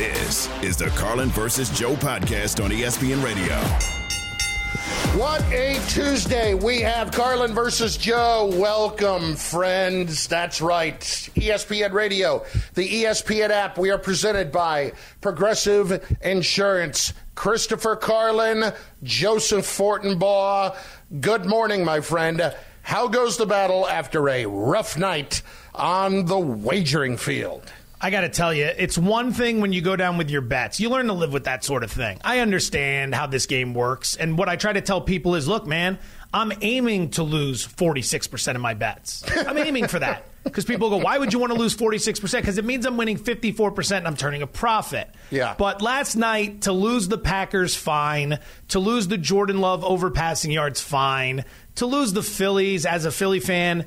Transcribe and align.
This 0.00 0.48
is 0.62 0.78
the 0.78 0.86
Carlin 0.86 1.28
versus 1.28 1.68
Joe 1.68 1.92
podcast 1.94 2.64
on 2.64 2.70
ESPN 2.70 3.22
Radio. 3.22 3.54
What 5.20 5.42
a 5.52 5.78
Tuesday. 5.90 6.54
We 6.54 6.80
have 6.80 7.12
Carlin 7.12 7.52
versus 7.52 7.98
Joe. 7.98 8.50
Welcome, 8.50 9.36
friends. 9.36 10.26
That's 10.26 10.62
right. 10.62 10.98
ESPN 11.00 11.92
Radio, 11.92 12.46
the 12.72 12.88
ESPN 12.88 13.50
app. 13.50 13.76
We 13.76 13.90
are 13.90 13.98
presented 13.98 14.50
by 14.50 14.94
Progressive 15.20 16.16
Insurance. 16.22 17.12
Christopher 17.34 17.94
Carlin, 17.94 18.72
Joseph 19.02 19.66
Fortenbaugh. 19.66 20.78
Good 21.20 21.44
morning, 21.44 21.84
my 21.84 22.00
friend. 22.00 22.54
How 22.80 23.06
goes 23.06 23.36
the 23.36 23.44
battle 23.44 23.86
after 23.86 24.30
a 24.30 24.46
rough 24.46 24.96
night 24.96 25.42
on 25.74 26.24
the 26.24 26.38
wagering 26.38 27.18
field? 27.18 27.70
I 28.02 28.10
got 28.10 28.22
to 28.22 28.30
tell 28.30 28.54
you, 28.54 28.64
it's 28.64 28.96
one 28.96 29.32
thing 29.32 29.60
when 29.60 29.74
you 29.74 29.82
go 29.82 29.94
down 29.94 30.16
with 30.16 30.30
your 30.30 30.40
bets. 30.40 30.80
You 30.80 30.88
learn 30.88 31.08
to 31.08 31.12
live 31.12 31.32
with 31.32 31.44
that 31.44 31.64
sort 31.64 31.84
of 31.84 31.92
thing. 31.92 32.18
I 32.24 32.38
understand 32.38 33.14
how 33.14 33.26
this 33.26 33.44
game 33.44 33.74
works. 33.74 34.16
And 34.16 34.38
what 34.38 34.48
I 34.48 34.56
try 34.56 34.72
to 34.72 34.80
tell 34.80 35.02
people 35.02 35.34
is 35.34 35.46
look, 35.46 35.66
man, 35.66 35.98
I'm 36.32 36.52
aiming 36.62 37.10
to 37.10 37.22
lose 37.22 37.66
46% 37.66 38.54
of 38.54 38.60
my 38.60 38.72
bets. 38.72 39.24
I'm 39.46 39.58
aiming 39.58 39.88
for 39.88 39.98
that. 39.98 40.26
Because 40.44 40.64
people 40.64 40.88
go, 40.88 40.96
why 40.96 41.18
would 41.18 41.34
you 41.34 41.38
want 41.38 41.52
to 41.52 41.58
lose 41.58 41.76
46%? 41.76 42.32
Because 42.32 42.56
it 42.56 42.64
means 42.64 42.86
I'm 42.86 42.96
winning 42.96 43.18
54% 43.18 43.98
and 43.98 44.06
I'm 44.06 44.16
turning 44.16 44.40
a 44.40 44.46
profit. 44.46 45.10
Yeah. 45.30 45.54
But 45.58 45.82
last 45.82 46.16
night, 46.16 46.62
to 46.62 46.72
lose 46.72 47.08
the 47.08 47.18
Packers, 47.18 47.74
fine. 47.74 48.38
To 48.68 48.78
lose 48.78 49.08
the 49.08 49.18
Jordan 49.18 49.60
Love 49.60 49.82
overpassing 49.82 50.50
yards, 50.50 50.80
fine. 50.80 51.44
To 51.74 51.86
lose 51.86 52.14
the 52.14 52.22
Phillies 52.22 52.86
as 52.86 53.04
a 53.04 53.10
Philly 53.10 53.40
fan, 53.40 53.86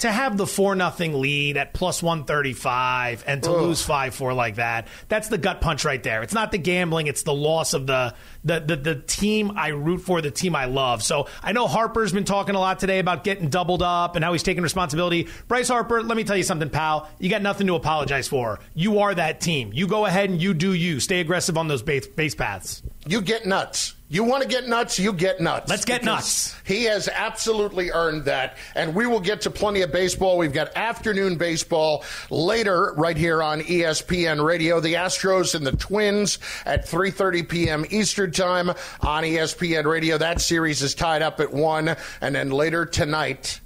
to 0.00 0.10
have 0.10 0.36
the 0.36 0.46
4 0.46 0.74
nothing 0.74 1.20
lead 1.20 1.56
at 1.56 1.72
plus 1.72 2.02
135 2.02 3.24
and 3.26 3.42
to 3.42 3.50
Ugh. 3.50 3.62
lose 3.62 3.86
5-4 3.86 4.34
like 4.34 4.56
that 4.56 4.88
that's 5.08 5.28
the 5.28 5.38
gut 5.38 5.60
punch 5.60 5.84
right 5.84 6.02
there 6.02 6.22
it's 6.22 6.34
not 6.34 6.50
the 6.52 6.58
gambling 6.58 7.06
it's 7.06 7.22
the 7.22 7.34
loss 7.34 7.72
of 7.74 7.86
the 7.86 8.14
the, 8.44 8.60
the 8.60 8.76
the 8.76 8.94
team 8.94 9.52
I 9.56 9.68
root 9.68 9.98
for 9.98 10.20
the 10.20 10.30
team 10.30 10.54
I 10.56 10.66
love 10.66 11.02
so 11.02 11.28
I 11.42 11.52
know 11.52 11.66
Harper's 11.66 12.12
been 12.12 12.24
talking 12.24 12.54
a 12.54 12.60
lot 12.60 12.78
today 12.78 12.98
about 12.98 13.24
getting 13.24 13.48
doubled 13.48 13.82
up 13.82 14.16
and 14.16 14.24
how 14.24 14.32
he's 14.32 14.42
taking 14.42 14.62
responsibility 14.62 15.28
Bryce 15.48 15.68
Harper 15.68 16.02
let 16.02 16.16
me 16.16 16.24
tell 16.24 16.36
you 16.36 16.42
something 16.42 16.70
pal 16.70 17.08
you 17.18 17.28
got 17.28 17.42
nothing 17.42 17.66
to 17.66 17.74
apologize 17.74 18.28
for 18.28 18.60
you 18.74 19.00
are 19.00 19.14
that 19.14 19.40
team 19.40 19.70
you 19.72 19.86
go 19.86 20.06
ahead 20.06 20.30
and 20.30 20.40
you 20.40 20.54
do 20.54 20.72
you 20.72 21.00
stay 21.00 21.20
aggressive 21.20 21.56
on 21.58 21.68
those 21.68 21.82
base, 21.82 22.06
base 22.06 22.34
paths 22.34 22.82
You 23.06 23.20
get 23.20 23.46
nuts. 23.46 23.94
You 24.12 24.24
want 24.24 24.42
to 24.42 24.48
get 24.48 24.66
nuts, 24.66 24.98
you 24.98 25.12
get 25.12 25.40
nuts. 25.40 25.70
Let's 25.70 25.84
get 25.84 26.02
nuts. 26.02 26.56
He 26.64 26.82
has 26.84 27.08
absolutely 27.08 27.92
earned 27.92 28.24
that. 28.24 28.56
And 28.74 28.92
we 28.92 29.06
will 29.06 29.20
get 29.20 29.42
to 29.42 29.52
plenty 29.52 29.82
of 29.82 29.92
baseball. 29.92 30.36
We've 30.36 30.52
got 30.52 30.76
afternoon 30.76 31.36
baseball 31.36 32.02
later 32.28 32.92
right 32.96 33.16
here 33.16 33.40
on 33.40 33.60
ESPN 33.60 34.44
Radio. 34.44 34.80
The 34.80 34.94
Astros 34.94 35.54
and 35.54 35.64
the 35.64 35.76
Twins 35.76 36.40
at 36.66 36.88
3:30 36.88 37.48
p.m. 37.48 37.84
Eastern 37.90 38.29
Time 38.30 38.70
on 39.00 39.24
ESPN 39.24 39.84
Radio. 39.84 40.18
That 40.18 40.40
series 40.40 40.82
is 40.82 40.94
tied 40.94 41.22
up 41.22 41.40
at 41.40 41.52
1 41.52 41.96
and 42.20 42.34
then 42.34 42.50
later 42.50 42.86
tonight 42.86 43.60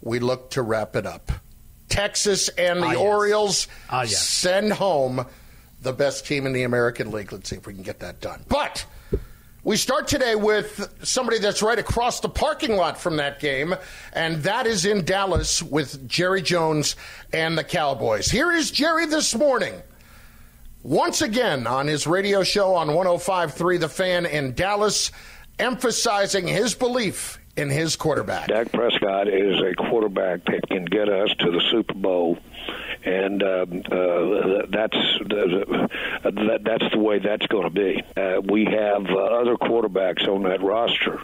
we 0.00 0.18
look 0.20 0.50
to 0.52 0.62
wrap 0.62 0.94
it 0.96 1.06
up. 1.06 1.32
Texas 1.88 2.48
and 2.50 2.80
the 2.82 2.86
Ah, 2.86 2.90
yes. 2.92 3.00
Orioles 3.00 3.68
Ah, 3.90 4.02
yes. 4.02 4.18
send 4.22 4.72
home 4.72 5.26
the 5.82 5.92
best 5.92 6.26
team 6.26 6.46
in 6.46 6.52
the 6.52 6.64
American 6.64 7.10
League. 7.10 7.32
Let's 7.32 7.48
see 7.50 7.56
if 7.56 7.66
we 7.66 7.74
can 7.74 7.82
get 7.82 8.00
that 8.00 8.20
done. 8.20 8.44
But 8.48 8.84
we 9.64 9.76
start 9.76 10.06
today 10.08 10.34
with 10.34 10.88
somebody 11.02 11.38
that's 11.38 11.62
right 11.62 11.78
across 11.78 12.20
the 12.20 12.28
parking 12.28 12.76
lot 12.76 12.98
from 12.98 13.16
that 13.16 13.40
game, 13.40 13.74
and 14.12 14.42
that 14.42 14.66
is 14.66 14.84
in 14.86 15.04
Dallas 15.04 15.62
with 15.62 16.06
Jerry 16.08 16.42
Jones 16.42 16.94
and 17.32 17.56
the 17.58 17.64
Cowboys. 17.64 18.30
Here 18.30 18.52
is 18.52 18.70
Jerry 18.70 19.06
this 19.06 19.34
morning. 19.34 19.74
Once 20.82 21.22
again 21.22 21.66
on 21.66 21.86
his 21.86 22.06
radio 22.06 22.42
show 22.42 22.74
on 22.74 22.88
105.3 22.88 23.80
The 23.80 23.88
Fan 23.88 24.26
in 24.26 24.54
Dallas, 24.54 25.10
emphasizing 25.58 26.46
his 26.46 26.74
belief 26.74 27.38
in 27.56 27.68
his 27.68 27.96
quarterback. 27.96 28.46
Dak 28.46 28.70
Prescott 28.70 29.26
is 29.26 29.60
a 29.60 29.74
quarterback 29.74 30.44
that 30.44 30.68
can 30.68 30.84
get 30.84 31.08
us 31.08 31.30
to 31.40 31.50
the 31.50 31.60
Super 31.72 31.94
Bowl, 31.94 32.38
and 33.04 33.42
um, 33.42 33.82
uh, 33.90 34.66
that's 34.70 34.94
uh, 34.94 35.88
that, 36.22 36.60
that's 36.62 36.92
the 36.92 36.98
way 36.98 37.18
that's 37.18 37.46
going 37.48 37.64
to 37.64 37.70
be. 37.70 38.00
Uh, 38.16 38.40
we 38.48 38.64
have 38.64 39.06
uh, 39.06 39.16
other 39.16 39.56
quarterbacks 39.56 40.28
on 40.28 40.44
that 40.44 40.62
roster, 40.62 41.20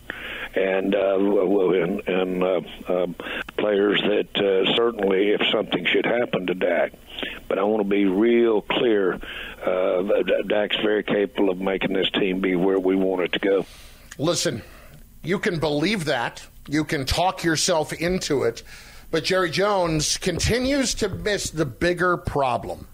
and 0.57 0.97
uh, 0.97 1.17
and, 1.17 2.09
and 2.09 2.43
uh, 2.43 2.61
um, 2.89 3.15
players 3.57 4.01
that 4.03 4.37
uh, 4.37 4.75
certainly, 4.75 5.31
if 5.31 5.47
something 5.53 5.87
should 5.87 6.07
happen 6.07 6.49
to 6.49 6.55
Dak, 6.55 6.93
but 7.49 7.59
I 7.59 7.63
want 7.63 7.83
to 7.83 7.89
be 7.89 8.05
real 8.05 8.63
clear. 8.63 9.21
Uh, 9.65 10.03
Dak's 10.47 10.77
very 10.77 11.03
capable 11.03 11.51
of 11.51 11.61
making 11.61 11.93
this 11.93 12.11
team 12.11 12.41
be 12.41 12.55
where 12.57 12.79
we 12.79 12.97
want 12.97 13.23
it 13.23 13.33
to 13.33 13.39
go. 13.39 13.67
Listen, 14.19 14.63
you 15.23 15.39
can 15.39 15.59
believe 15.59 16.05
that. 16.07 16.47
You 16.69 16.85
can 16.85 17.05
talk 17.05 17.45
yourself 17.45 17.93
into 17.93 18.43
it. 18.45 18.63
But 19.11 19.25
Jerry 19.25 19.51
Jones 19.51 20.17
continues 20.17 20.95
to 20.95 21.09
miss 21.09 21.51
the 21.51 21.65
bigger 21.67 22.17
problem. 22.17 22.89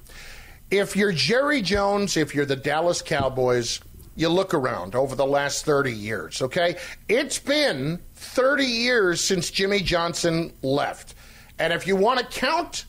If 0.71 0.95
you're 0.95 1.13
Jerry 1.13 1.63
Jones, 1.63 2.17
if 2.17 2.35
you're 2.35 2.47
the 2.47 2.57
Dallas 2.57 3.03
Cowboys, 3.03 3.81
you 4.17 4.29
look 4.29 4.53
around 4.53 4.95
over 4.95 5.17
the 5.17 5.27
last 5.27 5.65
30 5.65 5.93
years, 5.93 6.43
okay? 6.43 6.77
It's 7.09 7.39
been 7.39 8.01
30 8.15 8.65
years 8.65 9.21
since 9.21 9.51
Jimmy 9.51 9.81
Johnson 9.81 10.53
left. 10.63 11.15
And 11.59 11.73
if 11.73 11.87
you 11.87 11.97
want 11.97 12.21
to 12.21 12.27
count 12.27 12.85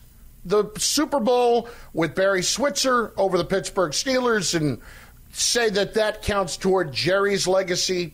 the 0.46 0.72
Super 0.78 1.20
Bowl 1.20 1.70
with 1.94 2.16
Barry 2.16 2.44
Switzer 2.44 3.14
over 3.18 3.38
the 3.38 3.46
Pittsburgh 3.46 3.92
Steelers 3.92 4.56
and 4.56 4.82
say 5.32 5.70
that 5.70 5.94
that 5.94 6.22
counts 6.22 6.58
toward 6.58 6.92
Jerry's 6.92 7.48
legacy, 7.48 8.14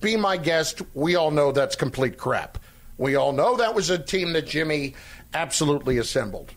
be 0.00 0.16
my 0.16 0.36
guest. 0.36 0.82
We 0.94 1.16
all 1.16 1.30
know 1.30 1.52
that's 1.52 1.76
complete 1.76 2.18
crap. 2.18 2.58
We 2.98 3.14
all 3.14 3.32
know 3.32 3.56
that 3.56 3.74
was 3.74 3.90
a 3.90 3.98
team 3.98 4.32
that 4.34 4.46
Jimmy 4.46 4.94
absolutely 5.32 5.98
assembled. 5.98 6.50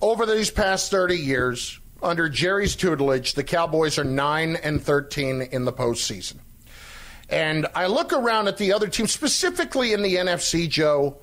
Over 0.00 0.26
these 0.26 0.50
past 0.50 0.90
30 0.90 1.16
years, 1.16 1.80
under 2.02 2.28
Jerry's 2.28 2.76
tutelage, 2.76 3.34
the 3.34 3.44
Cowboys 3.44 3.98
are 3.98 4.04
9 4.04 4.56
and 4.56 4.82
13 4.82 5.42
in 5.42 5.64
the 5.64 5.72
postseason. 5.72 6.36
And 7.28 7.66
I 7.74 7.86
look 7.86 8.12
around 8.12 8.48
at 8.48 8.58
the 8.58 8.72
other 8.72 8.88
teams, 8.88 9.10
specifically 9.10 9.92
in 9.92 10.02
the 10.02 10.16
NFC, 10.16 10.68
Joe, 10.68 11.16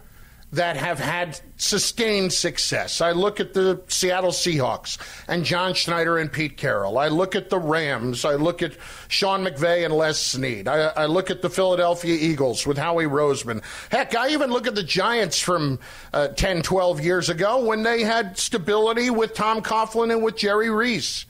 that 0.51 0.77
have 0.77 0.97
had 0.99 1.39
sustained 1.57 2.33
success. 2.33 3.01
I 3.01 3.11
look 3.11 3.39
at 3.39 3.53
the 3.53 3.83
Seattle 3.87 4.31
Seahawks 4.31 4.97
and 5.27 5.45
John 5.45 5.75
Schneider 5.75 6.17
and 6.17 6.31
Pete 6.31 6.57
Carroll. 6.57 6.97
I 6.97 7.07
look 7.09 7.35
at 7.35 7.51
the 7.51 7.59
Rams. 7.59 8.25
I 8.25 8.33
look 8.33 8.63
at 8.63 8.73
Sean 9.09 9.45
McVay 9.45 9.85
and 9.85 9.93
Les 9.93 10.19
Snead. 10.19 10.67
I, 10.67 10.88
I 10.88 11.05
look 11.05 11.29
at 11.29 11.43
the 11.43 11.51
Philadelphia 11.51 12.15
Eagles 12.15 12.65
with 12.65 12.79
Howie 12.79 13.05
Roseman. 13.05 13.61
Heck, 13.91 14.15
I 14.15 14.29
even 14.29 14.49
look 14.49 14.65
at 14.65 14.73
the 14.73 14.83
Giants 14.83 15.39
from 15.39 15.79
uh, 16.13 16.29
10, 16.29 16.63
12 16.63 17.01
years 17.01 17.29
ago 17.29 17.63
when 17.63 17.83
they 17.83 18.01
had 18.01 18.38
stability 18.38 19.11
with 19.11 19.35
Tom 19.35 19.61
Coughlin 19.61 20.11
and 20.11 20.23
with 20.23 20.35
Jerry 20.35 20.71
Reese. 20.71 21.27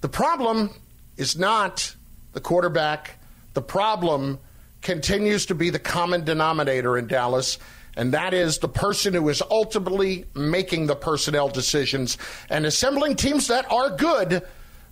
The 0.00 0.08
problem 0.08 0.70
is 1.16 1.36
not 1.36 1.96
the 2.32 2.40
quarterback. 2.40 3.18
The 3.54 3.62
problem 3.62 4.38
continues 4.80 5.46
to 5.46 5.54
be 5.54 5.70
the 5.70 5.78
common 5.78 6.24
denominator 6.24 6.98
in 6.98 7.06
Dallas, 7.06 7.58
and 7.96 8.12
that 8.14 8.32
is 8.34 8.58
the 8.58 8.68
person 8.68 9.14
who 9.14 9.28
is 9.28 9.42
ultimately 9.50 10.24
making 10.34 10.86
the 10.86 10.96
personnel 10.96 11.48
decisions 11.48 12.16
and 12.48 12.64
assembling 12.66 13.16
teams 13.16 13.48
that 13.48 13.70
are 13.70 13.90
good, 13.90 14.42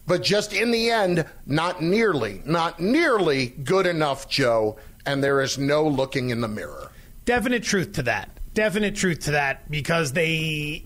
but 0.07 0.23
just 0.23 0.53
in 0.53 0.71
the 0.71 0.91
end, 0.91 1.25
not 1.47 1.83
nearly, 1.83 2.43
not 2.45 2.81
nearly 2.81 3.49
good 3.49 3.87
enough, 3.87 4.29
Joe, 4.29 4.77
and 5.07 5.23
there 5.23 5.41
is 5.41 5.57
no 5.57 5.87
looking 5.87 6.31
in 6.31 6.41
the 6.41 6.49
mirror. 6.49 6.91
definite 7.25 7.63
truth 7.63 7.93
to 7.93 8.03
that. 8.03 8.29
Definite 8.53 8.97
truth 8.97 9.21
to 9.21 9.31
that 9.33 9.71
because 9.71 10.13
they. 10.13 10.85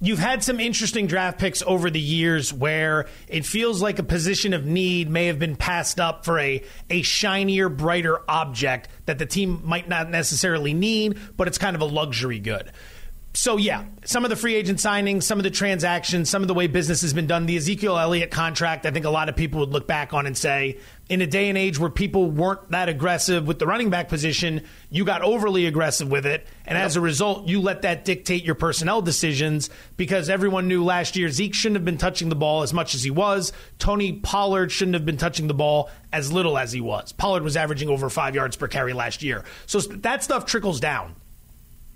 You've 0.00 0.20
had 0.20 0.44
some 0.44 0.60
interesting 0.60 1.08
draft 1.08 1.40
picks 1.40 1.60
over 1.62 1.90
the 1.90 2.00
years 2.00 2.52
where 2.52 3.06
it 3.26 3.44
feels 3.44 3.82
like 3.82 3.98
a 3.98 4.04
position 4.04 4.52
of 4.52 4.64
need 4.64 5.10
may 5.10 5.26
have 5.26 5.40
been 5.40 5.56
passed 5.56 5.98
up 5.98 6.24
for 6.24 6.38
a, 6.38 6.62
a 6.88 7.02
shinier, 7.02 7.68
brighter 7.68 8.20
object 8.30 8.88
that 9.06 9.18
the 9.18 9.26
team 9.26 9.60
might 9.64 9.88
not 9.88 10.08
necessarily 10.08 10.72
need, 10.72 11.18
but 11.36 11.48
it's 11.48 11.58
kind 11.58 11.74
of 11.74 11.82
a 11.82 11.84
luxury 11.84 12.38
good. 12.38 12.70
So 13.34 13.56
yeah, 13.56 13.84
some 14.04 14.24
of 14.24 14.30
the 14.30 14.36
free 14.36 14.54
agent 14.54 14.78
signings, 14.78 15.22
some 15.22 15.38
of 15.38 15.44
the 15.44 15.50
transactions, 15.50 16.28
some 16.28 16.42
of 16.42 16.48
the 16.48 16.54
way 16.54 16.66
business 16.66 17.02
has 17.02 17.12
been 17.12 17.26
done. 17.26 17.46
The 17.46 17.56
Ezekiel 17.56 17.96
Elliott 17.96 18.30
contract, 18.30 18.84
I 18.84 18.90
think 18.90 19.04
a 19.04 19.10
lot 19.10 19.28
of 19.28 19.36
people 19.36 19.60
would 19.60 19.68
look 19.68 19.86
back 19.86 20.12
on 20.12 20.26
and 20.26 20.36
say, 20.36 20.78
in 21.08 21.20
a 21.20 21.26
day 21.26 21.48
and 21.48 21.56
age 21.56 21.78
where 21.78 21.90
people 21.90 22.30
weren't 22.30 22.70
that 22.70 22.88
aggressive 22.88 23.46
with 23.46 23.58
the 23.58 23.66
running 23.66 23.90
back 23.90 24.08
position, 24.08 24.64
you 24.90 25.04
got 25.04 25.22
overly 25.22 25.66
aggressive 25.66 26.10
with 26.10 26.26
it, 26.26 26.46
and 26.66 26.76
as 26.76 26.96
a 26.96 27.00
result, 27.00 27.46
you 27.46 27.60
let 27.60 27.82
that 27.82 28.04
dictate 28.04 28.44
your 28.44 28.54
personnel 28.54 29.00
decisions 29.02 29.70
because 29.96 30.28
everyone 30.28 30.66
knew 30.66 30.84
last 30.84 31.14
year 31.14 31.28
Zeke 31.28 31.54
shouldn't 31.54 31.76
have 31.76 31.84
been 31.84 31.96
touching 31.96 32.30
the 32.30 32.34
ball 32.34 32.62
as 32.62 32.74
much 32.74 32.94
as 32.94 33.02
he 33.02 33.10
was. 33.10 33.52
Tony 33.78 34.14
Pollard 34.14 34.72
shouldn't 34.72 34.94
have 34.94 35.06
been 35.06 35.16
touching 35.16 35.46
the 35.46 35.54
ball 35.54 35.90
as 36.12 36.32
little 36.32 36.58
as 36.58 36.72
he 36.72 36.80
was. 36.80 37.12
Pollard 37.12 37.42
was 37.42 37.56
averaging 37.56 37.88
over 37.88 38.10
five 38.10 38.34
yards 38.34 38.56
per 38.56 38.68
carry 38.68 38.94
last 38.94 39.22
year, 39.22 39.44
so 39.66 39.78
that 39.80 40.24
stuff 40.24 40.44
trickles 40.44 40.80
down. 40.80 41.14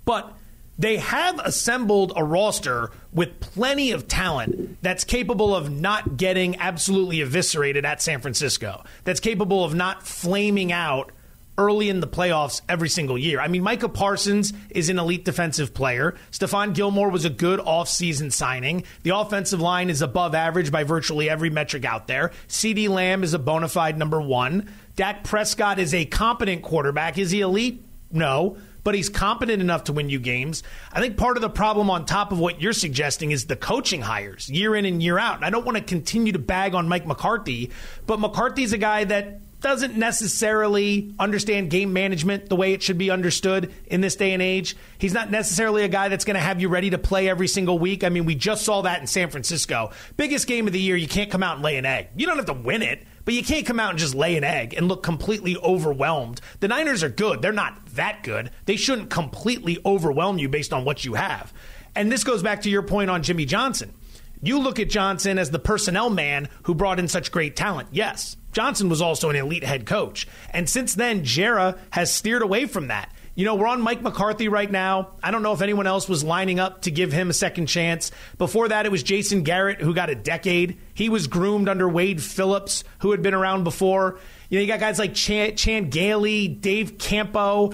But 0.05 0.33
they 0.77 0.97
have 0.97 1.39
assembled 1.39 2.13
a 2.15 2.23
roster 2.23 2.91
with 3.11 3.39
plenty 3.39 3.91
of 3.91 4.07
talent 4.07 4.81
that's 4.81 5.03
capable 5.03 5.55
of 5.55 5.69
not 5.69 6.17
getting 6.17 6.55
absolutely 6.57 7.21
eviscerated 7.21 7.85
at 7.85 8.01
San 8.01 8.21
Francisco, 8.21 8.83
that's 9.03 9.19
capable 9.19 9.63
of 9.63 9.75
not 9.75 10.05
flaming 10.05 10.71
out 10.71 11.11
early 11.57 11.89
in 11.89 11.99
the 11.99 12.07
playoffs 12.07 12.61
every 12.67 12.89
single 12.89 13.17
year. 13.17 13.39
I 13.39 13.47
mean, 13.47 13.61
Micah 13.63 13.89
Parsons 13.89 14.53
is 14.71 14.89
an 14.89 14.97
elite 14.97 15.23
defensive 15.23 15.73
player. 15.73 16.15
Stephon 16.31 16.73
Gilmore 16.73 17.11
was 17.11 17.25
a 17.25 17.29
good 17.29 17.59
offseason 17.59 18.31
signing. 18.31 18.83
The 19.03 19.15
offensive 19.15 19.61
line 19.61 19.91
is 19.91 20.01
above 20.01 20.33
average 20.33 20.71
by 20.71 20.83
virtually 20.83 21.29
every 21.29 21.51
metric 21.51 21.85
out 21.85 22.07
there. 22.07 22.31
CeeDee 22.47 22.89
Lamb 22.89 23.23
is 23.23 23.35
a 23.35 23.39
bona 23.39 23.67
fide 23.67 23.97
number 23.97 24.19
one. 24.19 24.71
Dak 24.95 25.23
Prescott 25.23 25.77
is 25.77 25.93
a 25.93 26.05
competent 26.05 26.63
quarterback. 26.63 27.17
Is 27.17 27.31
he 27.31 27.41
elite? 27.41 27.83
No. 28.11 28.57
But 28.83 28.95
he's 28.95 29.09
competent 29.09 29.61
enough 29.61 29.85
to 29.85 29.93
win 29.93 30.09
you 30.09 30.19
games. 30.19 30.63
I 30.91 30.99
think 30.99 31.17
part 31.17 31.37
of 31.37 31.41
the 31.41 31.49
problem, 31.49 31.89
on 31.89 32.05
top 32.05 32.31
of 32.31 32.39
what 32.39 32.61
you're 32.61 32.73
suggesting, 32.73 33.31
is 33.31 33.45
the 33.45 33.55
coaching 33.55 34.01
hires 34.01 34.49
year 34.49 34.75
in 34.75 34.85
and 34.85 35.01
year 35.01 35.17
out. 35.17 35.37
And 35.37 35.45
I 35.45 35.49
don't 35.49 35.65
want 35.65 35.77
to 35.77 35.83
continue 35.83 36.33
to 36.33 36.39
bag 36.39 36.75
on 36.75 36.87
Mike 36.87 37.05
McCarthy, 37.05 37.71
but 38.05 38.19
McCarthy's 38.19 38.73
a 38.73 38.77
guy 38.77 39.05
that 39.05 39.39
doesn't 39.63 39.95
necessarily 39.97 41.15
understand 41.17 41.71
game 41.71 41.93
management 41.93 42.49
the 42.49 42.55
way 42.55 42.73
it 42.73 42.83
should 42.83 42.97
be 42.97 43.09
understood 43.09 43.73
in 43.87 44.01
this 44.01 44.15
day 44.15 44.33
and 44.33 44.41
age. 44.41 44.75
He's 44.99 45.13
not 45.13 45.31
necessarily 45.31 45.83
a 45.83 45.87
guy 45.87 46.09
that's 46.09 46.25
going 46.25 46.35
to 46.35 46.41
have 46.41 46.61
you 46.61 46.69
ready 46.69 46.91
to 46.91 46.99
play 46.99 47.29
every 47.29 47.47
single 47.47 47.79
week. 47.79 48.03
I 48.03 48.09
mean, 48.09 48.25
we 48.25 48.35
just 48.35 48.63
saw 48.63 48.81
that 48.81 48.99
in 48.99 49.07
San 49.07 49.29
Francisco. 49.29 49.91
Biggest 50.17 50.45
game 50.45 50.67
of 50.67 50.73
the 50.73 50.79
year, 50.79 50.95
you 50.95 51.07
can't 51.07 51.31
come 51.31 51.41
out 51.41 51.55
and 51.55 51.63
lay 51.63 51.77
an 51.77 51.85
egg. 51.85 52.09
You 52.15 52.27
don't 52.27 52.35
have 52.35 52.45
to 52.47 52.53
win 52.53 52.83
it, 52.83 53.07
but 53.25 53.33
you 53.33 53.43
can't 53.43 53.65
come 53.65 53.79
out 53.79 53.91
and 53.91 53.97
just 53.97 54.13
lay 54.13 54.35
an 54.35 54.43
egg 54.43 54.73
and 54.73 54.87
look 54.87 55.01
completely 55.01 55.57
overwhelmed. 55.57 56.41
The 56.59 56.67
Niners 56.67 57.01
are 57.01 57.09
good. 57.09 57.41
They're 57.41 57.53
not 57.53 57.85
that 57.95 58.21
good. 58.21 58.51
They 58.65 58.75
shouldn't 58.75 59.09
completely 59.09 59.79
overwhelm 59.85 60.37
you 60.37 60.49
based 60.49 60.73
on 60.73 60.83
what 60.83 61.05
you 61.05 61.13
have. 61.13 61.53
And 61.95 62.11
this 62.11 62.25
goes 62.25 62.43
back 62.43 62.63
to 62.63 62.69
your 62.69 62.83
point 62.83 63.09
on 63.09 63.23
Jimmy 63.23 63.45
Johnson. 63.45 63.93
You 64.41 64.59
look 64.59 64.77
at 64.77 64.89
Johnson 64.89 65.39
as 65.39 65.51
the 65.51 65.59
personnel 65.59 66.09
man 66.09 66.49
who 66.63 66.75
brought 66.75 66.99
in 66.99 67.07
such 67.07 67.31
great 67.31 67.55
talent. 67.55 67.87
Yes, 67.93 68.35
Johnson 68.53 68.89
was 68.89 69.01
also 69.01 69.29
an 69.29 69.35
elite 69.35 69.63
head 69.63 69.85
coach. 69.85 70.27
And 70.51 70.69
since 70.69 70.95
then, 70.95 71.23
Jerry 71.23 71.73
has 71.89 72.13
steered 72.13 72.41
away 72.41 72.65
from 72.65 72.87
that. 72.87 73.11
You 73.35 73.45
know, 73.45 73.55
we're 73.55 73.67
on 73.67 73.81
Mike 73.81 74.03
McCarthy 74.03 74.47
right 74.47 74.69
now. 74.69 75.09
I 75.23 75.31
don't 75.31 75.41
know 75.41 75.53
if 75.53 75.63
anyone 75.63 75.87
else 75.87 76.07
was 76.07 76.23
lining 76.23 76.59
up 76.59 76.83
to 76.83 76.91
give 76.91 77.11
him 77.11 77.31
a 77.31 77.33
second 77.33 77.65
chance. 77.65 78.11
Before 78.37 78.67
that, 78.67 78.85
it 78.85 78.91
was 78.91 79.01
Jason 79.01 79.41
Garrett, 79.41 79.81
who 79.81 79.95
got 79.95 80.11
a 80.11 80.15
decade. 80.15 80.77
He 80.93 81.09
was 81.09 81.25
groomed 81.25 81.67
under 81.67 81.89
Wade 81.89 82.21
Phillips, 82.21 82.83
who 82.99 83.09
had 83.09 83.23
been 83.23 83.33
around 83.33 83.63
before. 83.63 84.19
You 84.49 84.59
know, 84.59 84.61
you 84.61 84.67
got 84.67 84.79
guys 84.79 84.99
like 84.99 85.15
Chan, 85.15 85.55
Chan 85.55 85.89
Gailey, 85.89 86.47
Dave 86.47 86.99
Campo. 86.99 87.71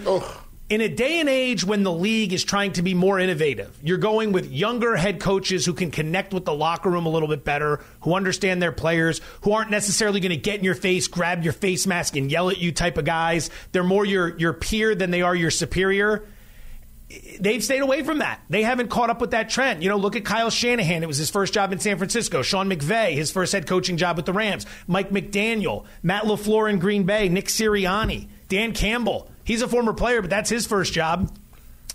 In 0.69 0.81
a 0.81 0.87
day 0.87 1.19
and 1.19 1.27
age 1.27 1.63
when 1.63 1.81
the 1.81 1.91
league 1.91 2.31
is 2.31 2.43
trying 2.43 2.73
to 2.73 2.83
be 2.83 2.93
more 2.93 3.19
innovative, 3.19 3.75
you're 3.83 3.97
going 3.97 4.31
with 4.31 4.51
younger 4.51 4.95
head 4.95 5.19
coaches 5.19 5.65
who 5.65 5.73
can 5.73 5.89
connect 5.89 6.31
with 6.31 6.45
the 6.45 6.53
locker 6.53 6.89
room 6.89 7.07
a 7.07 7.09
little 7.09 7.27
bit 7.27 7.43
better, 7.43 7.83
who 8.01 8.13
understand 8.13 8.61
their 8.61 8.71
players, 8.71 9.19
who 9.41 9.51
aren't 9.51 9.71
necessarily 9.71 10.19
going 10.19 10.29
to 10.29 10.37
get 10.37 10.59
in 10.59 10.63
your 10.63 10.75
face, 10.75 11.07
grab 11.07 11.43
your 11.43 11.53
face 11.53 11.87
mask, 11.87 12.15
and 12.15 12.31
yell 12.31 12.51
at 12.51 12.59
you 12.59 12.71
type 12.71 12.99
of 12.99 13.05
guys. 13.05 13.49
They're 13.71 13.83
more 13.83 14.05
your, 14.05 14.37
your 14.37 14.53
peer 14.53 14.93
than 14.93 15.09
they 15.09 15.23
are 15.23 15.35
your 15.35 15.49
superior. 15.49 16.27
They've 17.39 17.63
stayed 17.63 17.81
away 17.81 18.03
from 18.03 18.19
that. 18.19 18.39
They 18.51 18.61
haven't 18.61 18.89
caught 18.89 19.09
up 19.09 19.19
with 19.19 19.31
that 19.31 19.49
trend. 19.49 19.81
You 19.81 19.89
know, 19.89 19.97
look 19.97 20.15
at 20.15 20.23
Kyle 20.23 20.51
Shanahan. 20.51 21.01
It 21.01 21.07
was 21.07 21.17
his 21.17 21.31
first 21.31 21.55
job 21.55 21.73
in 21.73 21.79
San 21.79 21.97
Francisco. 21.97 22.43
Sean 22.43 22.69
McVay, 22.69 23.15
his 23.15 23.31
first 23.31 23.53
head 23.53 23.65
coaching 23.65 23.97
job 23.97 24.17
with 24.17 24.27
the 24.27 24.33
Rams. 24.33 24.67
Mike 24.85 25.09
McDaniel, 25.09 25.85
Matt 26.03 26.25
LaFleur 26.25 26.69
in 26.69 26.77
Green 26.77 27.05
Bay, 27.05 27.27
Nick 27.27 27.47
Sirianni, 27.47 28.27
Dan 28.47 28.73
Campbell 28.73 29.31
He's 29.49 29.63
a 29.63 29.67
former 29.67 29.93
player, 29.93 30.21
but 30.21 30.29
that's 30.29 30.47
his 30.47 30.67
first 30.67 30.93
job. 30.93 31.35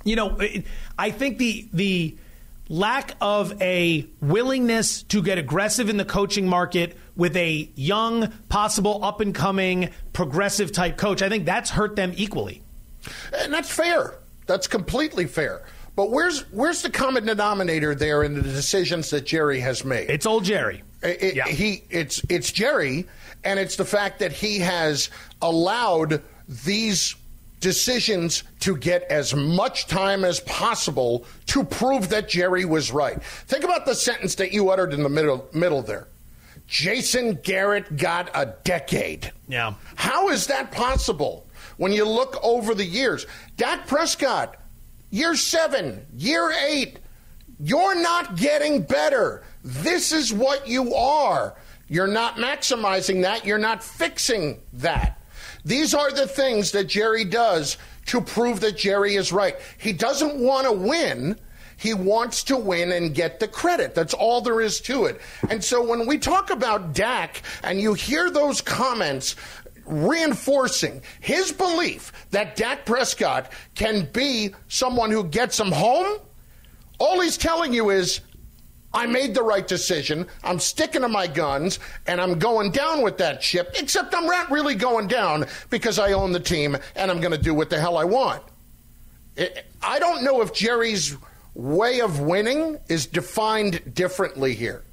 You 0.02 0.16
know, 0.16 0.40
I 0.98 1.12
think 1.12 1.38
the 1.38 1.68
the 1.72 2.16
lack 2.68 3.14
of 3.20 3.62
a 3.62 4.04
willingness 4.20 5.04
to 5.04 5.22
get 5.22 5.38
aggressive 5.38 5.88
in 5.88 5.96
the 5.96 6.04
coaching 6.04 6.48
market 6.48 6.98
with 7.14 7.36
a 7.36 7.70
young, 7.76 8.32
possible 8.48 9.04
up 9.04 9.20
and 9.20 9.32
coming, 9.32 9.90
progressive 10.12 10.72
type 10.72 10.96
coach, 10.96 11.22
I 11.22 11.28
think 11.28 11.44
that's 11.44 11.70
hurt 11.70 11.94
them 11.94 12.12
equally. 12.16 12.60
And 13.38 13.54
that's 13.54 13.70
fair. 13.70 14.18
That's 14.46 14.66
completely 14.66 15.26
fair. 15.26 15.64
But 15.94 16.10
where's 16.10 16.40
where's 16.50 16.82
the 16.82 16.90
common 16.90 17.24
denominator 17.24 17.94
there 17.94 18.24
in 18.24 18.34
the 18.34 18.42
decisions 18.42 19.10
that 19.10 19.26
Jerry 19.26 19.60
has 19.60 19.84
made? 19.84 20.10
It's 20.10 20.26
old 20.26 20.42
Jerry. 20.42 20.82
It, 21.04 21.36
yeah. 21.36 21.46
He 21.46 21.84
it's 21.88 22.20
it's 22.28 22.50
Jerry, 22.50 23.06
and 23.44 23.60
it's 23.60 23.76
the 23.76 23.84
fact 23.84 24.18
that 24.18 24.32
he 24.32 24.58
has 24.58 25.08
allowed 25.40 26.20
these 26.48 27.14
decisions 27.64 28.44
to 28.60 28.76
get 28.76 29.04
as 29.04 29.34
much 29.34 29.86
time 29.86 30.22
as 30.22 30.38
possible 30.40 31.24
to 31.46 31.64
prove 31.64 32.10
that 32.10 32.28
Jerry 32.28 32.66
was 32.66 32.92
right. 32.92 33.20
Think 33.24 33.64
about 33.64 33.86
the 33.86 33.94
sentence 33.94 34.34
that 34.34 34.52
you 34.52 34.68
uttered 34.68 34.92
in 34.92 35.02
the 35.02 35.08
middle 35.08 35.48
middle 35.54 35.80
there. 35.80 36.06
Jason 36.66 37.40
Garrett 37.42 37.96
got 37.96 38.30
a 38.34 38.54
decade. 38.64 39.32
Yeah. 39.48 39.74
How 39.96 40.28
is 40.28 40.46
that 40.48 40.72
possible 40.72 41.46
when 41.78 41.92
you 41.92 42.04
look 42.04 42.36
over 42.42 42.74
the 42.74 42.84
years? 42.84 43.26
Dak 43.56 43.86
Prescott, 43.86 44.56
year 45.10 45.34
seven, 45.34 46.04
year 46.14 46.52
eight, 46.68 46.98
you're 47.58 48.00
not 48.00 48.36
getting 48.36 48.82
better. 48.82 49.42
This 49.64 50.12
is 50.12 50.34
what 50.34 50.68
you 50.68 50.94
are. 50.94 51.56
You're 51.88 52.06
not 52.06 52.36
maximizing 52.36 53.22
that. 53.22 53.46
You're 53.46 53.56
not 53.56 53.82
fixing 53.82 54.60
that. 54.74 55.18
These 55.64 55.94
are 55.94 56.10
the 56.10 56.26
things 56.26 56.72
that 56.72 56.88
Jerry 56.88 57.24
does 57.24 57.78
to 58.06 58.20
prove 58.20 58.60
that 58.60 58.76
Jerry 58.76 59.14
is 59.14 59.32
right. 59.32 59.56
He 59.78 59.92
doesn't 59.92 60.36
want 60.36 60.66
to 60.66 60.72
win. 60.72 61.38
He 61.76 61.94
wants 61.94 62.44
to 62.44 62.56
win 62.56 62.92
and 62.92 63.14
get 63.14 63.40
the 63.40 63.48
credit. 63.48 63.94
That's 63.94 64.14
all 64.14 64.40
there 64.40 64.60
is 64.60 64.80
to 64.82 65.06
it. 65.06 65.20
And 65.50 65.62
so 65.62 65.82
when 65.82 66.06
we 66.06 66.18
talk 66.18 66.50
about 66.50 66.94
Dak 66.94 67.42
and 67.62 67.80
you 67.80 67.94
hear 67.94 68.30
those 68.30 68.60
comments 68.60 69.36
reinforcing 69.86 71.02
his 71.20 71.52
belief 71.52 72.12
that 72.30 72.56
Dak 72.56 72.86
Prescott 72.86 73.52
can 73.74 74.08
be 74.12 74.54
someone 74.68 75.10
who 75.10 75.24
gets 75.24 75.58
him 75.58 75.72
home, 75.72 76.18
all 76.98 77.20
he's 77.20 77.36
telling 77.36 77.72
you 77.72 77.90
is, 77.90 78.20
I 78.94 79.06
made 79.06 79.34
the 79.34 79.42
right 79.42 79.66
decision. 79.66 80.26
I'm 80.44 80.60
sticking 80.60 81.02
to 81.02 81.08
my 81.08 81.26
guns 81.26 81.80
and 82.06 82.20
I'm 82.20 82.38
going 82.38 82.70
down 82.70 83.02
with 83.02 83.18
that 83.18 83.42
ship, 83.42 83.74
except 83.78 84.14
I'm 84.14 84.26
not 84.26 84.50
really 84.50 84.76
going 84.76 85.08
down 85.08 85.46
because 85.68 85.98
I 85.98 86.12
own 86.12 86.30
the 86.30 86.40
team 86.40 86.76
and 86.94 87.10
I'm 87.10 87.20
going 87.20 87.32
to 87.32 87.42
do 87.42 87.52
what 87.52 87.70
the 87.70 87.80
hell 87.80 87.98
I 87.98 88.04
want. 88.04 88.42
I 89.82 89.98
don't 89.98 90.22
know 90.22 90.40
if 90.42 90.52
Jerry's 90.52 91.16
way 91.54 92.00
of 92.00 92.20
winning 92.20 92.78
is 92.88 93.06
defined 93.06 93.94
differently 93.94 94.54
here. 94.54 94.84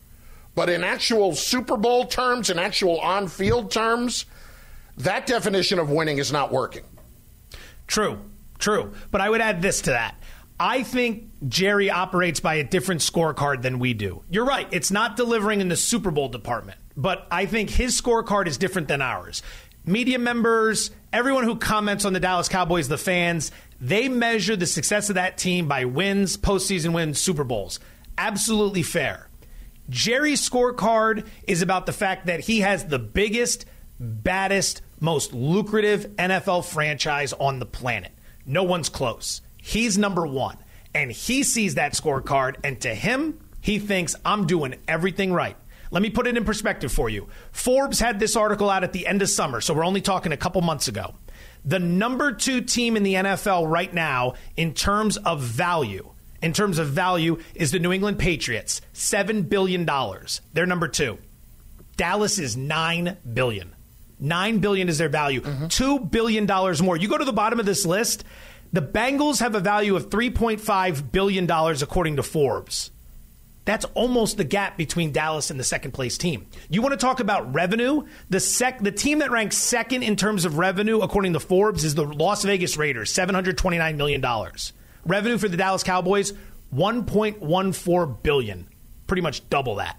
But 0.55 0.69
in 0.69 0.83
actual 0.83 1.33
Super 1.35 1.77
Bowl 1.77 2.05
terms, 2.05 2.49
in 2.49 2.59
actual 2.59 2.99
on 2.99 3.27
field 3.27 3.71
terms, 3.71 4.25
that 4.97 5.25
definition 5.27 5.79
of 5.79 5.89
winning 5.89 6.17
is 6.17 6.31
not 6.31 6.51
working. 6.51 6.83
True, 7.87 8.19
true. 8.59 8.93
But 9.11 9.21
I 9.21 9.29
would 9.29 9.41
add 9.41 9.61
this 9.61 9.81
to 9.81 9.91
that. 9.91 10.15
I 10.63 10.83
think 10.83 11.31
Jerry 11.49 11.89
operates 11.89 12.39
by 12.39 12.53
a 12.53 12.63
different 12.63 13.01
scorecard 13.01 13.63
than 13.63 13.79
we 13.79 13.95
do. 13.95 14.21
You're 14.29 14.45
right. 14.45 14.67
It's 14.69 14.91
not 14.91 15.15
delivering 15.15 15.59
in 15.59 15.69
the 15.69 15.75
Super 15.75 16.11
Bowl 16.11 16.29
department, 16.29 16.77
but 16.95 17.25
I 17.31 17.47
think 17.47 17.71
his 17.71 17.99
scorecard 17.99 18.45
is 18.45 18.59
different 18.59 18.87
than 18.87 19.01
ours. 19.01 19.41
Media 19.87 20.19
members, 20.19 20.91
everyone 21.11 21.45
who 21.45 21.55
comments 21.55 22.05
on 22.05 22.13
the 22.13 22.19
Dallas 22.19 22.47
Cowboys, 22.47 22.87
the 22.87 22.99
fans, 22.99 23.51
they 23.79 24.07
measure 24.07 24.55
the 24.55 24.67
success 24.67 25.09
of 25.09 25.15
that 25.15 25.39
team 25.39 25.67
by 25.67 25.85
wins, 25.85 26.37
postseason 26.37 26.93
wins, 26.93 27.19
Super 27.19 27.43
Bowls. 27.43 27.79
Absolutely 28.15 28.83
fair. 28.83 29.29
Jerry's 29.89 30.47
scorecard 30.47 31.25
is 31.47 31.63
about 31.63 31.87
the 31.87 31.91
fact 31.91 32.27
that 32.27 32.41
he 32.41 32.59
has 32.59 32.85
the 32.85 32.99
biggest, 32.99 33.65
baddest, 33.99 34.83
most 34.99 35.33
lucrative 35.33 36.05
NFL 36.17 36.65
franchise 36.65 37.33
on 37.33 37.57
the 37.57 37.65
planet. 37.65 38.11
No 38.45 38.61
one's 38.61 38.89
close. 38.89 39.41
He's 39.61 39.97
number 39.97 40.27
one. 40.27 40.57
And 40.93 41.09
he 41.11 41.43
sees 41.43 41.75
that 41.75 41.93
scorecard, 41.93 42.57
and 42.65 42.81
to 42.81 42.93
him, 42.93 43.39
he 43.61 43.79
thinks, 43.79 44.15
I'm 44.25 44.45
doing 44.45 44.75
everything 44.87 45.31
right. 45.31 45.55
Let 45.89 46.01
me 46.01 46.09
put 46.09 46.27
it 46.27 46.35
in 46.35 46.43
perspective 46.43 46.91
for 46.91 47.09
you. 47.09 47.27
Forbes 47.51 47.99
had 47.99 48.19
this 48.19 48.35
article 48.35 48.69
out 48.69 48.83
at 48.83 48.91
the 48.91 49.07
end 49.07 49.21
of 49.21 49.29
summer, 49.29 49.61
so 49.61 49.73
we're 49.73 49.85
only 49.85 50.01
talking 50.01 50.31
a 50.31 50.37
couple 50.37 50.61
months 50.61 50.87
ago. 50.87 51.13
The 51.63 51.79
number 51.79 52.31
two 52.31 52.61
team 52.61 52.97
in 52.97 53.03
the 53.03 53.13
NFL 53.13 53.69
right 53.69 53.93
now, 53.93 54.33
in 54.57 54.73
terms 54.73 55.17
of 55.17 55.41
value, 55.41 56.11
in 56.41 56.53
terms 56.53 56.79
of 56.79 56.89
value, 56.89 57.39
is 57.53 57.71
the 57.71 57.79
New 57.79 57.91
England 57.91 58.19
Patriots, 58.19 58.81
$7 58.93 59.47
billion. 59.47 59.87
They're 60.53 60.65
number 60.65 60.87
two. 60.87 61.19
Dallas 61.97 62.39
is 62.39 62.57
9 62.57 63.17
billion. 63.33 63.75
9 64.19 64.59
billion 64.59 64.89
is 64.89 64.97
their 64.97 65.09
value. 65.09 65.41
Mm-hmm. 65.41 65.65
$2 65.65 66.09
billion 66.09 66.47
more. 66.83 66.97
You 66.97 67.07
go 67.07 67.17
to 67.17 67.25
the 67.25 67.33
bottom 67.33 67.59
of 67.59 67.65
this 67.65 67.85
list, 67.85 68.23
the 68.73 68.81
Bengals 68.81 69.39
have 69.39 69.55
a 69.55 69.59
value 69.59 69.95
of 69.95 70.09
$3.5 70.09 71.11
billion, 71.11 71.49
according 71.49 72.15
to 72.15 72.23
Forbes. 72.23 72.91
That's 73.63 73.85
almost 73.93 74.37
the 74.37 74.43
gap 74.43 74.75
between 74.75 75.11
Dallas 75.11 75.51
and 75.51 75.59
the 75.59 75.63
second 75.63 75.91
place 75.91 76.17
team. 76.17 76.47
You 76.69 76.81
want 76.81 76.93
to 76.93 76.97
talk 76.97 77.19
about 77.19 77.53
revenue? 77.53 78.07
The 78.29 78.39
sec 78.39 78.79
the 78.79 78.91
team 78.91 79.19
that 79.19 79.29
ranks 79.29 79.55
second 79.57 80.01
in 80.01 80.15
terms 80.15 80.45
of 80.45 80.57
revenue, 80.57 81.01
according 81.01 81.33
to 81.33 81.39
Forbes, 81.39 81.83
is 81.83 81.93
the 81.93 82.05
Las 82.05 82.43
Vegas 82.43 82.75
Raiders, 82.75 83.13
$729 83.13 83.97
million. 83.97 84.25
Revenue 85.05 85.37
for 85.37 85.47
the 85.47 85.57
Dallas 85.57 85.83
Cowboys, 85.83 86.33
1.14 86.73 88.23
billion. 88.23 88.67
Pretty 89.05 89.21
much 89.21 89.47
double 89.49 89.75
that. 89.75 89.97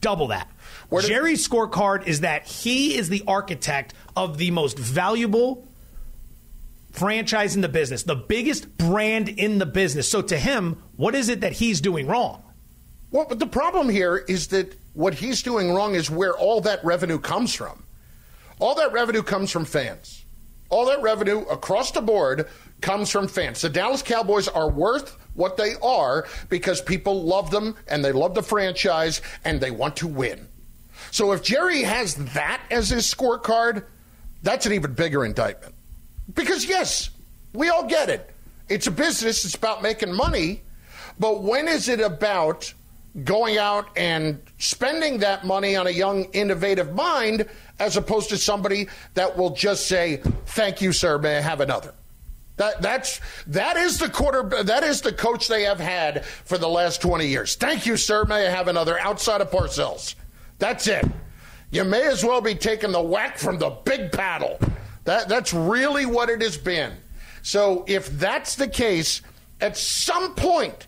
Double 0.00 0.28
that. 0.28 0.50
Where 0.88 1.02
Jerry's 1.02 1.46
scorecard 1.46 2.06
is 2.06 2.20
that 2.20 2.46
he 2.46 2.96
is 2.96 3.08
the 3.08 3.22
architect 3.26 3.94
of 4.16 4.38
the 4.38 4.50
most 4.50 4.78
valuable 4.78 5.67
franchise 6.92 7.54
in 7.54 7.60
the 7.60 7.68
business, 7.68 8.02
the 8.02 8.14
biggest 8.14 8.76
brand 8.78 9.28
in 9.28 9.58
the 9.58 9.66
business. 9.66 10.08
So 10.10 10.22
to 10.22 10.38
him, 10.38 10.82
what 10.96 11.14
is 11.14 11.28
it 11.28 11.40
that 11.42 11.52
he's 11.52 11.80
doing 11.80 12.06
wrong? 12.06 12.42
Well, 13.10 13.26
but 13.28 13.38
the 13.38 13.46
problem 13.46 13.88
here 13.88 14.16
is 14.16 14.48
that 14.48 14.76
what 14.92 15.14
he's 15.14 15.42
doing 15.42 15.72
wrong 15.72 15.94
is 15.94 16.10
where 16.10 16.36
all 16.36 16.60
that 16.62 16.84
revenue 16.84 17.18
comes 17.18 17.54
from. 17.54 17.84
All 18.58 18.74
that 18.74 18.92
revenue 18.92 19.22
comes 19.22 19.50
from 19.50 19.64
fans. 19.64 20.24
All 20.70 20.86
that 20.86 21.00
revenue 21.00 21.40
across 21.42 21.92
the 21.92 22.02
board 22.02 22.48
comes 22.80 23.10
from 23.10 23.28
fans. 23.28 23.60
The 23.62 23.70
Dallas 23.70 24.02
Cowboys 24.02 24.48
are 24.48 24.68
worth 24.68 25.16
what 25.34 25.56
they 25.56 25.74
are 25.82 26.26
because 26.48 26.82
people 26.82 27.22
love 27.24 27.50
them 27.50 27.76
and 27.86 28.04
they 28.04 28.12
love 28.12 28.34
the 28.34 28.42
franchise 28.42 29.22
and 29.44 29.60
they 29.60 29.70
want 29.70 29.96
to 29.96 30.08
win. 30.08 30.46
So 31.10 31.32
if 31.32 31.42
Jerry 31.42 31.82
has 31.82 32.16
that 32.34 32.60
as 32.70 32.90
his 32.90 33.12
scorecard, 33.12 33.84
that's 34.42 34.66
an 34.66 34.72
even 34.72 34.92
bigger 34.92 35.24
indictment. 35.24 35.74
Because, 36.34 36.64
yes, 36.66 37.10
we 37.52 37.68
all 37.68 37.86
get 37.86 38.08
it. 38.08 38.34
It's 38.68 38.86
a 38.86 38.90
business, 38.90 39.44
it's 39.44 39.54
about 39.54 39.82
making 39.82 40.12
money. 40.12 40.62
But 41.18 41.42
when 41.42 41.68
is 41.68 41.88
it 41.88 42.00
about 42.00 42.72
going 43.24 43.58
out 43.58 43.86
and 43.96 44.40
spending 44.58 45.18
that 45.18 45.44
money 45.44 45.74
on 45.74 45.86
a 45.86 45.90
young, 45.90 46.24
innovative 46.32 46.94
mind 46.94 47.46
as 47.78 47.96
opposed 47.96 48.28
to 48.30 48.36
somebody 48.36 48.88
that 49.14 49.36
will 49.36 49.50
just 49.50 49.86
say, 49.86 50.20
Thank 50.46 50.80
you, 50.80 50.92
sir, 50.92 51.18
may 51.18 51.38
I 51.38 51.40
have 51.40 51.60
another? 51.60 51.94
That, 52.56 52.82
that's 52.82 53.20
that 53.46 53.76
is 53.76 53.98
the 53.98 54.10
quarter 54.10 54.64
that 54.64 54.82
is 54.82 55.00
the 55.00 55.12
coach 55.12 55.46
they 55.46 55.62
have 55.62 55.78
had 55.78 56.24
for 56.24 56.58
the 56.58 56.68
last 56.68 57.00
20 57.00 57.24
years. 57.24 57.54
Thank 57.54 57.86
you, 57.86 57.96
sir. 57.96 58.24
May 58.24 58.48
I 58.48 58.50
have 58.50 58.66
another 58.66 58.98
outside 58.98 59.40
of 59.40 59.50
Parcells? 59.50 60.16
That's 60.58 60.88
it. 60.88 61.06
You 61.70 61.84
may 61.84 62.04
as 62.08 62.24
well 62.24 62.40
be 62.40 62.56
taking 62.56 62.90
the 62.90 63.00
whack 63.00 63.38
from 63.38 63.58
the 63.58 63.70
big 63.70 64.10
paddle. 64.10 64.58
That 65.08 65.26
that's 65.26 65.54
really 65.54 66.04
what 66.04 66.28
it 66.28 66.42
has 66.42 66.58
been. 66.58 66.92
So 67.40 67.82
if 67.88 68.10
that's 68.18 68.56
the 68.56 68.68
case, 68.68 69.22
at 69.58 69.74
some 69.74 70.34
point, 70.34 70.86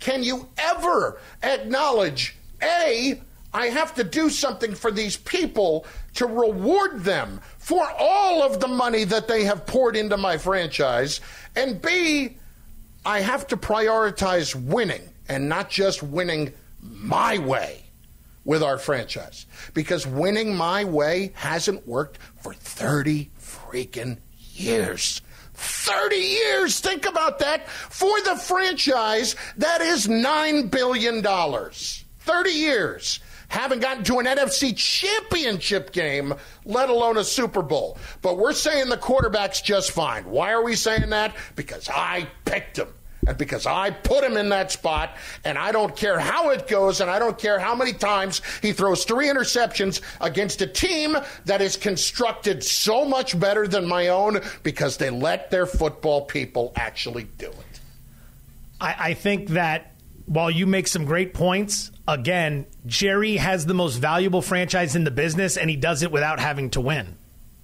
can 0.00 0.22
you 0.22 0.48
ever 0.56 1.20
acknowledge 1.42 2.34
a 2.62 3.20
I 3.52 3.66
have 3.66 3.94
to 3.96 4.04
do 4.04 4.30
something 4.30 4.74
for 4.74 4.90
these 4.90 5.18
people 5.18 5.84
to 6.14 6.24
reward 6.24 7.04
them 7.04 7.42
for 7.58 7.86
all 7.98 8.42
of 8.42 8.58
the 8.58 8.68
money 8.68 9.04
that 9.04 9.28
they 9.28 9.44
have 9.44 9.66
poured 9.66 9.96
into 9.96 10.16
my 10.16 10.38
franchise. 10.38 11.20
And 11.54 11.80
B, 11.80 12.36
I 13.04 13.20
have 13.20 13.46
to 13.48 13.56
prioritize 13.58 14.54
winning 14.54 15.02
and 15.28 15.46
not 15.46 15.68
just 15.68 16.02
winning 16.02 16.54
my 16.80 17.36
way 17.36 17.84
with 18.44 18.62
our 18.62 18.78
franchise. 18.78 19.44
Because 19.74 20.06
winning 20.06 20.56
my 20.56 20.84
way 20.84 21.32
hasn't 21.34 21.86
worked 21.86 22.18
for 22.40 22.54
30 22.54 23.30
freaking 23.68 24.18
years. 24.54 25.20
30 25.54 26.16
years. 26.16 26.80
Think 26.80 27.06
about 27.06 27.40
that. 27.40 27.68
For 27.68 28.20
the 28.22 28.36
franchise, 28.36 29.34
that 29.56 29.80
is 29.80 30.06
$9 30.06 30.70
billion. 30.70 31.22
30 31.22 32.50
years. 32.50 33.20
Haven't 33.48 33.80
gotten 33.80 34.04
to 34.04 34.18
an 34.18 34.26
NFC 34.26 34.76
championship 34.76 35.92
game, 35.92 36.34
let 36.66 36.90
alone 36.90 37.16
a 37.16 37.24
Super 37.24 37.62
Bowl. 37.62 37.96
But 38.20 38.36
we're 38.36 38.52
saying 38.52 38.90
the 38.90 38.98
quarterback's 38.98 39.62
just 39.62 39.90
fine. 39.90 40.24
Why 40.26 40.52
are 40.52 40.62
we 40.62 40.76
saying 40.76 41.08
that? 41.10 41.34
Because 41.56 41.88
I 41.88 42.28
picked 42.44 42.78
him. 42.78 42.88
And 43.28 43.36
because 43.36 43.66
I 43.66 43.90
put 43.90 44.24
him 44.24 44.38
in 44.38 44.48
that 44.48 44.72
spot, 44.72 45.14
and 45.44 45.58
I 45.58 45.70
don't 45.70 45.94
care 45.94 46.18
how 46.18 46.48
it 46.48 46.66
goes, 46.66 47.02
and 47.02 47.10
I 47.10 47.18
don't 47.18 47.36
care 47.36 47.58
how 47.58 47.74
many 47.74 47.92
times 47.92 48.40
he 48.62 48.72
throws 48.72 49.04
three 49.04 49.26
interceptions 49.26 50.00
against 50.22 50.62
a 50.62 50.66
team 50.66 51.14
that 51.44 51.60
is 51.60 51.76
constructed 51.76 52.64
so 52.64 53.04
much 53.04 53.38
better 53.38 53.68
than 53.68 53.86
my 53.86 54.08
own 54.08 54.40
because 54.62 54.96
they 54.96 55.10
let 55.10 55.50
their 55.50 55.66
football 55.66 56.22
people 56.22 56.72
actually 56.74 57.24
do 57.36 57.48
it. 57.48 57.80
I, 58.80 58.94
I 58.98 59.14
think 59.14 59.50
that 59.50 59.92
while 60.24 60.50
you 60.50 60.66
make 60.66 60.86
some 60.86 61.04
great 61.04 61.34
points, 61.34 61.90
again, 62.06 62.64
Jerry 62.86 63.36
has 63.36 63.66
the 63.66 63.74
most 63.74 63.96
valuable 63.96 64.40
franchise 64.40 64.96
in 64.96 65.04
the 65.04 65.10
business, 65.10 65.58
and 65.58 65.68
he 65.68 65.76
does 65.76 66.02
it 66.02 66.10
without 66.10 66.40
having 66.40 66.70
to 66.70 66.80
win. 66.80 67.17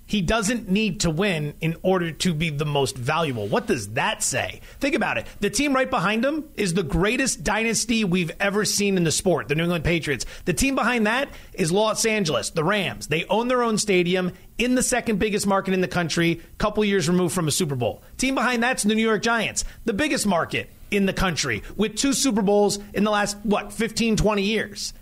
He 0.06 0.20
doesn't 0.20 0.68
need 0.68 1.00
to 1.00 1.10
win 1.10 1.54
in 1.60 1.76
order 1.82 2.12
to 2.12 2.34
be 2.34 2.50
the 2.50 2.66
most 2.66 2.96
valuable. 2.96 3.48
What 3.48 3.66
does 3.66 3.88
that 3.94 4.22
say? 4.22 4.60
Think 4.78 4.94
about 4.94 5.16
it. 5.18 5.26
The 5.40 5.50
team 5.50 5.74
right 5.74 5.90
behind 5.90 6.24
him 6.24 6.44
is 6.56 6.74
the 6.74 6.82
greatest 6.82 7.42
dynasty 7.42 8.04
we've 8.04 8.30
ever 8.38 8.64
seen 8.64 8.96
in 8.96 9.04
the 9.04 9.12
sport, 9.12 9.48
the 9.48 9.54
New 9.54 9.64
England 9.64 9.84
Patriots. 9.84 10.26
The 10.44 10.52
team 10.52 10.74
behind 10.74 11.06
that 11.06 11.30
is 11.54 11.72
Los 11.72 12.04
Angeles, 12.04 12.50
the 12.50 12.64
Rams. 12.64 13.06
They 13.06 13.24
own 13.26 13.48
their 13.48 13.62
own 13.62 13.78
stadium 13.78 14.32
in 14.58 14.74
the 14.74 14.82
second 14.82 15.18
biggest 15.18 15.46
market 15.46 15.72
in 15.72 15.80
the 15.80 15.88
country, 15.88 16.40
couple 16.58 16.84
years 16.84 17.08
removed 17.08 17.34
from 17.34 17.48
a 17.48 17.52
Super 17.52 17.74
Bowl. 17.74 18.02
Team 18.18 18.34
behind 18.34 18.62
that's 18.62 18.82
the 18.82 18.94
New 18.94 19.02
York 19.02 19.22
Giants, 19.22 19.64
the 19.84 19.94
biggest 19.94 20.26
market 20.26 20.70
in 20.90 21.06
the 21.06 21.12
country 21.12 21.62
with 21.76 21.96
two 21.96 22.12
Super 22.12 22.42
Bowls 22.42 22.78
in 22.92 23.04
the 23.04 23.10
last 23.10 23.36
what, 23.42 23.72
15, 23.72 24.16
20 24.16 24.42
years. 24.42 24.92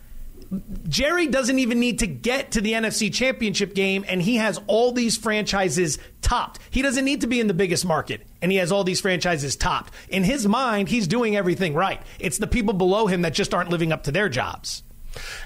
Jerry 0.89 1.29
doesn't 1.29 1.59
even 1.59 1.81
need 1.81 2.01
to 2.01 2.07
get 2.07 2.53
to 2.53 2.61
the 2.61 2.73
NFC 2.73 3.13
championship 3.13 3.75
game, 3.75 4.05
and 4.07 4.21
he 4.21 4.37
has 4.37 4.61
all 4.67 4.93
these 4.93 5.17
franchises 5.17 5.99
topped. 6.21 6.59
He 6.71 6.83
doesn't 6.83 7.05
need 7.05 7.23
to 7.23 7.27
be 7.27 7.41
in 7.41 7.47
the 7.47 7.55
biggest 7.55 7.87
market, 7.87 8.27
and 8.43 8.53
he 8.53 8.59
has 8.59 8.71
all 8.71 8.85
these 8.85 9.01
franchises 9.01 9.57
topped. 9.57 9.95
In 10.09 10.25
his 10.25 10.47
mind, 10.47 10.89
he's 10.89 11.07
doing 11.07 11.37
everything 11.37 11.75
right. 11.75 12.03
It's 12.19 12.39
the 12.39 12.47
people 12.47 12.75
below 12.75 13.07
him 13.07 13.23
that 13.23 13.33
just 13.33 13.55
aren't 13.55 13.71
living 13.71 13.93
up 13.93 14.05
to 14.05 14.13
their 14.13 14.29
jobs. 14.29 14.83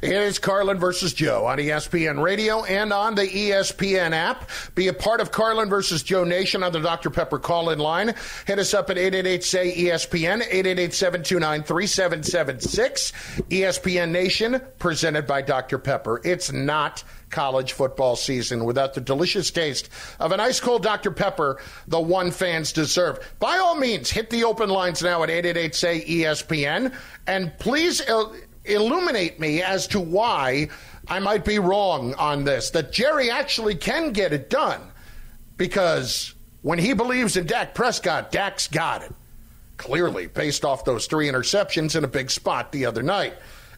It 0.03 0.13
is 0.13 0.39
Carlin 0.39 0.79
versus 0.79 1.13
Joe 1.13 1.47
on 1.47 1.59
ESPN 1.59 2.23
Radio 2.23 2.65
and 2.65 2.93
on 2.93 3.15
the 3.15 3.27
ESPN 3.27 4.13
app. 4.13 4.49
Be 4.75 4.89
a 4.89 4.93
part 4.93 5.21
of 5.21 5.31
Carlin 5.31 5.69
versus 5.69 6.03
Joe 6.03 6.25
Nation 6.25 6.63
on 6.63 6.73
the 6.73 6.81
Dr. 6.81 7.11
Pepper 7.11 7.39
call 7.39 7.71
in 7.71 7.79
line. 7.79 8.15
Hit 8.47 8.59
us 8.59 8.75
up 8.75 8.91
at 8.91 8.99
888 8.99 9.45
say 9.45 9.75
ESPN, 9.75 10.43
888 10.43 10.95
729 10.95 11.63
3776. 11.63 13.13
ESPN 13.51 14.11
Nation, 14.11 14.61
presented 14.79 15.27
by 15.27 15.43
Dr. 15.43 15.79
Pepper. 15.79 16.21
It's 16.25 16.53
not 16.53 17.03
college 17.31 17.73
football 17.73 18.15
season 18.15 18.65
without 18.65 18.95
the 18.95 19.01
delicious 19.01 19.51
taste 19.51 19.89
of 20.21 20.31
an 20.31 20.39
ice 20.39 20.61
cold 20.61 20.83
Dr. 20.85 21.11
Pepper, 21.11 21.59
the 21.89 22.01
one 22.01 22.31
fans 22.31 22.73
deserve. 22.73 23.19
By 23.41 23.57
all 23.59 23.75
means, 23.75 24.11
hit 24.11 24.31
the 24.31 24.45
open 24.45 24.71
lines 24.71 25.03
now 25.03 25.23
at 25.25 25.31
888 25.31 25.75
say 25.75 26.05
ESPN 26.05 26.95
and 27.27 27.53
please 27.59 28.01
il- 28.09 28.37
illuminate 28.69 29.41
me 29.41 29.63
as 29.63 29.87
to 29.89 30.01
why 30.01 30.69
I 31.09 31.19
might 31.21 31.45
be 31.45 31.59
wrong 31.59 32.15
on 32.15 32.45
this, 32.45 32.71
that 32.71 32.93
Jerry 32.93 33.31
actually 33.31 33.75
can 33.75 34.13
get 34.13 34.33
it 34.33 34.51
done 34.51 34.81
because 35.57 36.35
when 36.63 36.79
he 36.79 36.93
believes 36.93 37.37
in 37.37 37.47
Dak 37.47 37.75
Prescott, 37.75 38.33
Dak's 38.33 38.69
got 38.69 39.03
it. 39.03 39.13
Clearly, 39.77 40.27
based 40.27 40.65
off 40.65 40.85
those 40.85 41.07
three 41.07 41.29
interceptions 41.29 41.97
in 41.97 42.03
a 42.03 42.09
big 42.09 42.31
spot 42.31 42.73
the 42.73 42.87
other 42.87 43.03
night. 43.03 43.35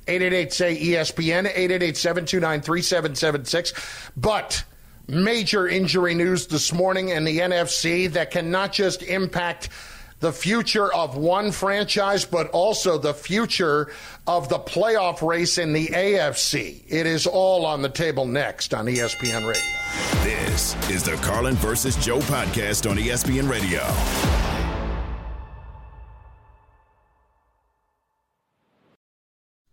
888 0.06 0.52
say 0.52 0.76
ESPN, 0.76 1.46
888 1.46 1.96
729 1.96 2.62
3776. 2.62 4.10
But 4.16 4.64
major 5.08 5.66
injury 5.66 6.14
news 6.14 6.46
this 6.46 6.72
morning 6.72 7.08
in 7.08 7.24
the 7.24 7.40
NFC 7.40 8.10
that 8.12 8.30
can 8.30 8.50
not 8.50 8.72
just 8.72 9.02
impact 9.02 9.70
the 10.20 10.32
future 10.32 10.92
of 10.92 11.16
one 11.16 11.52
franchise, 11.52 12.24
but 12.24 12.48
also 12.50 12.98
the 12.98 13.14
future 13.14 13.92
of 14.26 14.48
the 14.48 14.58
playoff 14.58 15.26
race 15.26 15.58
in 15.58 15.72
the 15.72 15.86
AFC. 15.88 16.82
It 16.88 17.06
is 17.06 17.26
all 17.26 17.64
on 17.64 17.82
the 17.82 17.88
table 17.88 18.26
next 18.26 18.74
on 18.74 18.86
ESPN 18.86 19.46
Radio. 19.46 20.24
This 20.24 20.74
is 20.90 21.02
the 21.02 21.14
Carlin 21.16 21.54
versus 21.56 21.96
Joe 21.96 22.18
podcast 22.20 22.90
on 22.90 22.96
ESPN 22.96 23.48
Radio. 23.48 23.82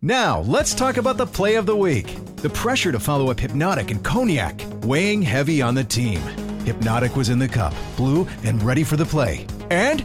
Now, 0.02 0.40
let's 0.42 0.72
talk 0.72 0.98
about 0.98 1.16
the 1.16 1.26
play 1.26 1.56
of 1.56 1.66
the 1.66 1.74
week. 1.74 2.16
The 2.36 2.50
pressure 2.50 2.92
to 2.92 3.00
follow 3.00 3.30
up 3.30 3.38
Hpnotiq 3.38 3.90
and 3.90 4.04
Cognac, 4.04 4.62
weighing 4.82 5.20
heavy 5.20 5.60
on 5.60 5.74
the 5.74 5.82
team. 5.82 6.20
Hpnotiq 6.64 7.16
was 7.16 7.28
in 7.28 7.40
the 7.40 7.48
cup, 7.48 7.74
blue, 7.96 8.28
and 8.44 8.62
ready 8.62 8.84
for 8.84 8.96
the 8.96 9.04
play. 9.04 9.46
And 9.70 10.04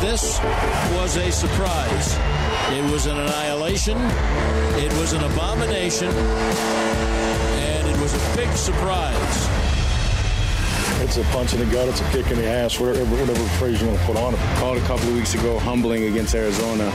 This 0.00 0.38
was 0.92 1.16
a 1.16 1.32
surprise. 1.32 2.16
It 2.70 2.90
was 2.92 3.06
an 3.06 3.18
annihilation. 3.18 3.96
It 4.76 4.92
was 4.98 5.14
an 5.14 5.24
abomination. 5.24 6.08
And 6.08 7.88
it 7.88 8.00
was 8.00 8.14
a 8.14 8.36
big 8.36 8.50
surprise. 8.56 9.48
It's 11.00 11.16
a 11.16 11.22
punch 11.32 11.54
in 11.54 11.60
the 11.60 11.66
gut. 11.66 11.88
It's 11.88 12.00
a 12.00 12.04
kick 12.10 12.30
in 12.30 12.36
the 12.36 12.46
ass. 12.46 12.78
Whatever, 12.78 13.04
whatever 13.06 13.34
phrase 13.58 13.80
you 13.80 13.86
want 13.86 13.98
to 13.98 14.04
put 14.04 14.16
on 14.16 14.34
it. 14.34 14.40
Called 14.58 14.76
a 14.76 14.80
couple 14.82 15.08
of 15.08 15.14
weeks 15.14 15.34
ago, 15.34 15.58
humbling 15.58 16.04
against 16.04 16.34
Arizona. 16.34 16.92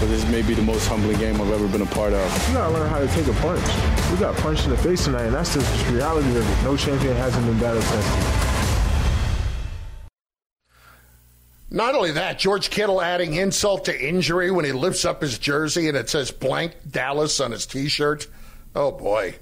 But 0.00 0.06
this 0.06 0.26
may 0.30 0.42
be 0.42 0.54
the 0.54 0.62
most 0.62 0.86
humbling 0.86 1.18
game 1.18 1.40
I've 1.40 1.50
ever 1.50 1.68
been 1.68 1.82
a 1.82 1.86
part 1.86 2.12
of. 2.12 2.48
You 2.48 2.54
gotta 2.54 2.72
learn 2.72 2.88
how 2.88 2.98
to 2.98 3.08
take 3.08 3.26
a 3.26 3.32
punch. 3.40 3.64
We 4.10 4.16
got 4.18 4.36
punched 4.36 4.64
in 4.64 4.70
the 4.70 4.76
face 4.78 5.04
tonight, 5.04 5.24
and 5.24 5.34
that's 5.34 5.52
just 5.52 5.86
the 5.86 5.92
reality 5.92 6.28
of 6.30 6.48
it. 6.48 6.64
No 6.64 6.76
champion 6.76 7.14
hasn't 7.16 7.44
been 7.44 7.58
battle 7.58 7.82
tested. 7.82 8.47
Not 11.70 11.94
only 11.94 12.12
that, 12.12 12.38
George 12.38 12.70
Kittle 12.70 13.02
adding 13.02 13.34
insult 13.34 13.84
to 13.86 14.08
injury 14.08 14.50
when 14.50 14.64
he 14.64 14.72
lifts 14.72 15.04
up 15.04 15.20
his 15.20 15.38
jersey 15.38 15.88
and 15.88 15.96
it 15.96 16.08
says 16.08 16.30
blank 16.30 16.74
Dallas 16.90 17.40
on 17.40 17.50
his 17.50 17.66
t 17.66 17.88
shirt. 17.88 18.26
Oh 18.74 18.90
boy. 18.90 19.34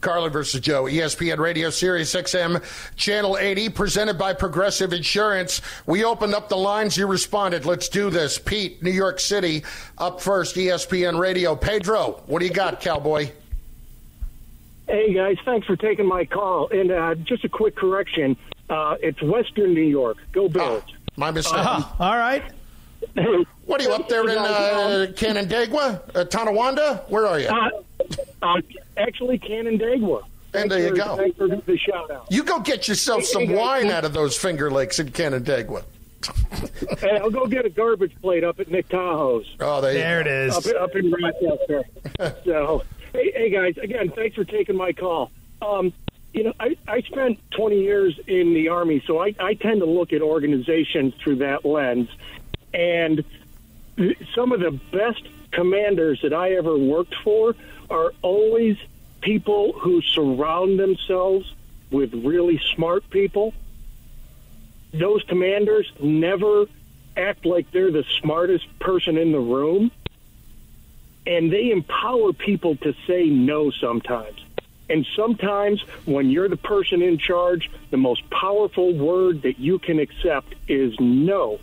Carlin 0.00 0.30
versus 0.30 0.60
Joe, 0.60 0.84
ESPN 0.84 1.38
Radio 1.38 1.70
Sirius 1.70 2.14
XM, 2.14 2.62
Channel 2.96 3.38
80, 3.38 3.70
presented 3.70 4.18
by 4.18 4.34
Progressive 4.34 4.92
Insurance. 4.92 5.62
We 5.86 6.04
opened 6.04 6.34
up 6.34 6.48
the 6.48 6.56
lines, 6.56 6.96
you 6.96 7.06
responded. 7.06 7.64
Let's 7.64 7.88
do 7.88 8.10
this. 8.10 8.38
Pete, 8.38 8.82
New 8.82 8.90
York 8.90 9.18
City, 9.18 9.64
up 9.98 10.20
first, 10.20 10.54
ESPN 10.54 11.18
Radio. 11.18 11.56
Pedro, 11.56 12.22
what 12.26 12.40
do 12.40 12.46
you 12.46 12.52
got, 12.52 12.80
cowboy? 12.80 13.32
Hey, 14.86 15.12
guys, 15.14 15.38
thanks 15.44 15.66
for 15.66 15.76
taking 15.76 16.06
my 16.06 16.24
call. 16.24 16.68
And 16.68 16.92
uh, 16.92 17.14
just 17.16 17.44
a 17.44 17.48
quick 17.48 17.74
correction 17.74 18.36
uh, 18.68 18.96
it's 19.00 19.20
Western 19.22 19.74
New 19.74 19.82
York. 19.82 20.18
Go 20.32 20.48
Bills. 20.48 20.82
Oh, 20.86 20.92
my 21.16 21.30
mistake. 21.30 21.58
Uh, 21.58 21.82
all 21.98 22.16
right. 22.16 22.42
What 23.64 23.80
are 23.80 23.84
you 23.84 23.92
up 23.92 24.08
there 24.08 24.28
in 24.28 24.38
uh, 24.38 25.06
Canandaigua, 25.16 26.02
uh, 26.14 26.24
Tonawanda? 26.24 27.04
Where 27.08 27.26
are 27.26 27.40
you? 27.40 27.48
Uh, 27.48 27.70
uh, 28.42 28.60
actually, 28.96 29.38
Canandaigua. 29.38 30.22
And 30.54 30.70
there 30.70 30.78
you 30.78 30.96
go. 30.96 31.16
Thanks 31.16 31.36
for 31.36 31.48
the 31.48 31.78
shout 31.78 32.10
out. 32.10 32.26
You 32.30 32.42
go 32.42 32.60
get 32.60 32.88
yourself 32.88 33.20
hey, 33.20 33.26
some 33.26 33.46
hey, 33.46 33.54
wine 33.54 33.90
out 33.90 34.04
of 34.04 34.12
those 34.12 34.36
Finger 34.36 34.70
Lakes 34.70 34.98
in 34.98 35.10
Canandaigua. 35.10 35.84
hey, 36.98 37.18
I'll 37.18 37.30
go 37.30 37.46
get 37.46 37.66
a 37.66 37.70
garbage 37.70 38.14
plate 38.20 38.42
up 38.42 38.58
at 38.58 38.70
Nick 38.70 38.88
Tahoe's. 38.88 39.46
Oh, 39.60 39.80
there, 39.80 39.92
there 39.92 40.20
it 40.20 40.26
is. 40.26 40.56
Up, 40.56 40.82
up 40.82 40.96
in 40.96 41.10
Rochester. 41.10 41.84
so, 42.44 42.84
hey, 43.12 43.32
hey, 43.32 43.50
guys, 43.50 43.76
again, 43.78 44.10
thanks 44.14 44.34
for 44.34 44.44
taking 44.44 44.76
my 44.76 44.92
call. 44.92 45.30
Um, 45.60 45.92
you 46.36 46.42
know, 46.44 46.52
I, 46.60 46.76
I 46.86 47.00
spent 47.00 47.40
20 47.52 47.80
years 47.80 48.20
in 48.26 48.52
the 48.52 48.68
Army, 48.68 49.02
so 49.06 49.18
I, 49.18 49.34
I 49.40 49.54
tend 49.54 49.80
to 49.80 49.86
look 49.86 50.12
at 50.12 50.20
organizations 50.20 51.14
through 51.14 51.36
that 51.36 51.64
lens. 51.64 52.10
And 52.74 53.24
some 54.34 54.52
of 54.52 54.60
the 54.60 54.72
best 54.92 55.22
commanders 55.50 56.20
that 56.22 56.34
I 56.34 56.52
ever 56.56 56.76
worked 56.76 57.14
for 57.24 57.56
are 57.88 58.12
always 58.20 58.76
people 59.22 59.72
who 59.72 60.02
surround 60.02 60.78
themselves 60.78 61.50
with 61.90 62.12
really 62.12 62.60
smart 62.74 63.08
people. 63.08 63.54
Those 64.92 65.22
commanders 65.22 65.90
never 66.02 66.66
act 67.16 67.46
like 67.46 67.70
they're 67.70 67.90
the 67.90 68.04
smartest 68.20 68.78
person 68.78 69.16
in 69.16 69.32
the 69.32 69.40
room, 69.40 69.90
and 71.26 71.50
they 71.50 71.70
empower 71.70 72.34
people 72.34 72.76
to 72.76 72.94
say 73.06 73.24
no 73.24 73.70
sometimes. 73.70 74.45
And 74.88 75.06
sometimes 75.16 75.82
when 76.04 76.30
you're 76.30 76.48
the 76.48 76.56
person 76.56 77.02
in 77.02 77.18
charge, 77.18 77.70
the 77.90 77.96
most 77.96 78.28
powerful 78.30 78.94
word 78.94 79.42
that 79.42 79.58
you 79.58 79.78
can 79.78 79.98
accept 79.98 80.54
is 80.68 80.94
no. 81.00 81.58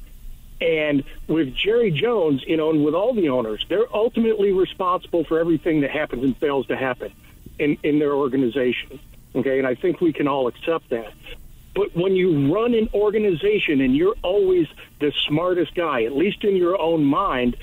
And 0.59 1.03
with 1.27 1.53
Jerry 1.55 1.91
Jones, 1.91 2.43
you 2.45 2.57
know, 2.57 2.69
and 2.69 2.85
with 2.85 2.93
all 2.93 3.13
the 3.13 3.29
owners, 3.29 3.65
they're 3.67 3.93
ultimately 3.93 4.51
responsible 4.51 5.23
for 5.23 5.39
everything 5.39 5.81
that 5.81 5.91
happens 5.91 6.23
and 6.23 6.37
fails 6.37 6.67
to 6.67 6.77
happen 6.77 7.13
in, 7.59 7.77
in 7.83 7.99
their 7.99 8.13
organization. 8.13 8.99
Okay, 9.35 9.57
and 9.57 9.67
I 9.67 9.75
think 9.75 9.99
we 9.99 10.13
can 10.13 10.27
all 10.27 10.47
accept 10.47 10.89
that. 10.89 11.11
But 11.75 11.95
when 11.95 12.15
you 12.15 12.53
run 12.53 12.75
an 12.75 12.89
organization 12.93 13.81
and 13.81 13.95
you're 13.95 14.15
always 14.21 14.67
the 14.99 15.11
smartest 15.27 15.73
guy, 15.73 16.03
at 16.03 16.15
least 16.15 16.43
in 16.43 16.55
your 16.55 16.79
own 16.79 17.03
mind, 17.03 17.57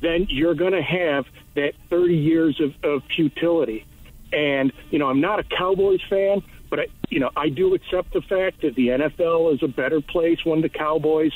then 0.00 0.26
you're 0.28 0.54
going 0.54 0.72
to 0.72 0.82
have 0.82 1.26
that 1.54 1.74
30 1.90 2.16
years 2.16 2.60
of, 2.60 2.74
of 2.84 3.02
futility. 3.04 3.84
And, 4.32 4.72
you 4.90 4.98
know, 4.98 5.08
I'm 5.08 5.20
not 5.20 5.38
a 5.38 5.44
Cowboys 5.44 6.02
fan, 6.08 6.42
but, 6.68 6.80
I, 6.80 6.86
you 7.08 7.20
know, 7.20 7.30
I 7.36 7.48
do 7.48 7.74
accept 7.74 8.12
the 8.12 8.20
fact 8.20 8.62
that 8.62 8.74
the 8.74 8.88
NFL 8.88 9.54
is 9.54 9.62
a 9.62 9.68
better 9.68 10.00
place 10.00 10.44
when 10.44 10.60
the 10.60 10.68
Cowboys 10.68 11.32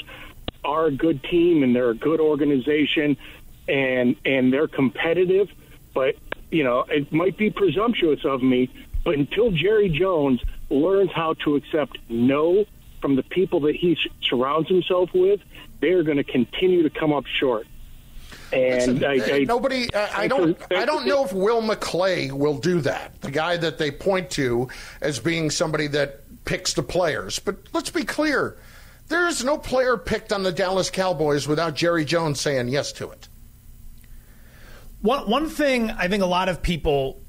are 0.64 0.86
a 0.86 0.90
good 0.90 1.22
team 1.24 1.62
and 1.62 1.74
they're 1.74 1.90
a 1.90 1.94
good 1.94 2.20
organization 2.20 3.16
and 3.68 4.16
and 4.24 4.52
they're 4.52 4.68
competitive. 4.68 5.50
But 5.94 6.16
you 6.50 6.64
know, 6.64 6.84
it 6.88 7.12
might 7.12 7.36
be 7.36 7.50
presumptuous 7.50 8.24
of 8.24 8.42
me, 8.42 8.68
but 9.04 9.14
until 9.14 9.50
Jerry 9.50 9.88
Jones 9.88 10.42
learns 10.68 11.12
how 11.12 11.34
to 11.44 11.56
accept 11.56 11.98
no 12.08 12.64
from 13.00 13.16
the 13.16 13.22
people 13.22 13.60
that 13.60 13.76
he 13.76 13.96
surrounds 14.22 14.68
himself 14.68 15.10
with, 15.14 15.40
they're 15.80 16.02
going 16.02 16.18
to 16.18 16.24
continue 16.24 16.82
to 16.82 16.90
come 16.90 17.12
up 17.12 17.26
short. 17.26 17.66
And 18.52 19.00
Listen, 19.00 19.04
I, 19.04 19.36
I, 19.36 19.44
nobody, 19.44 19.92
uh, 19.92 20.08
I, 20.12 20.24
I 20.24 20.28
don't, 20.28 20.58
I 20.72 20.84
don't 20.84 21.06
know 21.06 21.24
if 21.24 21.32
Will 21.32 21.62
McClay 21.62 22.32
will 22.32 22.58
do 22.58 22.80
that. 22.80 23.20
The 23.20 23.30
guy 23.30 23.56
that 23.56 23.78
they 23.78 23.90
point 23.90 24.30
to 24.30 24.68
as 25.00 25.20
being 25.20 25.50
somebody 25.50 25.86
that 25.88 26.44
picks 26.44 26.74
the 26.74 26.82
players. 26.82 27.38
But 27.38 27.56
let's 27.72 27.90
be 27.90 28.04
clear: 28.04 28.56
there 29.08 29.28
is 29.28 29.44
no 29.44 29.56
player 29.56 29.96
picked 29.96 30.32
on 30.32 30.42
the 30.42 30.52
Dallas 30.52 30.90
Cowboys 30.90 31.46
without 31.46 31.74
Jerry 31.74 32.04
Jones 32.04 32.40
saying 32.40 32.68
yes 32.68 32.92
to 32.92 33.10
it. 33.10 33.28
One, 35.02 35.30
one 35.30 35.48
thing 35.48 35.90
I 35.90 36.08
think 36.08 36.22
a 36.22 36.26
lot 36.26 36.48
of 36.48 36.60
people 36.60 37.19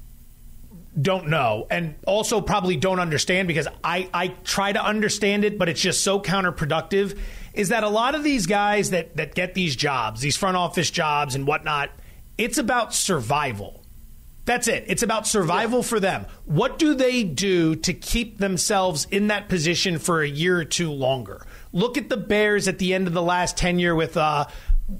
don't 1.00 1.28
know 1.28 1.66
and 1.70 1.94
also 2.06 2.40
probably 2.40 2.76
don't 2.76 3.00
understand 3.00 3.48
because 3.48 3.66
I, 3.82 4.08
I 4.12 4.28
try 4.28 4.72
to 4.72 4.84
understand 4.84 5.44
it, 5.44 5.58
but 5.58 5.68
it's 5.68 5.80
just 5.80 6.02
so 6.02 6.20
counterproductive 6.20 7.18
is 7.54 7.70
that 7.70 7.82
a 7.82 7.88
lot 7.88 8.14
of 8.14 8.24
these 8.24 8.46
guys 8.46 8.90
that, 8.90 9.16
that 9.16 9.34
get 9.34 9.54
these 9.54 9.76
jobs, 9.76 10.20
these 10.20 10.36
front 10.36 10.56
office 10.56 10.90
jobs 10.90 11.34
and 11.34 11.46
whatnot, 11.46 11.90
it's 12.38 12.58
about 12.58 12.94
survival. 12.94 13.82
That's 14.44 14.66
it. 14.66 14.84
It's 14.88 15.02
about 15.02 15.26
survival 15.26 15.78
yeah. 15.78 15.84
for 15.84 16.00
them. 16.00 16.26
What 16.46 16.78
do 16.78 16.94
they 16.94 17.22
do 17.22 17.76
to 17.76 17.94
keep 17.94 18.38
themselves 18.38 19.06
in 19.10 19.28
that 19.28 19.48
position 19.48 19.98
for 19.98 20.22
a 20.22 20.28
year 20.28 20.58
or 20.58 20.64
two 20.64 20.90
longer? 20.90 21.46
Look 21.72 21.96
at 21.96 22.08
the 22.08 22.16
Bears 22.16 22.66
at 22.68 22.78
the 22.78 22.92
end 22.92 23.06
of 23.06 23.12
the 23.12 23.22
last 23.22 23.56
tenure 23.56 23.94
with 23.94 24.16
uh, 24.16 24.46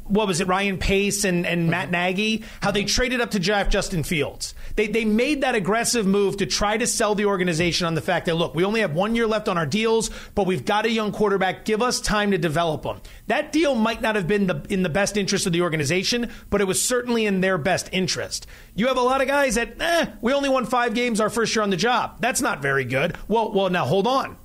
what 0.04 0.26
was 0.26 0.40
it, 0.40 0.48
Ryan 0.48 0.78
Pace 0.78 1.24
and, 1.24 1.46
and 1.46 1.70
Matt 1.70 1.84
mm-hmm. 1.84 1.92
Nagy, 1.92 2.44
how 2.60 2.70
they 2.70 2.84
traded 2.84 3.20
up 3.20 3.32
to 3.32 3.38
draft 3.38 3.70
Justin 3.70 4.02
Fields. 4.02 4.54
They, 4.76 4.86
they 4.86 5.04
made 5.04 5.42
that 5.42 5.54
aggressive 5.54 6.06
move 6.06 6.38
to 6.38 6.46
try 6.46 6.76
to 6.76 6.86
sell 6.86 7.14
the 7.14 7.26
organization 7.26 7.86
on 7.86 7.94
the 7.94 8.00
fact 8.00 8.26
that, 8.26 8.36
look, 8.36 8.54
we 8.54 8.64
only 8.64 8.80
have 8.80 8.94
one 8.94 9.14
year 9.14 9.26
left 9.26 9.48
on 9.48 9.58
our 9.58 9.66
deals, 9.66 10.10
but 10.34 10.46
we've 10.46 10.64
got 10.64 10.86
a 10.86 10.90
young 10.90 11.12
quarterback. 11.12 11.64
Give 11.64 11.82
us 11.82 12.00
time 12.00 12.30
to 12.30 12.38
develop 12.38 12.84
him. 12.84 13.00
That 13.26 13.52
deal 13.52 13.74
might 13.74 14.02
not 14.02 14.16
have 14.16 14.26
been 14.26 14.46
the, 14.46 14.64
in 14.68 14.82
the 14.82 14.88
best 14.88 15.16
interest 15.16 15.46
of 15.46 15.52
the 15.52 15.62
organization, 15.62 16.30
but 16.50 16.60
it 16.60 16.66
was 16.66 16.82
certainly 16.82 17.26
in 17.26 17.40
their 17.40 17.58
best 17.58 17.88
interest. 17.92 18.46
You 18.74 18.86
have 18.88 18.96
a 18.96 19.02
lot 19.02 19.20
of 19.20 19.28
guys 19.28 19.56
that, 19.56 19.80
eh, 19.80 20.06
we 20.20 20.32
only 20.32 20.48
won 20.48 20.66
five 20.66 20.94
games 20.94 21.20
our 21.20 21.30
first 21.30 21.54
year 21.54 21.62
on 21.62 21.70
the 21.70 21.76
job. 21.76 22.16
That's 22.20 22.40
not 22.40 22.62
very 22.62 22.84
good. 22.84 23.16
Well, 23.28 23.52
well, 23.52 23.70
now 23.70 23.84
hold 23.84 24.06
on. 24.06 24.38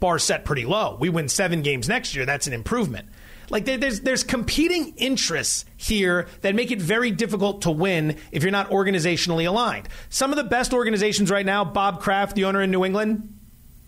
bar 0.00 0.18
set 0.18 0.44
pretty 0.44 0.66
low. 0.66 0.98
We 1.00 1.08
win 1.08 1.28
seven 1.28 1.62
games 1.62 1.88
next 1.88 2.14
year. 2.14 2.26
That's 2.26 2.46
an 2.46 2.52
improvement. 2.52 3.08
Like 3.50 3.64
there's 3.64 4.00
there's 4.00 4.22
competing 4.22 4.94
interests 4.96 5.64
here 5.76 6.26
that 6.40 6.54
make 6.54 6.70
it 6.70 6.80
very 6.80 7.10
difficult 7.10 7.62
to 7.62 7.70
win 7.70 8.16
if 8.32 8.42
you're 8.42 8.52
not 8.52 8.70
organizationally 8.70 9.46
aligned. 9.46 9.88
Some 10.08 10.30
of 10.30 10.36
the 10.36 10.44
best 10.44 10.72
organizations 10.72 11.30
right 11.30 11.46
now, 11.46 11.64
Bob 11.64 12.00
Kraft, 12.00 12.34
the 12.36 12.44
owner 12.44 12.62
in 12.62 12.70
New 12.70 12.84
England, 12.84 13.34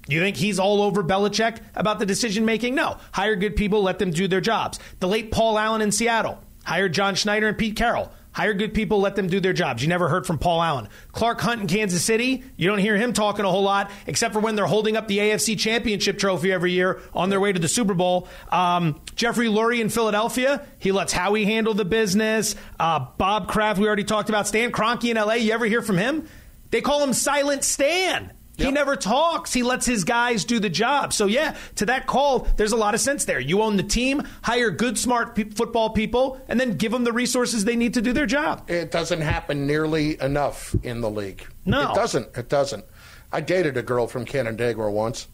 you 0.09 0.21
think 0.21 0.37
he's 0.37 0.59
all 0.59 0.83
over 0.83 1.03
Belichick 1.03 1.59
about 1.75 1.99
the 1.99 2.07
decision 2.07 2.45
making? 2.45 2.75
No. 2.75 2.99
Hire 3.12 3.37
good 3.37 3.57
people, 3.57 3.83
let 3.83 3.99
them 3.99 4.11
do 4.11 4.29
their 4.29 4.40
jobs. 4.40 4.79
The 5.01 5.09
late 5.09 5.33
Paul 5.33 5.59
Allen 5.59 5.83
in 5.83 5.90
Seattle 5.90 6.38
hired 6.64 6.95
John 6.95 7.14
Schneider 7.14 7.49
and 7.49 7.59
Pete 7.59 7.77
Carroll. 7.77 8.12
Hire 8.37 8.53
good 8.53 8.75
people, 8.75 9.01
let 9.01 9.16
them 9.16 9.29
do 9.29 9.40
their 9.40 9.55
jobs. 9.55 9.83
You 9.83 9.88
never 9.88 10.11
heard 10.11 10.27
from 10.27 10.37
Paul 10.37 10.62
Allen. 10.62 10.88
Clark 11.12 11.40
Hunt 11.40 11.62
in 11.62 11.68
Kansas 11.68 12.05
City, 12.05 12.44
you 12.59 12.68
don't 12.68 12.81
hear 12.81 12.94
him 12.94 13.14
talking 13.14 13.46
a 13.46 13.51
whole 13.51 13.62
lot, 13.62 13.90
except 14.07 14.35
for 14.35 14.40
when 14.40 14.57
they're 14.57 14.66
holding 14.66 14.94
up 14.94 15.09
the 15.09 15.16
AFC 15.16 15.59
Championship 15.59 16.18
trophy 16.18 16.53
every 16.53 16.72
year 16.72 17.01
on 17.14 17.31
their 17.31 17.40
way 17.40 17.51
to 17.51 17.59
the 17.59 17.66
Super 17.66 17.94
Bowl. 17.94 18.29
Um, 18.53 19.01
Jeffrey 19.14 19.46
Lurie 19.46 19.81
in 19.81 19.88
Philadelphia, 19.88 20.66
he 20.79 20.92
lets 20.92 21.14
Howie 21.14 21.46
handle 21.46 21.72
the 21.72 21.87
business. 21.87 22.57
Uh, 22.79 23.07
Bob 23.16 23.49
Kraft, 23.49 23.81
we 23.81 23.87
already 23.87 24.05
talked 24.05 24.29
about. 24.29 24.46
Stan 24.46 24.70
Kroenke 24.70 25.09
in 25.09 25.16
LA, 25.16 25.37
you 25.37 25.53
ever 25.53 25.64
hear 25.64 25.81
from 25.81 25.96
him? 25.96 26.29
They 26.70 26.83
call 26.83 27.03
him 27.03 27.14
Silent 27.14 27.64
Stan. 27.64 28.36
He 28.59 28.71
never 28.71 28.97
talks. 28.97 29.53
He 29.53 29.62
lets 29.62 29.85
his 29.85 30.05
guys 30.05 30.45
do 30.47 30.59
the 30.59 30.71
job. 30.71 31.12
So, 31.12 31.27
yeah, 31.27 31.57
to 31.77 31.87
that 31.87 32.07
call, 32.07 32.49
there's 32.57 32.73
a 32.73 32.77
lot 32.77 32.95
of 32.95 33.01
sense 33.01 33.27
there. 33.27 33.38
You 33.38 33.61
own 33.62 33.77
the 33.77 33.83
team, 33.83 34.23
hire 34.42 34.71
good, 34.71 34.99
smart 34.99 35.35
pe- 35.35 35.51
football 35.51 35.90
people, 35.90 36.40
and 36.49 36.59
then 36.59 36.77
give 36.79 36.90
them 36.90 37.05
the 37.05 37.12
resources 37.12 37.64
they 37.66 37.77
need 37.77 37.95
to 37.95 38.01
do 38.03 38.12
their 38.14 38.25
job. 38.27 38.71
It 38.71 38.90
doesn't 38.90 39.21
happen 39.21 39.66
nearly 39.66 40.19
enough 40.23 40.75
in 40.83 41.03
the 41.03 41.11
league. 41.11 41.47
No. 41.66 41.90
It 41.92 41.95
doesn't. 41.95 42.29
It 42.37 42.49
doesn't. 42.49 42.85
I 43.31 43.42
dated 43.42 43.77
a 43.77 43.83
girl 43.83 44.07
from 44.07 44.25
Canandaigua 44.25 44.90
once. 44.90 45.29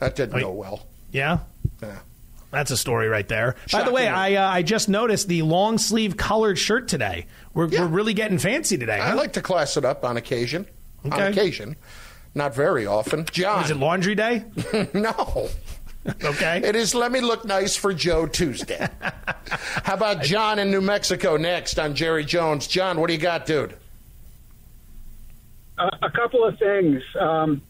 That 0.00 0.16
didn't 0.16 0.40
go 0.40 0.50
well. 0.52 0.86
Yeah? 1.12 1.38
Yeah. 1.82 1.98
That's 2.50 2.70
a 2.70 2.76
story 2.76 3.08
right 3.08 3.28
there. 3.28 3.56
By 3.70 3.82
the 3.82 3.90
way, 3.92 4.08
I 4.08 4.34
uh, 4.34 4.50
I 4.50 4.62
just 4.62 4.88
noticed 4.88 5.28
the 5.28 5.42
long 5.42 5.76
sleeve 5.76 6.16
colored 6.16 6.58
shirt 6.58 6.88
today. 6.88 7.26
We're, 7.52 7.68
Yeah. 7.68 7.82
we're 7.82 7.88
really 7.88 8.14
getting 8.14 8.38
fancy 8.38 8.78
today. 8.78 8.98
I 8.98 9.12
like 9.12 9.34
to 9.34 9.42
class 9.42 9.76
it 9.76 9.84
up 9.84 10.02
on 10.04 10.16
occasion. 10.16 10.66
On 11.04 11.12
occasion. 11.12 11.76
Not 12.34 12.54
very 12.54 12.86
often. 12.86 13.24
John. 13.32 13.64
Is 13.64 13.70
it 13.70 13.76
laundry 13.76 14.14
day? 14.14 14.44
no. 14.94 15.48
Okay. 16.24 16.60
It 16.64 16.76
is 16.76 16.94
Let 16.94 17.12
Me 17.12 17.20
Look 17.20 17.44
Nice 17.44 17.76
for 17.76 17.92
Joe 17.92 18.26
Tuesday. 18.26 18.88
How 19.84 19.94
about 19.94 20.22
John 20.22 20.58
in 20.58 20.70
New 20.70 20.80
Mexico 20.80 21.36
next 21.36 21.78
on 21.78 21.94
Jerry 21.94 22.24
Jones? 22.24 22.66
John, 22.66 23.00
what 23.00 23.08
do 23.08 23.14
you 23.14 23.18
got, 23.18 23.46
dude? 23.46 23.74
Uh, 25.76 25.90
a 26.02 26.10
couple 26.10 26.44
of 26.44 26.58
things. 26.58 27.02
Um, 27.18 27.62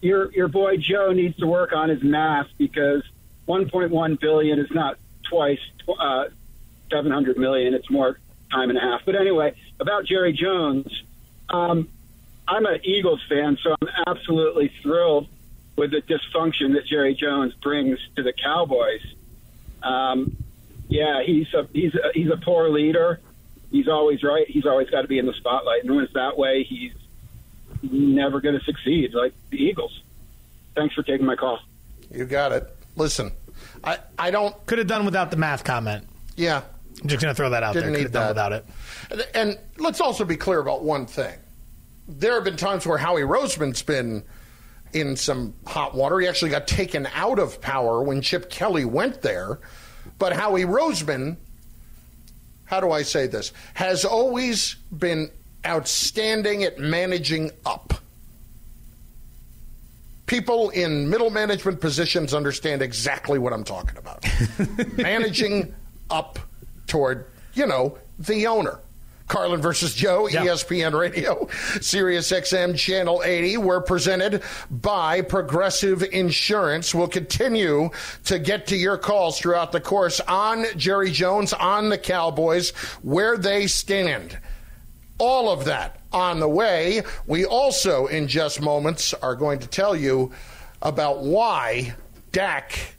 your 0.00 0.32
your 0.32 0.48
boy 0.48 0.76
Joe 0.76 1.12
needs 1.12 1.36
to 1.38 1.46
work 1.46 1.72
on 1.72 1.88
his 1.88 2.02
math 2.02 2.48
because 2.58 3.02
1.1 3.48 4.20
billion 4.20 4.58
is 4.58 4.70
not 4.70 4.98
twice 5.28 5.60
tw- 5.84 5.98
uh, 5.98 6.24
700 6.90 7.38
million. 7.38 7.74
It's 7.74 7.90
more 7.90 8.18
time 8.50 8.68
and 8.68 8.78
a 8.78 8.82
half. 8.82 9.02
But 9.04 9.16
anyway, 9.16 9.54
about 9.80 10.04
Jerry 10.04 10.32
Jones, 10.32 11.02
um, 11.48 11.88
I'm 12.52 12.66
an 12.66 12.80
Eagles 12.84 13.22
fan, 13.28 13.56
so 13.62 13.74
I'm 13.80 13.88
absolutely 14.06 14.70
thrilled 14.82 15.26
with 15.76 15.90
the 15.90 16.02
dysfunction 16.02 16.74
that 16.74 16.86
Jerry 16.86 17.14
Jones 17.14 17.54
brings 17.62 17.98
to 18.16 18.22
the 18.22 18.32
Cowboys. 18.32 19.00
Um, 19.82 20.36
yeah, 20.88 21.22
he's 21.24 21.52
a 21.54 21.66
he's 21.72 21.94
a, 21.94 22.10
he's 22.12 22.30
a 22.30 22.36
poor 22.36 22.68
leader. 22.68 23.20
He's 23.70 23.88
always 23.88 24.22
right. 24.22 24.46
He's 24.46 24.66
always 24.66 24.90
got 24.90 25.00
to 25.02 25.08
be 25.08 25.18
in 25.18 25.24
the 25.24 25.32
spotlight, 25.32 25.82
and 25.84 25.94
when 25.94 26.04
it's 26.04 26.12
that 26.12 26.36
way, 26.36 26.62
he's 26.62 26.92
never 27.82 28.40
going 28.42 28.58
to 28.58 28.64
succeed 28.64 29.14
like 29.14 29.32
the 29.48 29.56
Eagles. 29.56 30.02
Thanks 30.76 30.94
for 30.94 31.02
taking 31.02 31.24
my 31.24 31.36
call. 31.36 31.58
You 32.10 32.26
got 32.26 32.52
it. 32.52 32.68
Listen, 32.96 33.32
I, 33.82 33.98
I 34.18 34.30
don't. 34.30 34.54
Could 34.66 34.76
have 34.78 34.86
done 34.86 35.06
without 35.06 35.30
the 35.30 35.38
math 35.38 35.64
comment. 35.64 36.06
Yeah. 36.36 36.62
I'm 37.02 37.08
just 37.08 37.22
going 37.22 37.32
to 37.32 37.36
throw 37.36 37.50
that 37.50 37.62
out 37.62 37.72
Didn't 37.72 37.92
there. 37.92 38.02
need 38.02 38.12
Could 38.12 38.14
have 38.14 38.36
done 38.36 38.36
that. 38.36 38.64
without 39.10 39.22
it. 39.22 39.26
And, 39.34 39.48
and 39.50 39.58
let's 39.78 40.00
also 40.02 40.24
be 40.26 40.36
clear 40.36 40.58
about 40.60 40.84
one 40.84 41.06
thing. 41.06 41.34
There 42.18 42.34
have 42.34 42.44
been 42.44 42.56
times 42.56 42.86
where 42.86 42.98
Howie 42.98 43.22
Roseman's 43.22 43.82
been 43.82 44.24
in 44.92 45.16
some 45.16 45.54
hot 45.66 45.94
water. 45.94 46.20
He 46.20 46.28
actually 46.28 46.50
got 46.50 46.66
taken 46.66 47.06
out 47.14 47.38
of 47.38 47.60
power 47.60 48.02
when 48.02 48.20
Chip 48.20 48.50
Kelly 48.50 48.84
went 48.84 49.22
there. 49.22 49.58
But 50.18 50.32
Howie 50.32 50.64
Roseman, 50.64 51.36
how 52.64 52.80
do 52.80 52.90
I 52.90 53.02
say 53.02 53.26
this, 53.26 53.52
has 53.74 54.04
always 54.04 54.74
been 54.96 55.30
outstanding 55.64 56.64
at 56.64 56.78
managing 56.78 57.50
up. 57.64 57.94
People 60.26 60.70
in 60.70 61.10
middle 61.10 61.30
management 61.30 61.80
positions 61.80 62.32
understand 62.32 62.82
exactly 62.82 63.38
what 63.38 63.52
I'm 63.52 63.64
talking 63.64 63.96
about. 63.98 64.24
managing 64.96 65.74
up 66.10 66.38
toward, 66.86 67.26
you 67.54 67.66
know, 67.66 67.98
the 68.18 68.46
owner. 68.46 68.78
Carlin 69.32 69.62
versus 69.62 69.94
Joe, 69.94 70.28
E 70.28 70.32
ESPN 70.32 70.92
Radio, 70.92 71.48
Sirius 71.80 72.30
XM 72.30 72.76
Channel 72.76 73.22
80. 73.24 73.56
We're 73.56 73.80
presented 73.80 74.42
by 74.70 75.22
Progressive 75.22 76.02
Insurance. 76.02 76.94
We'll 76.94 77.08
continue 77.08 77.88
to 78.24 78.38
get 78.38 78.66
to 78.66 78.76
your 78.76 78.98
calls 78.98 79.40
throughout 79.40 79.72
the 79.72 79.80
course 79.80 80.20
on 80.28 80.66
Jerry 80.76 81.10
Jones, 81.10 81.54
on 81.54 81.88
the 81.88 81.96
Cowboys, 81.96 82.72
where 83.00 83.38
they 83.38 83.68
stand. 83.68 84.36
All 85.16 85.48
of 85.48 85.64
that 85.64 86.02
on 86.12 86.38
the 86.38 86.48
way. 86.48 87.00
We 87.26 87.46
also, 87.46 88.08
in 88.08 88.28
just 88.28 88.60
moments, 88.60 89.14
are 89.14 89.34
going 89.34 89.60
to 89.60 89.66
tell 89.66 89.96
you 89.96 90.30
about 90.82 91.20
why 91.20 91.94
Dak 92.32 92.96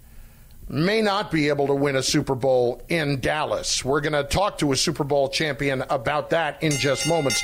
may 0.69 1.02
not 1.02 1.32
be 1.32 1.49
able 1.49 1.67
to 1.67 1.76
win 1.76 1.95
a 1.95 2.04
Super 2.04 2.36
Bowl 2.36 2.82
in 2.89 3.19
Dallas. 3.19 3.84
We're 3.84 4.02
going 4.02 4.13
to 4.13 4.23
talk 4.23 4.58
to 4.60 4.71
a 4.71 4.76
Super 4.76 5.04
Bowl 5.04 5.30
champion 5.30 5.84
about 5.89 6.30
that 6.32 6.62
in 6.63 6.71
just 6.71 7.08
moments. 7.08 7.43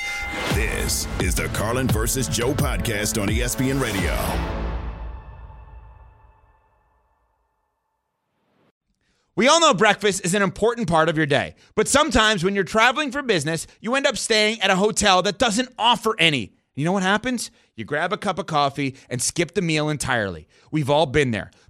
This 0.54 1.08
is 1.20 1.36
the 1.36 1.48
Carlin 1.50 1.88
versus 1.88 2.28
Joe 2.28 2.54
podcast 2.54 3.22
on 3.22 3.28
ESPN 3.28 3.82
Radio. 3.82 4.16
We 9.36 9.48
all 9.48 9.62
know 9.62 9.74
breakfast 9.74 10.26
is 10.26 10.34
an 10.34 10.42
important 10.42 10.90
part 10.90 11.08
of 11.08 11.16
your 11.16 11.26
day, 11.26 11.56
but 11.74 11.88
sometimes 11.88 12.44
when 12.44 12.56
you're 12.56 12.66
traveling 12.66 13.10
for 13.10 13.22
business, 13.22 13.68
you 13.80 13.96
end 13.96 14.06
up 14.06 14.18
staying 14.18 14.60
at 14.60 14.70
a 14.70 14.76
hotel 14.76 15.22
that 15.22 15.40
doesn't 15.40 15.70
offer 15.78 16.14
any. 16.20 16.56
You 16.76 16.84
know 16.84 16.92
what 16.92 17.04
happens? 17.04 17.50
You 17.76 17.86
grab 17.86 18.12
a 18.12 18.18
cup 18.18 18.38
of 18.38 18.48
coffee 18.48 18.98
and 19.10 19.22
skip 19.22 19.54
the 19.54 19.62
meal 19.62 19.88
entirely. 19.88 20.48
We've 20.72 20.90
all 20.90 21.06
been 21.06 21.32
there. 21.32 21.52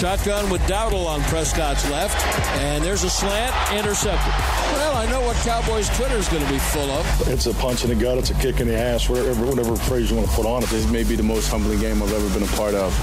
Shotgun 0.00 0.48
with 0.48 0.62
Dowdle 0.62 1.04
on 1.04 1.20
Prescott's 1.24 1.86
left, 1.90 2.24
and 2.56 2.82
there's 2.82 3.04
a 3.04 3.10
slant 3.10 3.54
intercepted. 3.78 4.32
Well, 4.72 4.96
I 4.96 5.04
know 5.10 5.20
what 5.20 5.36
Cowboys 5.44 5.94
Twitter 5.94 6.16
is 6.16 6.26
going 6.26 6.42
to 6.42 6.50
be 6.50 6.58
full 6.58 6.90
of. 6.90 7.28
It's 7.28 7.44
a 7.44 7.52
punch 7.52 7.84
in 7.84 7.90
the 7.90 7.96
gut. 7.96 8.16
It's 8.16 8.30
a 8.30 8.34
kick 8.36 8.60
in 8.60 8.68
the 8.68 8.78
ass. 8.78 9.10
Whatever, 9.10 9.44
whatever 9.44 9.76
phrase 9.76 10.10
you 10.10 10.16
want 10.16 10.26
to 10.26 10.34
put 10.34 10.46
on 10.46 10.62
it. 10.62 10.70
This 10.70 10.90
may 10.90 11.04
be 11.04 11.16
the 11.16 11.22
most 11.22 11.50
humbling 11.50 11.80
game 11.80 12.02
I've 12.02 12.14
ever 12.14 12.32
been 12.32 12.48
a 12.48 12.52
part 12.56 12.72
of. 12.72 12.94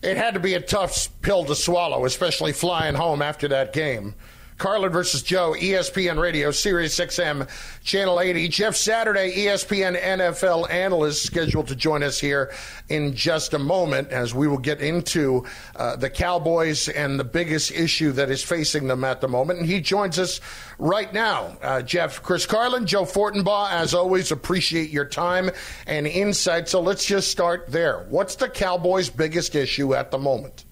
It 0.00 0.16
had 0.16 0.34
to 0.34 0.40
be 0.40 0.54
a 0.54 0.60
tough 0.60 1.08
pill 1.20 1.44
to 1.46 1.56
swallow, 1.56 2.04
especially 2.04 2.52
flying 2.52 2.94
home 2.94 3.20
after 3.20 3.48
that 3.48 3.72
game. 3.72 4.14
Carlin 4.62 4.92
versus 4.92 5.24
Joe, 5.24 5.56
ESPN 5.58 6.20
Radio, 6.20 6.52
Sirius 6.52 6.96
XM, 6.96 7.48
Channel 7.82 8.20
80. 8.20 8.46
Jeff 8.46 8.76
Saturday, 8.76 9.34
ESPN 9.34 10.00
NFL 10.00 10.70
analyst, 10.70 11.24
scheduled 11.24 11.66
to 11.66 11.74
join 11.74 12.04
us 12.04 12.20
here 12.20 12.52
in 12.88 13.12
just 13.12 13.54
a 13.54 13.58
moment 13.58 14.12
as 14.12 14.32
we 14.32 14.46
will 14.46 14.58
get 14.58 14.80
into 14.80 15.44
uh, 15.74 15.96
the 15.96 16.08
Cowboys 16.08 16.88
and 16.88 17.18
the 17.18 17.24
biggest 17.24 17.72
issue 17.72 18.12
that 18.12 18.30
is 18.30 18.44
facing 18.44 18.86
them 18.86 19.02
at 19.02 19.20
the 19.20 19.26
moment. 19.26 19.58
And 19.58 19.68
he 19.68 19.80
joins 19.80 20.16
us 20.20 20.40
right 20.78 21.12
now. 21.12 21.56
Uh, 21.60 21.82
Jeff, 21.82 22.22
Chris 22.22 22.46
Carlin, 22.46 22.86
Joe 22.86 23.02
Fortenbaugh, 23.02 23.72
as 23.72 23.94
always, 23.94 24.30
appreciate 24.30 24.90
your 24.90 25.06
time 25.06 25.50
and 25.88 26.06
insight. 26.06 26.68
So 26.68 26.80
let's 26.80 27.04
just 27.04 27.32
start 27.32 27.66
there. 27.66 28.06
What's 28.10 28.36
the 28.36 28.48
Cowboys' 28.48 29.10
biggest 29.10 29.56
issue 29.56 29.92
at 29.96 30.12
the 30.12 30.18
moment? 30.18 30.66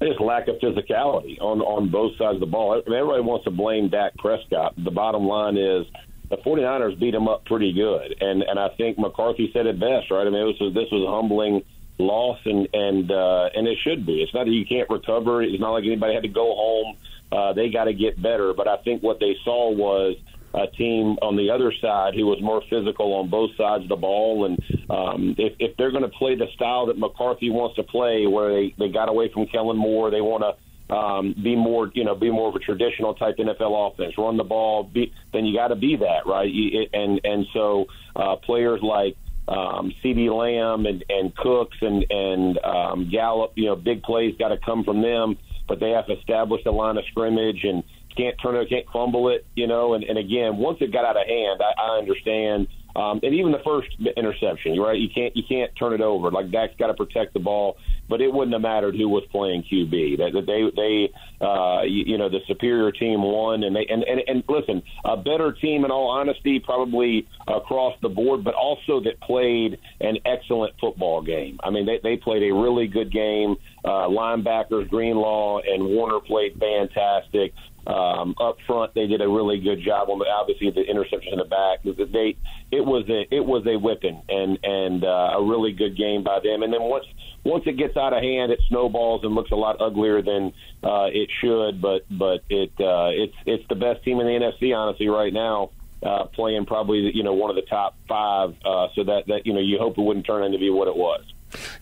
It's 0.00 0.18
lack 0.18 0.48
of 0.48 0.56
physicality 0.56 1.38
on 1.40 1.60
on 1.60 1.90
both 1.90 2.16
sides 2.16 2.36
of 2.36 2.40
the 2.40 2.46
ball. 2.46 2.80
Everybody 2.86 3.20
wants 3.20 3.44
to 3.44 3.50
blame 3.50 3.90
Dak 3.90 4.16
Prescott. 4.16 4.72
The 4.82 4.90
bottom 4.90 5.26
line 5.26 5.58
is 5.58 5.86
the 6.30 6.38
49ers 6.38 6.98
beat 6.98 7.14
him 7.14 7.28
up 7.28 7.44
pretty 7.44 7.72
good, 7.72 8.16
and 8.20 8.42
and 8.42 8.58
I 8.58 8.68
think 8.78 8.98
McCarthy 8.98 9.50
said 9.52 9.66
it 9.66 9.78
best, 9.78 10.10
right? 10.10 10.26
I 10.26 10.30
mean, 10.30 10.40
it 10.40 10.60
was 10.60 10.72
this 10.72 10.90
was 10.90 11.04
a 11.06 11.10
humbling 11.10 11.62
loss, 11.98 12.38
and 12.46 12.66
and 12.72 13.10
uh, 13.10 13.50
and 13.54 13.68
it 13.68 13.78
should 13.84 14.06
be. 14.06 14.22
It's 14.22 14.32
not 14.32 14.46
that 14.46 14.52
you 14.52 14.64
can't 14.64 14.88
recover. 14.88 15.42
It's 15.42 15.60
not 15.60 15.72
like 15.72 15.84
anybody 15.84 16.14
had 16.14 16.22
to 16.22 16.28
go 16.28 16.54
home. 16.54 16.96
Uh, 17.30 17.52
they 17.52 17.68
got 17.68 17.84
to 17.84 17.92
get 17.92 18.20
better, 18.20 18.54
but 18.54 18.66
I 18.68 18.78
think 18.78 19.02
what 19.02 19.20
they 19.20 19.36
saw 19.44 19.70
was 19.70 20.16
a 20.54 20.66
team 20.66 21.16
on 21.22 21.36
the 21.36 21.50
other 21.50 21.72
side 21.80 22.14
who 22.14 22.26
was 22.26 22.40
more 22.42 22.62
physical 22.68 23.14
on 23.14 23.28
both 23.28 23.50
sides 23.56 23.84
of 23.84 23.88
the 23.88 23.96
ball. 23.96 24.46
And 24.46 24.58
um, 24.90 25.34
if, 25.38 25.54
if 25.58 25.76
they're 25.76 25.92
going 25.92 26.02
to 26.02 26.08
play 26.08 26.34
the 26.34 26.46
style 26.54 26.86
that 26.86 26.98
McCarthy 26.98 27.50
wants 27.50 27.76
to 27.76 27.82
play, 27.82 28.26
where 28.26 28.52
they, 28.52 28.74
they 28.78 28.88
got 28.88 29.08
away 29.08 29.30
from 29.32 29.46
Kellen 29.46 29.76
Moore, 29.76 30.10
they 30.10 30.20
want 30.20 30.42
to 30.42 30.94
um, 30.94 31.34
be 31.40 31.54
more, 31.54 31.90
you 31.94 32.04
know, 32.04 32.14
be 32.14 32.30
more 32.30 32.48
of 32.48 32.56
a 32.56 32.58
traditional 32.58 33.14
type 33.14 33.36
NFL 33.38 33.92
offense, 33.92 34.14
run 34.18 34.36
the 34.36 34.44
ball. 34.44 34.82
Be, 34.82 35.12
then 35.32 35.44
you 35.44 35.56
got 35.56 35.68
to 35.68 35.76
be 35.76 35.96
that, 35.96 36.26
right? 36.26 36.50
You, 36.50 36.86
and 36.92 37.20
and 37.22 37.46
so 37.52 37.86
uh, 38.16 38.36
players 38.36 38.80
like 38.82 39.16
um, 39.46 39.92
CeeDee 40.02 40.36
Lamb 40.36 40.86
and, 40.86 41.04
and 41.08 41.34
Cooks 41.36 41.76
and 41.80 42.04
and 42.10 42.58
um, 42.58 43.08
Gallup, 43.10 43.52
you 43.54 43.66
know, 43.66 43.76
big 43.76 44.02
plays 44.02 44.34
got 44.36 44.48
to 44.48 44.58
come 44.58 44.82
from 44.82 45.00
them, 45.00 45.38
but 45.68 45.78
they 45.78 45.90
have 45.90 46.06
to 46.06 46.18
establish 46.18 46.64
the 46.64 46.72
line 46.72 46.96
of 46.98 47.04
scrimmage 47.10 47.62
and 47.62 47.84
can't 48.16 48.36
turn 48.42 48.56
it, 48.56 48.68
can't 48.68 48.86
fumble 48.92 49.28
it, 49.28 49.46
you 49.54 49.66
know. 49.66 49.94
And, 49.94 50.04
and 50.04 50.18
again, 50.18 50.56
once 50.56 50.78
it 50.80 50.92
got 50.92 51.04
out 51.04 51.16
of 51.16 51.26
hand, 51.26 51.60
I, 51.62 51.80
I 51.80 51.98
understand. 51.98 52.68
Um, 52.96 53.20
and 53.22 53.34
even 53.34 53.52
the 53.52 53.62
first 53.64 53.88
interception, 54.16 54.78
right? 54.80 54.98
You 54.98 55.08
can't 55.14 55.36
you 55.36 55.44
can't 55.48 55.70
turn 55.76 55.92
it 55.92 56.00
over. 56.00 56.30
Like 56.30 56.50
Dak's 56.50 56.74
got 56.78 56.88
to 56.88 56.94
protect 56.94 57.34
the 57.34 57.40
ball, 57.40 57.76
but 58.08 58.20
it 58.20 58.32
wouldn't 58.32 58.52
have 58.52 58.62
mattered 58.62 58.96
who 58.96 59.08
was 59.08 59.22
playing 59.30 59.62
QB. 59.70 60.18
That 60.18 60.32
they 60.46 60.70
they 60.74 61.44
uh, 61.44 61.82
you, 61.82 62.04
you 62.06 62.18
know 62.18 62.28
the 62.28 62.40
superior 62.48 62.90
team 62.90 63.22
won, 63.22 63.62
and 63.62 63.76
they 63.76 63.86
and, 63.88 64.02
and 64.02 64.20
and 64.26 64.42
listen, 64.48 64.82
a 65.04 65.16
better 65.16 65.52
team 65.52 65.84
in 65.84 65.92
all 65.92 66.10
honesty, 66.10 66.58
probably 66.58 67.28
across 67.46 67.94
the 68.02 68.08
board, 68.08 68.42
but 68.42 68.54
also 68.54 69.00
that 69.00 69.20
played 69.20 69.78
an 70.00 70.18
excellent 70.24 70.74
football 70.80 71.22
game. 71.22 71.60
I 71.62 71.70
mean, 71.70 71.86
they 71.86 72.00
they 72.02 72.16
played 72.16 72.42
a 72.42 72.52
really 72.52 72.88
good 72.88 73.12
game. 73.12 73.56
Uh, 73.84 74.08
linebackers 74.08 74.90
Greenlaw 74.90 75.60
and 75.60 75.84
Warner 75.86 76.20
played 76.20 76.58
fantastic. 76.58 77.54
Um, 77.86 78.34
up 78.38 78.58
front, 78.66 78.94
they 78.94 79.06
did 79.06 79.20
a 79.22 79.28
really 79.28 79.58
good 79.58 79.82
job 79.82 80.10
on 80.10 80.18
the 80.18 80.26
obviously 80.26 80.70
the 80.70 80.82
interception 80.82 81.32
in 81.32 81.38
the 81.38 81.44
back. 81.44 81.82
They 81.82 82.36
it 82.70 82.84
was 82.84 83.08
a 83.08 83.26
it 83.34 83.44
was 83.44 83.66
a 83.66 83.76
whipping 83.76 84.22
and 84.28 84.58
and 84.62 85.04
uh, 85.04 85.38
a 85.38 85.42
really 85.42 85.72
good 85.72 85.96
game 85.96 86.22
by 86.22 86.40
them. 86.40 86.62
And 86.62 86.72
then 86.72 86.82
once 86.82 87.06
once 87.44 87.64
it 87.66 87.78
gets 87.78 87.96
out 87.96 88.12
of 88.12 88.22
hand, 88.22 88.52
it 88.52 88.60
snowballs 88.68 89.24
and 89.24 89.34
looks 89.34 89.50
a 89.50 89.56
lot 89.56 89.80
uglier 89.80 90.20
than 90.22 90.52
uh, 90.84 91.08
it 91.10 91.30
should. 91.40 91.80
But 91.80 92.04
but 92.10 92.44
it 92.50 92.72
uh, 92.78 93.10
it's 93.12 93.36
it's 93.46 93.66
the 93.68 93.76
best 93.76 94.04
team 94.04 94.20
in 94.20 94.26
the 94.26 94.32
NFC 94.32 94.76
honestly 94.76 95.08
right 95.08 95.32
now. 95.32 95.70
Uh, 96.02 96.24
playing 96.24 96.64
probably 96.64 97.10
you 97.14 97.22
know 97.22 97.34
one 97.34 97.50
of 97.50 97.56
the 97.56 97.68
top 97.68 97.94
five, 98.08 98.54
uh, 98.64 98.88
so 98.94 99.04
that 99.04 99.26
that 99.26 99.46
you 99.46 99.52
know 99.52 99.60
you 99.60 99.78
hope 99.78 99.98
it 99.98 100.00
wouldn't 100.00 100.24
turn 100.24 100.42
into 100.44 100.58
be 100.58 100.70
what 100.70 100.88
it 100.88 100.96
was. 100.96 101.22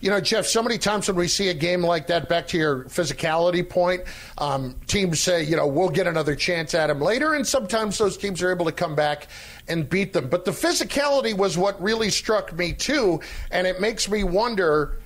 You 0.01 0.09
know, 0.09 0.19
Jeff, 0.19 0.45
so 0.45 0.63
many 0.63 0.77
times 0.77 1.07
when 1.07 1.17
we 1.17 1.27
see 1.27 1.49
a 1.49 1.53
game 1.53 1.81
like 1.81 2.07
that, 2.07 2.27
back 2.29 2.47
to 2.47 2.57
your 2.57 2.83
physicality 2.85 3.67
point, 3.67 4.03
um, 4.37 4.75
teams 4.87 5.19
say, 5.19 5.43
you 5.43 5.55
know, 5.55 5.67
we'll 5.67 5.89
get 5.89 6.07
another 6.07 6.35
chance 6.35 6.73
at 6.73 6.87
them 6.87 6.99
later, 6.99 7.33
and 7.33 7.45
sometimes 7.45 7.97
those 7.97 8.17
teams 8.17 8.41
are 8.41 8.51
able 8.51 8.65
to 8.65 8.71
come 8.71 8.95
back 8.95 9.27
and 9.67 9.89
beat 9.89 10.13
them. 10.13 10.29
But 10.29 10.45
the 10.45 10.51
physicality 10.51 11.35
was 11.35 11.57
what 11.57 11.81
really 11.81 12.09
struck 12.09 12.53
me, 12.53 12.73
too, 12.73 13.21
and 13.51 13.67
it 13.67 13.79
makes 13.79 14.09
me 14.09 14.23
wonder 14.23 14.99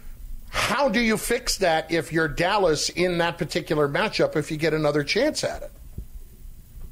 how 0.50 0.88
do 0.88 1.00
you 1.00 1.18
fix 1.18 1.58
that 1.58 1.92
if 1.92 2.14
you're 2.14 2.28
Dallas 2.28 2.90
in 2.90 3.18
that 3.18 3.40
particular 3.40 3.90
matchup 3.90 4.36
if 4.36 4.52
you 4.52 4.58
get 4.58 4.74
another 4.74 5.04
chance 5.04 5.44
at 5.44 5.64
it? 5.64 5.72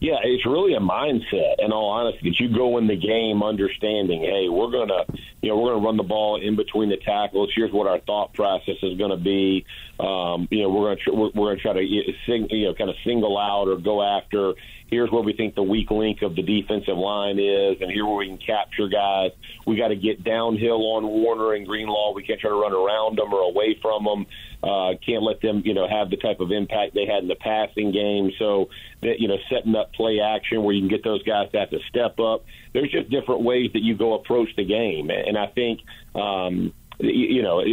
Yeah, 0.01 0.17
it's 0.23 0.47
really 0.47 0.73
a 0.73 0.79
mindset. 0.79 1.59
In 1.59 1.71
all 1.71 1.89
honesty, 1.89 2.31
that 2.31 2.39
you 2.39 2.49
go 2.49 2.79
in 2.79 2.87
the 2.87 2.95
game 2.95 3.43
understanding, 3.43 4.21
hey, 4.21 4.49
we're 4.49 4.71
gonna, 4.71 5.05
you 5.43 5.49
know, 5.49 5.59
we're 5.59 5.73
gonna 5.73 5.85
run 5.85 5.95
the 5.95 6.01
ball 6.01 6.41
in 6.41 6.55
between 6.55 6.89
the 6.89 6.97
tackles. 6.97 7.51
Here's 7.55 7.71
what 7.71 7.85
our 7.85 7.99
thought 7.99 8.33
process 8.33 8.77
is 8.81 8.97
going 8.97 9.11
to 9.11 9.23
be. 9.23 9.63
Um, 10.01 10.47
you 10.49 10.63
know, 10.63 10.69
we're 10.69 10.95
gonna 10.95 11.17
we're, 11.17 11.29
we're 11.33 11.49
gonna 11.51 11.61
try 11.61 11.73
to 11.73 11.83
you 11.83 12.65
know 12.65 12.73
kind 12.73 12.89
of 12.89 12.95
single 13.03 13.37
out 13.37 13.67
or 13.67 13.77
go 13.77 14.01
after 14.01 14.53
here's 14.91 15.09
where 15.09 15.23
we 15.23 15.33
think 15.33 15.55
the 15.55 15.63
weak 15.63 15.89
link 15.89 16.21
of 16.21 16.35
the 16.35 16.43
defensive 16.43 16.97
line 16.97 17.39
is, 17.39 17.81
and 17.81 17.89
here 17.89 18.05
where 18.05 18.17
we 18.17 18.27
can 18.27 18.37
capture 18.37 18.89
guys. 18.89 19.31
We 19.65 19.77
got 19.77 19.87
to 19.87 19.95
get 19.95 20.23
downhill 20.23 20.95
on 20.95 21.07
Warner 21.07 21.53
and 21.53 21.65
Greenlaw. 21.65 22.13
We 22.13 22.23
can't 22.23 22.39
try 22.39 22.49
to 22.49 22.55
run 22.55 22.73
around 22.73 23.17
them 23.17 23.33
or 23.33 23.41
away 23.41 23.79
from 23.81 24.03
them. 24.03 24.25
Uh, 24.61 24.93
can't 25.03 25.23
let 25.23 25.41
them, 25.41 25.63
you 25.65 25.73
know, 25.73 25.87
have 25.87 26.11
the 26.11 26.17
type 26.17 26.39
of 26.39 26.51
impact 26.51 26.93
they 26.93 27.05
had 27.05 27.23
in 27.23 27.29
the 27.29 27.35
passing 27.35 27.91
game. 27.91 28.31
So 28.37 28.69
that 29.01 29.19
you 29.19 29.29
know, 29.29 29.37
setting 29.49 29.75
up 29.75 29.93
play 29.93 30.19
action 30.19 30.61
where 30.61 30.75
you 30.75 30.81
can 30.81 30.89
get 30.89 31.03
those 31.03 31.23
guys 31.23 31.49
to 31.53 31.59
have 31.59 31.69
to 31.71 31.79
step 31.89 32.19
up. 32.19 32.43
There's 32.73 32.91
just 32.91 33.09
different 33.09 33.41
ways 33.41 33.71
that 33.73 33.81
you 33.81 33.95
go 33.95 34.13
approach 34.13 34.49
the 34.55 34.65
game, 34.65 35.09
and 35.09 35.37
I 35.37 35.47
think. 35.47 35.79
Um, 36.13 36.73
you 37.01 37.41
know, 37.41 37.63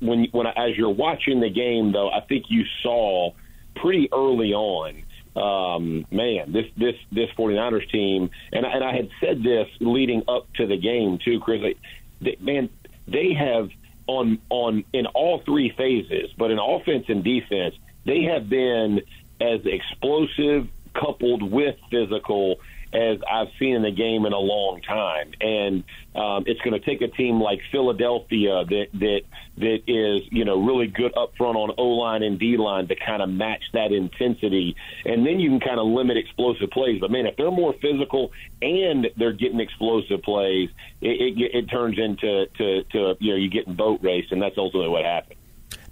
when 0.00 0.24
when 0.32 0.46
as 0.46 0.76
you're 0.76 0.90
watching 0.90 1.40
the 1.40 1.50
game, 1.50 1.92
though, 1.92 2.10
I 2.10 2.20
think 2.20 2.46
you 2.48 2.64
saw 2.82 3.32
pretty 3.74 4.08
early 4.12 4.54
on 4.54 5.02
um, 5.36 6.06
man, 6.10 6.52
this 6.52 6.66
this 6.76 6.96
this 7.12 7.30
49ers 7.36 7.90
team, 7.90 8.30
and 8.52 8.64
and 8.64 8.82
I 8.82 8.96
had 8.96 9.10
said 9.20 9.42
this 9.42 9.68
leading 9.80 10.22
up 10.28 10.50
to 10.54 10.66
the 10.66 10.78
game 10.78 11.18
too, 11.18 11.40
Chris. 11.40 11.76
They, 12.20 12.36
man, 12.40 12.70
they 13.06 13.34
have 13.34 13.70
on 14.06 14.38
on 14.48 14.84
in 14.94 15.06
all 15.06 15.40
three 15.40 15.70
phases, 15.76 16.32
but 16.38 16.50
in 16.50 16.58
offense 16.58 17.06
and 17.08 17.22
defense, 17.22 17.74
they 18.04 18.22
have 18.22 18.48
been 18.48 19.02
as 19.38 19.60
explosive 19.66 20.68
coupled 20.94 21.42
with 21.42 21.76
physical 21.90 22.56
as 22.92 23.18
I've 23.30 23.48
seen 23.58 23.74
in 23.74 23.82
the 23.82 23.90
game 23.90 24.26
in 24.26 24.32
a 24.32 24.38
long 24.38 24.80
time. 24.80 25.32
And 25.40 25.84
um, 26.14 26.44
it's 26.46 26.60
going 26.60 26.80
to 26.80 26.84
take 26.84 27.02
a 27.02 27.08
team 27.08 27.40
like 27.40 27.60
Philadelphia 27.70 28.64
that 28.64 28.86
that 28.94 29.20
that 29.58 29.82
is 29.86 30.22
you 30.30 30.44
know 30.44 30.64
really 30.64 30.86
good 30.86 31.16
up 31.16 31.36
front 31.36 31.56
on 31.56 31.74
O 31.76 31.88
line 31.88 32.22
and 32.22 32.38
D 32.38 32.56
line 32.56 32.88
to 32.88 32.96
kind 32.96 33.22
of 33.22 33.28
match 33.28 33.62
that 33.72 33.92
intensity, 33.92 34.76
and 35.04 35.26
then 35.26 35.40
you 35.40 35.50
can 35.50 35.60
kind 35.60 35.78
of 35.78 35.86
limit 35.86 36.16
explosive 36.16 36.70
plays. 36.70 37.00
But 37.00 37.10
man, 37.10 37.26
if 37.26 37.36
they're 37.36 37.50
more 37.50 37.74
physical 37.74 38.32
and 38.62 39.08
they're 39.16 39.32
getting 39.32 39.60
explosive 39.60 40.22
plays, 40.22 40.70
it, 41.00 41.38
it, 41.38 41.54
it 41.54 41.70
turns 41.70 41.98
into 41.98 42.46
to, 42.46 42.84
to 42.84 43.16
you 43.20 43.32
know 43.32 43.36
you 43.36 43.50
get 43.50 43.66
in 43.66 43.76
boat 43.76 44.00
race, 44.02 44.26
and 44.30 44.40
that's 44.40 44.56
ultimately 44.56 44.88
what 44.88 45.04
happens. 45.04 45.38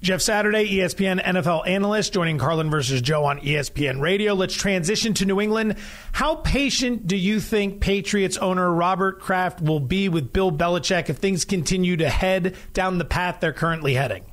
Jeff 0.05 0.21
Saturday, 0.21 0.69
ESPN 0.69 1.19
NFL 1.25 1.67
analyst, 1.67 2.13
joining 2.13 2.37
Carlin 2.37 2.69
versus 2.69 3.01
Joe 3.01 3.25
on 3.25 3.41
ESPN 3.41 4.03
Radio. 4.03 4.35
Let's 4.35 4.53
transition 4.53 5.15
to 5.15 5.25
New 5.25 5.41
England. 5.41 5.77
How 6.13 6.35
patient 6.35 7.07
do 7.07 7.17
you 7.17 7.41
think 7.41 7.81
Patriots 7.81 8.37
owner 8.37 8.71
Robert 8.71 9.19
Kraft 9.19 9.63
will 9.63 9.81
be 9.81 10.11
with 10.11 10.31
Bill 10.31 10.53
Belichick 10.53 11.09
if 11.09 11.17
things 11.17 11.47
continue 11.47 11.97
to 11.97 12.11
head 12.11 12.55
down 12.75 12.99
the 12.99 13.07
path 13.07 13.41
they're 13.41 13.55
currently 13.55 13.95
heading? 13.95 14.27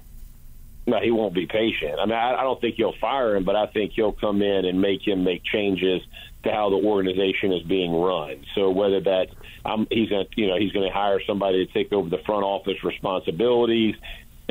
No, 0.87 0.99
he 0.99 1.09
won't 1.09 1.33
be 1.33 1.45
patient. 1.45 2.01
I 2.01 2.05
mean, 2.05 2.15
I, 2.15 2.35
I 2.35 2.43
don't 2.43 2.59
think 2.59 2.75
he'll 2.75 2.97
fire 2.99 3.37
him, 3.37 3.45
but 3.45 3.55
I 3.55 3.67
think 3.67 3.93
he'll 3.93 4.11
come 4.11 4.41
in 4.41 4.65
and 4.65 4.81
make 4.81 5.07
him 5.07 5.23
make 5.23 5.41
changes 5.45 6.01
to 6.43 6.51
how 6.51 6.69
the 6.69 6.85
organization 6.85 7.53
is 7.53 7.63
being 7.63 7.93
run. 7.93 8.43
So 8.55 8.71
whether 8.71 8.99
that's 8.99 9.31
um, 9.63 9.87
he's 9.89 10.09
going 10.09 10.25
to, 10.25 10.31
you 10.35 10.47
know, 10.47 10.57
he's 10.57 10.73
going 10.73 10.85
to 10.85 10.93
hire 10.93 11.21
somebody 11.25 11.65
to 11.65 11.71
take 11.71 11.93
over 11.93 12.09
the 12.09 12.21
front 12.25 12.43
office 12.43 12.83
responsibilities 12.83 13.95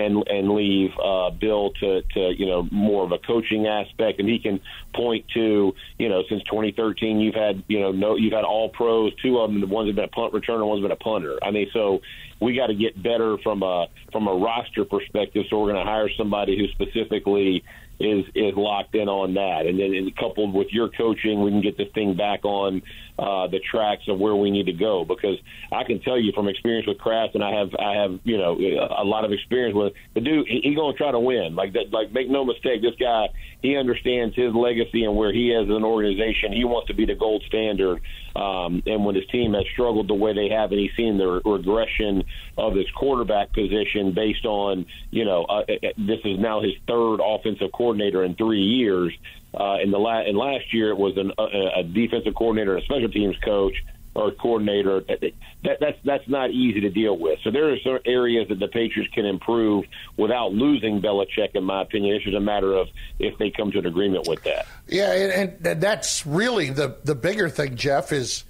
and 0.00 0.26
and 0.28 0.50
leave 0.50 0.90
uh, 1.02 1.30
Bill 1.30 1.70
to 1.80 2.02
to 2.14 2.32
you 2.36 2.46
know 2.46 2.68
more 2.70 3.04
of 3.04 3.12
a 3.12 3.18
coaching 3.18 3.66
aspect, 3.66 4.20
and 4.20 4.28
he 4.28 4.38
can 4.38 4.60
point 4.94 5.24
to 5.34 5.72
you 5.98 6.08
know 6.08 6.22
since 6.28 6.42
2013 6.44 7.20
you've 7.20 7.34
had 7.34 7.62
you 7.68 7.80
know 7.80 7.92
no 7.92 8.16
you've 8.16 8.32
had 8.32 8.44
all 8.44 8.68
pros, 8.68 9.12
two 9.22 9.38
of 9.38 9.50
them 9.50 9.60
the 9.60 9.66
ones 9.66 9.88
have 9.88 9.96
been 9.96 10.04
a 10.04 10.08
punt 10.08 10.32
returner, 10.32 10.66
one's 10.66 10.82
been 10.82 10.90
a 10.90 10.96
punter. 10.96 11.38
I 11.42 11.50
mean, 11.50 11.68
so 11.72 12.00
we 12.40 12.56
got 12.56 12.68
to 12.68 12.74
get 12.74 13.00
better 13.00 13.36
from 13.38 13.62
a 13.62 13.86
from 14.12 14.26
a 14.26 14.34
roster 14.34 14.84
perspective. 14.84 15.44
So 15.50 15.60
we're 15.60 15.72
going 15.72 15.84
to 15.84 15.90
hire 15.90 16.08
somebody 16.16 16.58
who 16.58 16.66
specifically 16.68 17.62
is 18.00 18.24
is 18.34 18.54
locked 18.56 18.94
in 18.94 19.08
on 19.08 19.34
that, 19.34 19.66
and 19.66 19.78
then 19.78 19.94
and 19.94 20.16
coupled 20.16 20.54
with 20.54 20.68
your 20.72 20.88
coaching, 20.88 21.42
we 21.42 21.50
can 21.50 21.60
get 21.60 21.76
this 21.76 21.88
thing 21.94 22.16
back 22.16 22.44
on 22.44 22.82
uh, 23.18 23.46
the 23.48 23.60
tracks 23.70 24.02
of 24.08 24.18
where 24.18 24.34
we 24.34 24.50
need 24.50 24.66
to 24.66 24.72
go. 24.72 25.04
Because 25.04 25.36
I 25.70 25.84
can 25.84 26.00
tell 26.00 26.18
you 26.18 26.32
from 26.32 26.48
experience 26.48 26.86
with 26.86 26.98
Kraft, 26.98 27.34
and 27.34 27.44
I 27.44 27.52
have 27.52 27.68
I 27.78 27.94
have 27.94 28.18
you 28.24 28.38
know 28.38 28.56
a 28.56 29.04
lot 29.04 29.24
of 29.24 29.32
experience 29.32 29.74
with 29.74 29.92
the 30.14 30.20
dude. 30.20 30.46
He's 30.48 30.62
he 30.62 30.74
to 30.74 30.92
try 30.96 31.12
to 31.12 31.20
win. 31.20 31.54
Like 31.54 31.74
that. 31.74 31.92
Like 31.92 32.12
make 32.12 32.30
no 32.30 32.44
mistake, 32.44 32.82
this 32.82 32.94
guy 32.98 33.28
he 33.62 33.76
understands 33.76 34.34
his 34.34 34.54
legacy 34.54 35.04
and 35.04 35.16
where 35.16 35.32
he 35.32 35.50
is 35.50 35.68
as 35.68 35.76
an 35.76 35.84
organization. 35.84 36.52
He 36.52 36.64
wants 36.64 36.88
to 36.88 36.94
be 36.94 37.04
the 37.04 37.14
gold 37.14 37.42
standard. 37.46 38.00
Um, 38.34 38.82
and 38.86 39.04
when 39.04 39.14
his 39.14 39.26
team 39.26 39.54
has 39.54 39.64
struggled 39.72 40.08
the 40.08 40.14
way 40.14 40.32
they 40.34 40.48
have, 40.48 40.70
and 40.70 40.80
he's 40.80 40.94
seen 40.96 41.18
the 41.18 41.40
regression 41.44 42.24
of 42.56 42.74
his 42.74 42.86
quarterback 42.94 43.52
position 43.52 44.12
based 44.12 44.44
on 44.44 44.86
you 45.10 45.24
know 45.24 45.44
uh, 45.44 45.62
uh 45.68 45.88
this 45.98 46.20
is 46.24 46.38
now 46.38 46.60
his 46.60 46.72
third 46.86 47.20
offensive 47.22 47.72
coordinator 47.72 48.24
in 48.24 48.34
three 48.34 48.62
years. 48.62 49.12
Uh, 49.52 49.78
in 49.82 49.90
the 49.90 49.98
la- 49.98 50.20
and 50.20 50.38
last 50.38 50.72
year 50.72 50.90
it 50.90 50.96
was 50.96 51.16
an, 51.16 51.32
a, 51.36 51.80
a 51.80 51.82
defensive 51.82 52.34
coordinator, 52.36 52.76
and 52.76 52.82
a 52.82 52.84
special 52.84 53.08
teams 53.08 53.36
coach 53.44 53.74
or 54.14 54.30
coordinator. 54.32 55.00
That, 55.00 55.78
that's 55.80 55.98
that's 56.04 56.28
not 56.28 56.50
easy 56.50 56.80
to 56.80 56.90
deal 56.90 57.16
with. 57.16 57.38
So 57.44 57.50
there 57.50 57.72
are 57.72 57.78
some 57.80 57.98
areas 58.04 58.48
that 58.48 58.58
the 58.58 58.68
Patriots 58.68 59.12
can 59.14 59.24
improve 59.24 59.84
without 60.16 60.52
losing 60.52 61.00
Belichick. 61.00 61.54
In 61.54 61.64
my 61.64 61.82
opinion, 61.82 62.16
it's 62.16 62.24
just 62.24 62.36
a 62.36 62.40
matter 62.40 62.74
of 62.74 62.88
if 63.18 63.38
they 63.38 63.50
come 63.50 63.70
to 63.72 63.78
an 63.78 63.86
agreement 63.86 64.26
with 64.26 64.42
that. 64.44 64.66
Yeah, 64.88 65.12
and, 65.12 65.66
and 65.66 65.80
that's 65.80 66.26
really 66.26 66.70
the 66.70 66.96
the 67.04 67.14
bigger 67.14 67.48
thing, 67.48 67.76
Jeff. 67.76 68.12
Is 68.12 68.44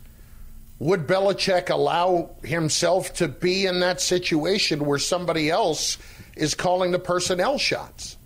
would 0.79 1.07
Belichick 1.07 1.69
allow 1.69 2.31
himself 2.43 3.13
to 3.15 3.29
be 3.29 3.67
in 3.67 3.81
that 3.81 4.01
situation 4.01 4.87
where 4.87 4.99
somebody 4.99 5.51
else 5.51 5.99
is 6.37 6.55
calling 6.55 6.91
the 6.91 6.99
personnel 6.99 7.59
shots? 7.59 8.17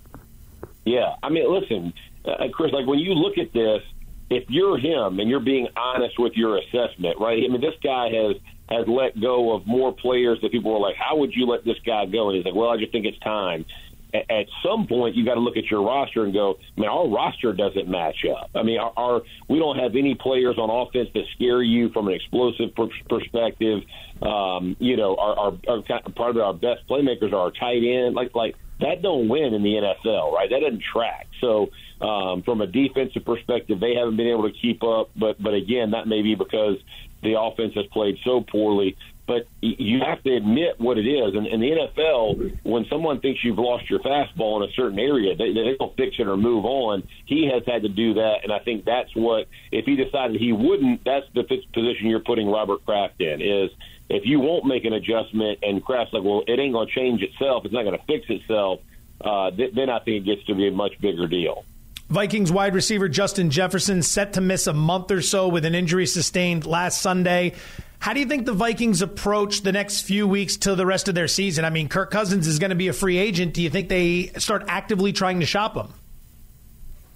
Yeah, 0.84 1.16
I 1.22 1.30
mean, 1.30 1.50
listen, 1.52 1.92
uh, 2.24 2.46
Chris. 2.52 2.72
Like 2.72 2.86
when 2.86 3.00
you 3.00 3.14
look 3.14 3.38
at 3.38 3.52
this, 3.52 3.82
if 4.30 4.44
you're 4.48 4.78
him 4.78 5.20
and 5.20 5.28
you're 5.28 5.40
being 5.40 5.68
honest 5.76 6.18
with 6.18 6.32
your 6.34 6.58
assessment, 6.58 7.18
right? 7.20 7.42
I 7.44 7.48
mean, 7.48 7.60
this 7.60 7.74
guy 7.82 8.10
has 8.10 8.36
has 8.68 8.88
let 8.88 9.20
go 9.20 9.52
of 9.52 9.66
more 9.66 9.92
players 9.92 10.38
that 10.40 10.50
people 10.50 10.72
were 10.72 10.78
like, 10.78 10.96
"How 10.96 11.16
would 11.16 11.34
you 11.34 11.46
let 11.46 11.64
this 11.64 11.78
guy 11.84 12.06
go?" 12.06 12.28
And 12.28 12.36
he's 12.36 12.44
like, 12.44 12.54
"Well, 12.54 12.70
I 12.70 12.76
just 12.78 12.92
think 12.92 13.06
it's 13.06 13.18
time." 13.18 13.66
At 14.14 14.46
some 14.62 14.86
point, 14.86 15.16
you 15.16 15.24
got 15.24 15.34
to 15.34 15.40
look 15.40 15.56
at 15.56 15.68
your 15.68 15.82
roster 15.82 16.22
and 16.22 16.32
go, 16.32 16.56
"I 16.76 16.80
mean, 16.80 16.88
our 16.88 17.08
roster 17.08 17.52
doesn't 17.52 17.88
match 17.88 18.24
up. 18.24 18.50
I 18.54 18.62
mean, 18.62 18.78
our, 18.78 18.92
our 18.96 19.22
we 19.48 19.58
don't 19.58 19.78
have 19.78 19.96
any 19.96 20.14
players 20.14 20.56
on 20.56 20.70
offense 20.70 21.10
that 21.14 21.24
scare 21.34 21.62
you 21.62 21.88
from 21.90 22.08
an 22.08 22.14
explosive 22.14 22.74
per- 22.74 22.88
perspective. 23.08 23.82
Um, 24.22 24.76
you 24.78 24.96
know, 24.96 25.16
our, 25.16 25.36
our, 25.36 25.52
our 25.68 25.82
part 25.82 26.36
of 26.36 26.38
our 26.38 26.54
best 26.54 26.88
playmakers 26.88 27.32
are 27.32 27.36
our 27.36 27.50
tight 27.50 27.82
end. 27.82 28.14
Like, 28.14 28.34
like 28.34 28.56
that 28.80 29.02
don't 29.02 29.28
win 29.28 29.52
in 29.52 29.62
the 29.62 29.74
NFL, 29.74 30.32
right? 30.32 30.48
That 30.48 30.60
doesn't 30.60 30.82
track. 30.82 31.26
So 31.40 31.70
um, 32.04 32.42
from 32.42 32.60
a 32.60 32.66
defensive 32.66 33.24
perspective, 33.24 33.80
they 33.80 33.94
haven't 33.94 34.16
been 34.16 34.28
able 34.28 34.42
to 34.42 34.52
keep 34.52 34.82
up. 34.82 35.10
But 35.16 35.42
but 35.42 35.54
again, 35.54 35.92
that 35.92 36.06
may 36.06 36.20
be 36.20 36.34
because 36.34 36.76
the 37.22 37.40
offense 37.40 37.74
has 37.74 37.86
played 37.86 38.18
so 38.24 38.42
poorly. 38.42 38.96
But 39.26 39.48
you 39.62 40.00
have 40.00 40.22
to 40.24 40.36
admit 40.36 40.78
what 40.78 40.98
it 40.98 41.08
is. 41.08 41.34
And 41.34 41.46
in 41.46 41.60
the 41.60 41.70
NFL, 41.70 42.58
when 42.62 42.84
someone 42.90 43.20
thinks 43.20 43.42
you've 43.42 43.58
lost 43.58 43.88
your 43.88 44.00
fastball 44.00 44.62
in 44.62 44.68
a 44.68 44.72
certain 44.74 44.98
area, 44.98 45.34
they, 45.34 45.54
they 45.54 45.76
don't 45.78 45.96
fix 45.96 46.16
it 46.18 46.28
or 46.28 46.36
move 46.36 46.66
on. 46.66 47.08
He 47.24 47.46
has 47.46 47.62
had 47.66 47.84
to 47.84 47.88
do 47.88 48.12
that, 48.14 48.40
and 48.42 48.52
I 48.52 48.58
think 48.58 48.84
that's 48.84 49.16
what. 49.16 49.48
If 49.72 49.86
he 49.86 49.96
decided 49.96 50.38
he 50.38 50.52
wouldn't, 50.52 51.04
that's 51.04 51.26
the 51.32 51.42
position 51.42 52.08
you're 52.08 52.20
putting 52.20 52.50
Robert 52.50 52.84
Kraft 52.84 53.18
in. 53.22 53.40
Is 53.40 53.70
if 54.10 54.26
you 54.26 54.40
won't 54.40 54.66
make 54.66 54.84
an 54.84 54.92
adjustment, 54.92 55.60
and 55.62 55.82
Kraft's 55.82 56.12
like, 56.12 56.22
well, 56.22 56.42
it 56.46 56.58
ain't 56.58 56.74
going 56.74 56.86
to 56.86 56.94
change 56.94 57.22
itself. 57.22 57.64
It's 57.64 57.72
not 57.72 57.84
going 57.84 57.98
to 57.98 58.04
fix 58.04 58.28
itself. 58.28 58.80
Uh, 59.22 59.50
th- 59.52 59.72
then 59.74 59.88
I 59.88 60.00
think 60.00 60.26
it 60.26 60.36
gets 60.36 60.46
to 60.48 60.54
be 60.54 60.68
a 60.68 60.70
much 60.70 61.00
bigger 61.00 61.26
deal. 61.26 61.64
Vikings 62.08 62.52
wide 62.52 62.74
receiver 62.74 63.08
Justin 63.08 63.50
Jefferson 63.50 64.02
set 64.02 64.34
to 64.34 64.40
miss 64.40 64.66
a 64.66 64.72
month 64.72 65.10
or 65.10 65.22
so 65.22 65.48
with 65.48 65.64
an 65.64 65.74
injury 65.74 66.06
sustained 66.06 66.66
last 66.66 67.00
Sunday. 67.00 67.54
How 67.98 68.12
do 68.12 68.20
you 68.20 68.26
think 68.26 68.44
the 68.44 68.52
Vikings 68.52 69.00
approach 69.00 69.62
the 69.62 69.72
next 69.72 70.02
few 70.02 70.28
weeks 70.28 70.58
to 70.58 70.74
the 70.74 70.84
rest 70.84 71.08
of 71.08 71.14
their 71.14 71.28
season? 71.28 71.64
I 71.64 71.70
mean, 71.70 71.88
Kirk 71.88 72.10
Cousins 72.10 72.46
is 72.46 72.58
going 72.58 72.70
to 72.70 72.76
be 72.76 72.88
a 72.88 72.92
free 72.92 73.16
agent. 73.16 73.54
Do 73.54 73.62
you 73.62 73.70
think 73.70 73.88
they 73.88 74.26
start 74.36 74.64
actively 74.68 75.12
trying 75.12 75.40
to 75.40 75.46
shop 75.46 75.74
him? 75.74 75.94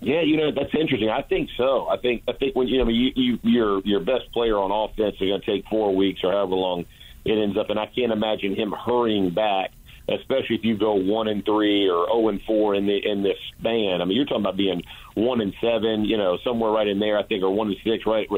Yeah, 0.00 0.22
you 0.22 0.36
know 0.36 0.52
that's 0.52 0.74
interesting. 0.74 1.10
I 1.10 1.22
think 1.22 1.50
so. 1.56 1.88
I 1.88 1.96
think 1.96 2.22
I 2.28 2.32
think 2.32 2.54
when 2.54 2.68
you 2.68 2.78
know 2.78 2.88
you, 2.88 3.10
you 3.16 3.38
your 3.42 3.80
your 3.80 4.00
best 4.00 4.30
player 4.32 4.56
on 4.56 4.70
offense 4.70 5.16
is 5.16 5.28
going 5.28 5.40
to 5.40 5.46
take 5.46 5.66
four 5.66 5.94
weeks 5.94 6.20
or 6.22 6.30
however 6.30 6.54
long 6.54 6.86
it 7.24 7.32
ends 7.32 7.58
up, 7.58 7.68
and 7.68 7.78
I 7.80 7.86
can't 7.86 8.12
imagine 8.12 8.54
him 8.54 8.72
hurrying 8.72 9.30
back 9.30 9.72
especially 10.08 10.56
if 10.56 10.64
you 10.64 10.76
go 10.76 10.94
one 10.94 11.28
and 11.28 11.44
three 11.44 11.88
or 11.88 12.06
zero 12.06 12.06
oh 12.10 12.28
and 12.28 12.42
four 12.42 12.74
in 12.74 12.86
the 12.86 12.96
in 12.96 13.22
this 13.22 13.38
span. 13.58 14.00
I 14.00 14.04
mean, 14.04 14.16
you're 14.16 14.24
talking 14.24 14.42
about 14.42 14.56
being 14.56 14.82
one 15.14 15.40
and 15.40 15.54
seven, 15.60 16.04
you 16.04 16.16
know, 16.16 16.38
somewhere 16.44 16.70
right 16.70 16.86
in 16.86 16.98
there, 16.98 17.18
I 17.18 17.22
think, 17.22 17.42
or 17.42 17.50
one 17.50 17.68
and 17.68 17.76
six, 17.84 18.06
right? 18.06 18.28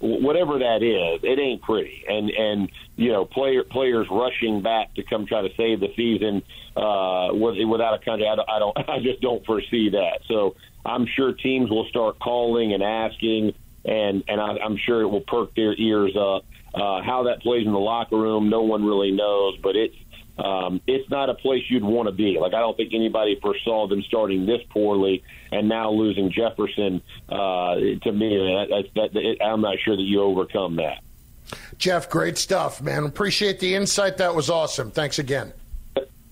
Whatever 0.00 0.58
that 0.58 0.82
is, 0.82 1.20
it 1.22 1.38
ain't 1.38 1.62
pretty. 1.62 2.04
And 2.08 2.30
and 2.30 2.70
you 2.96 3.12
know, 3.12 3.24
player 3.24 3.62
players 3.62 4.08
rushing 4.10 4.62
back 4.62 4.94
to 4.94 5.02
come 5.02 5.26
try 5.26 5.42
to 5.42 5.54
save 5.56 5.80
the 5.80 5.92
season 5.94 6.42
uh, 6.76 7.30
without 7.32 7.94
a 7.94 7.98
country. 8.04 8.26
I 8.26 8.36
don't, 8.36 8.50
I 8.50 8.58
don't, 8.58 8.78
I 8.88 9.00
just 9.00 9.20
don't 9.20 9.44
foresee 9.44 9.90
that. 9.90 10.20
So 10.26 10.56
I'm 10.84 11.06
sure 11.06 11.32
teams 11.32 11.70
will 11.70 11.86
start 11.86 12.18
calling 12.18 12.72
and 12.72 12.82
asking, 12.82 13.54
and 13.84 14.24
and 14.26 14.40
I, 14.40 14.56
I'm 14.64 14.78
sure 14.78 15.02
it 15.02 15.08
will 15.08 15.22
perk 15.22 15.54
their 15.54 15.74
ears 15.74 16.16
up. 16.16 16.44
Uh, 16.72 17.02
how 17.02 17.24
that 17.24 17.42
plays 17.42 17.66
in 17.66 17.72
the 17.72 17.78
locker 17.78 18.16
room, 18.16 18.48
no 18.48 18.62
one 18.62 18.84
really 18.84 19.10
knows, 19.10 19.58
but 19.60 19.74
it's 19.74 19.96
um, 20.40 20.80
it's 20.86 21.08
not 21.10 21.28
a 21.28 21.34
place 21.34 21.62
you'd 21.68 21.84
want 21.84 22.08
to 22.08 22.12
be. 22.12 22.38
Like 22.40 22.54
I 22.54 22.60
don't 22.60 22.76
think 22.76 22.94
anybody 22.94 23.38
foresaw 23.40 23.86
them 23.86 24.02
starting 24.02 24.46
this 24.46 24.62
poorly 24.70 25.22
and 25.52 25.68
now 25.68 25.90
losing 25.90 26.30
Jefferson. 26.32 27.02
Uh, 27.28 27.74
to 27.74 28.12
me, 28.12 28.36
that, 28.38 28.84
that, 28.94 29.12
that, 29.12 29.44
I'm 29.44 29.60
not 29.60 29.78
sure 29.84 29.96
that 29.96 30.02
you 30.02 30.22
overcome 30.22 30.76
that. 30.76 31.02
Jeff, 31.78 32.08
great 32.08 32.38
stuff, 32.38 32.80
man. 32.80 33.04
Appreciate 33.04 33.58
the 33.58 33.74
insight. 33.74 34.18
That 34.18 34.34
was 34.34 34.50
awesome. 34.50 34.90
Thanks 34.90 35.18
again. 35.18 35.52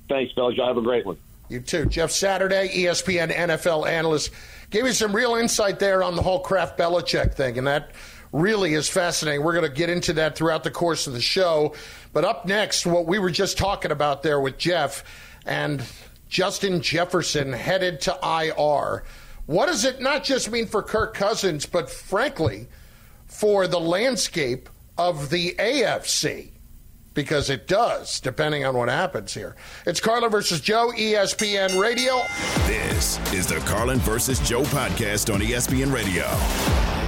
Thanks, 0.08 0.32
fellas. 0.32 0.56
Y'all 0.56 0.68
have 0.68 0.76
a 0.76 0.82
great 0.82 1.04
one. 1.04 1.18
You 1.48 1.60
too. 1.60 1.86
Jeff 1.86 2.10
Saturday, 2.10 2.68
ESPN 2.68 3.32
NFL 3.32 3.88
analyst, 3.88 4.30
gave 4.70 4.84
me 4.84 4.92
some 4.92 5.14
real 5.14 5.34
insight 5.34 5.78
there 5.78 6.02
on 6.02 6.14
the 6.14 6.22
whole 6.22 6.40
Kraft 6.40 6.78
Belichick 6.78 7.34
thing, 7.34 7.58
and 7.58 7.66
that 7.66 7.92
really 8.32 8.74
is 8.74 8.88
fascinating. 8.88 9.42
We're 9.42 9.54
going 9.54 9.68
to 9.68 9.74
get 9.74 9.88
into 9.88 10.12
that 10.14 10.36
throughout 10.36 10.64
the 10.64 10.70
course 10.70 11.06
of 11.06 11.14
the 11.14 11.20
show. 11.20 11.74
But 12.12 12.24
up 12.24 12.46
next, 12.46 12.86
what 12.86 13.06
we 13.06 13.18
were 13.18 13.30
just 13.30 13.58
talking 13.58 13.90
about 13.90 14.22
there 14.22 14.40
with 14.40 14.58
Jeff 14.58 15.04
and 15.46 15.82
Justin 16.28 16.80
Jefferson 16.80 17.52
headed 17.52 18.00
to 18.02 18.18
IR. 18.22 19.04
What 19.46 19.66
does 19.66 19.84
it 19.84 20.00
not 20.00 20.24
just 20.24 20.50
mean 20.50 20.66
for 20.66 20.82
Kirk 20.82 21.14
Cousins, 21.14 21.64
but 21.64 21.90
frankly, 21.90 22.68
for 23.26 23.66
the 23.66 23.80
landscape 23.80 24.68
of 24.98 25.30
the 25.30 25.54
AFC? 25.58 26.50
Because 27.14 27.50
it 27.50 27.66
does, 27.66 28.20
depending 28.20 28.64
on 28.64 28.76
what 28.76 28.88
happens 28.88 29.34
here. 29.34 29.56
It's 29.86 30.00
Carlin 30.00 30.30
versus 30.30 30.60
Joe, 30.60 30.92
ESPN 30.94 31.80
Radio. 31.80 32.20
This 32.66 33.18
is 33.32 33.46
the 33.46 33.56
Carlin 33.60 33.98
versus 34.00 34.38
Joe 34.40 34.62
podcast 34.64 35.32
on 35.32 35.40
ESPN 35.40 35.92
Radio. 35.92 37.07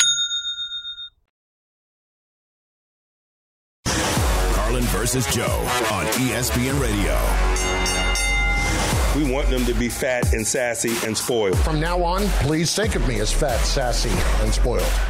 Versus 5.01 5.25
Joe 5.33 5.57
on 5.91 6.05
ESPN 6.21 6.79
Radio. 6.79 7.17
We 9.17 9.33
want 9.33 9.49
them 9.49 9.65
to 9.65 9.73
be 9.73 9.89
fat 9.89 10.31
and 10.31 10.45
sassy 10.45 10.93
and 11.07 11.17
spoiled. 11.17 11.57
From 11.57 11.79
now 11.79 12.03
on, 12.03 12.27
please 12.45 12.75
think 12.75 12.93
of 12.93 13.07
me 13.07 13.19
as 13.19 13.33
fat, 13.33 13.57
sassy, 13.61 14.11
and 14.43 14.53
spoiled. 14.53 14.81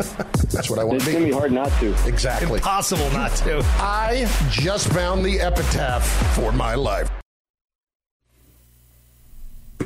That's 0.50 0.70
what 0.70 0.80
I 0.80 0.86
want 0.86 1.02
to 1.02 1.06
be. 1.08 1.12
It's 1.12 1.20
going 1.20 1.24
to 1.24 1.26
be 1.26 1.32
hard 1.34 1.52
not 1.52 1.72
to. 1.82 2.08
Exactly. 2.08 2.54
Impossible 2.54 3.10
not 3.10 3.32
to. 3.40 3.62
I 3.80 4.32
just 4.50 4.88
found 4.94 5.26
the 5.26 5.42
epitaph 5.42 6.08
for 6.38 6.54
my 6.54 6.76
life. 6.76 7.12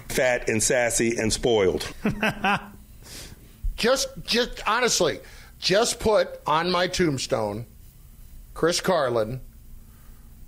Fat 0.10 0.48
and 0.50 0.62
sassy 0.62 1.18
and 1.18 1.34
spoiled. 1.34 1.92
just, 3.76 4.10
just 4.24 4.62
honestly, 4.68 5.20
just 5.58 6.00
put 6.00 6.40
on 6.46 6.70
my 6.70 6.86
tombstone, 6.86 7.66
Chris 8.54 8.80
Carlin, 8.80 9.42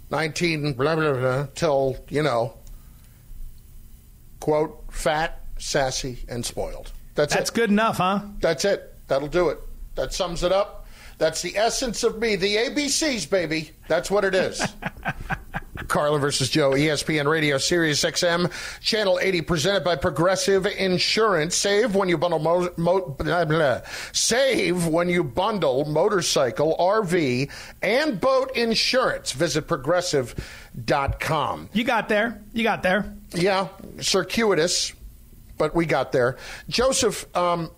19 0.09 0.73
blah 0.73 0.95
blah 0.95 1.13
blah 1.13 1.47
till 1.55 1.97
you 2.09 2.23
know, 2.23 2.53
quote 4.39 4.83
fat, 4.91 5.41
sassy, 5.57 6.19
and 6.29 6.45
spoiled. 6.45 6.91
That's 7.15 7.33
it. 7.33 7.37
That's 7.37 7.49
it. 7.49 7.53
good 7.53 7.69
enough, 7.69 7.97
huh? 7.97 8.21
That's 8.39 8.65
it. 8.65 8.93
That'll 9.07 9.27
do 9.27 9.49
it. 9.49 9.59
That 9.95 10.13
sums 10.13 10.43
it 10.43 10.51
up. 10.51 10.85
That's 11.17 11.41
the 11.41 11.57
essence 11.57 12.03
of 12.03 12.19
me. 12.19 12.35
The 12.35 12.55
ABCs, 12.57 13.29
baby. 13.29 13.71
That's 13.87 14.11
what 14.11 14.23
it 14.23 14.35
is. 14.35 14.61
Carlin 15.87 16.21
versus 16.21 16.49
Joe, 16.49 16.71
ESPN 16.71 17.29
Radio, 17.29 17.57
Sirius 17.57 18.03
XM, 18.03 18.51
Channel 18.81 19.19
80, 19.21 19.41
presented 19.41 19.83
by 19.83 19.95
Progressive 19.95 20.65
Insurance. 20.65 21.55
Save 21.55 21.95
when 21.95 22.09
you 22.09 22.17
bundle 22.17 22.39
mo- 22.39 22.69
mo- 22.77 23.15
blah, 23.17 23.45
blah. 23.45 23.81
Save 24.11 24.87
when 24.87 25.09
you 25.09 25.23
bundle 25.23 25.85
motorcycle, 25.85 26.75
RV, 26.79 27.49
and 27.81 28.19
boat 28.19 28.55
insurance. 28.55 29.31
Visit 29.31 29.67
progressive.com. 29.67 31.69
You 31.73 31.83
got 31.83 32.09
there. 32.09 32.41
You 32.53 32.63
got 32.63 32.83
there. 32.83 33.13
Yeah, 33.33 33.67
circuitous, 33.99 34.93
but 35.57 35.75
we 35.75 35.85
got 35.85 36.11
there. 36.11 36.37
Joseph, 36.69 37.25
um, 37.35 37.69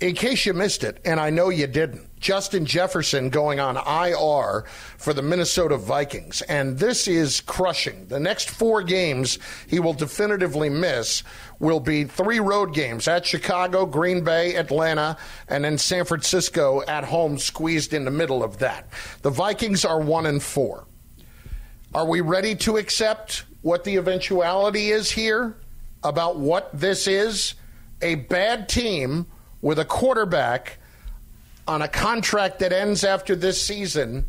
in 0.00 0.14
case 0.14 0.46
you 0.46 0.54
missed 0.54 0.84
it, 0.84 1.00
and 1.04 1.20
I 1.20 1.30
know 1.30 1.50
you 1.50 1.66
didn't, 1.66 2.06
Justin 2.20 2.66
Jefferson 2.66 3.30
going 3.30 3.58
on 3.58 3.76
IR 3.76 4.64
for 4.98 5.14
the 5.14 5.22
Minnesota 5.22 5.78
Vikings. 5.78 6.42
And 6.42 6.78
this 6.78 7.08
is 7.08 7.40
crushing. 7.40 8.06
The 8.08 8.20
next 8.20 8.50
four 8.50 8.82
games 8.82 9.38
he 9.66 9.80
will 9.80 9.94
definitively 9.94 10.68
miss 10.68 11.22
will 11.58 11.80
be 11.80 12.04
three 12.04 12.38
road 12.38 12.74
games 12.74 13.08
at 13.08 13.24
Chicago, 13.24 13.86
Green 13.86 14.22
Bay, 14.22 14.54
Atlanta, 14.54 15.16
and 15.48 15.64
then 15.64 15.78
San 15.78 16.04
Francisco 16.04 16.82
at 16.86 17.04
home, 17.04 17.38
squeezed 17.38 17.94
in 17.94 18.04
the 18.04 18.10
middle 18.10 18.44
of 18.44 18.58
that. 18.58 18.88
The 19.22 19.30
Vikings 19.30 19.84
are 19.84 20.00
one 20.00 20.26
and 20.26 20.42
four. 20.42 20.86
Are 21.94 22.06
we 22.06 22.20
ready 22.20 22.54
to 22.56 22.76
accept 22.76 23.44
what 23.62 23.84
the 23.84 23.96
eventuality 23.96 24.90
is 24.90 25.10
here 25.10 25.56
about 26.04 26.38
what 26.38 26.70
this 26.78 27.08
is? 27.08 27.54
A 28.02 28.14
bad 28.14 28.68
team 28.68 29.26
with 29.60 29.78
a 29.78 29.84
quarterback 29.84 30.78
on 31.66 31.82
a 31.82 31.88
contract 31.88 32.58
that 32.60 32.72
ends 32.72 33.04
after 33.04 33.36
this 33.36 33.60
season 33.60 34.26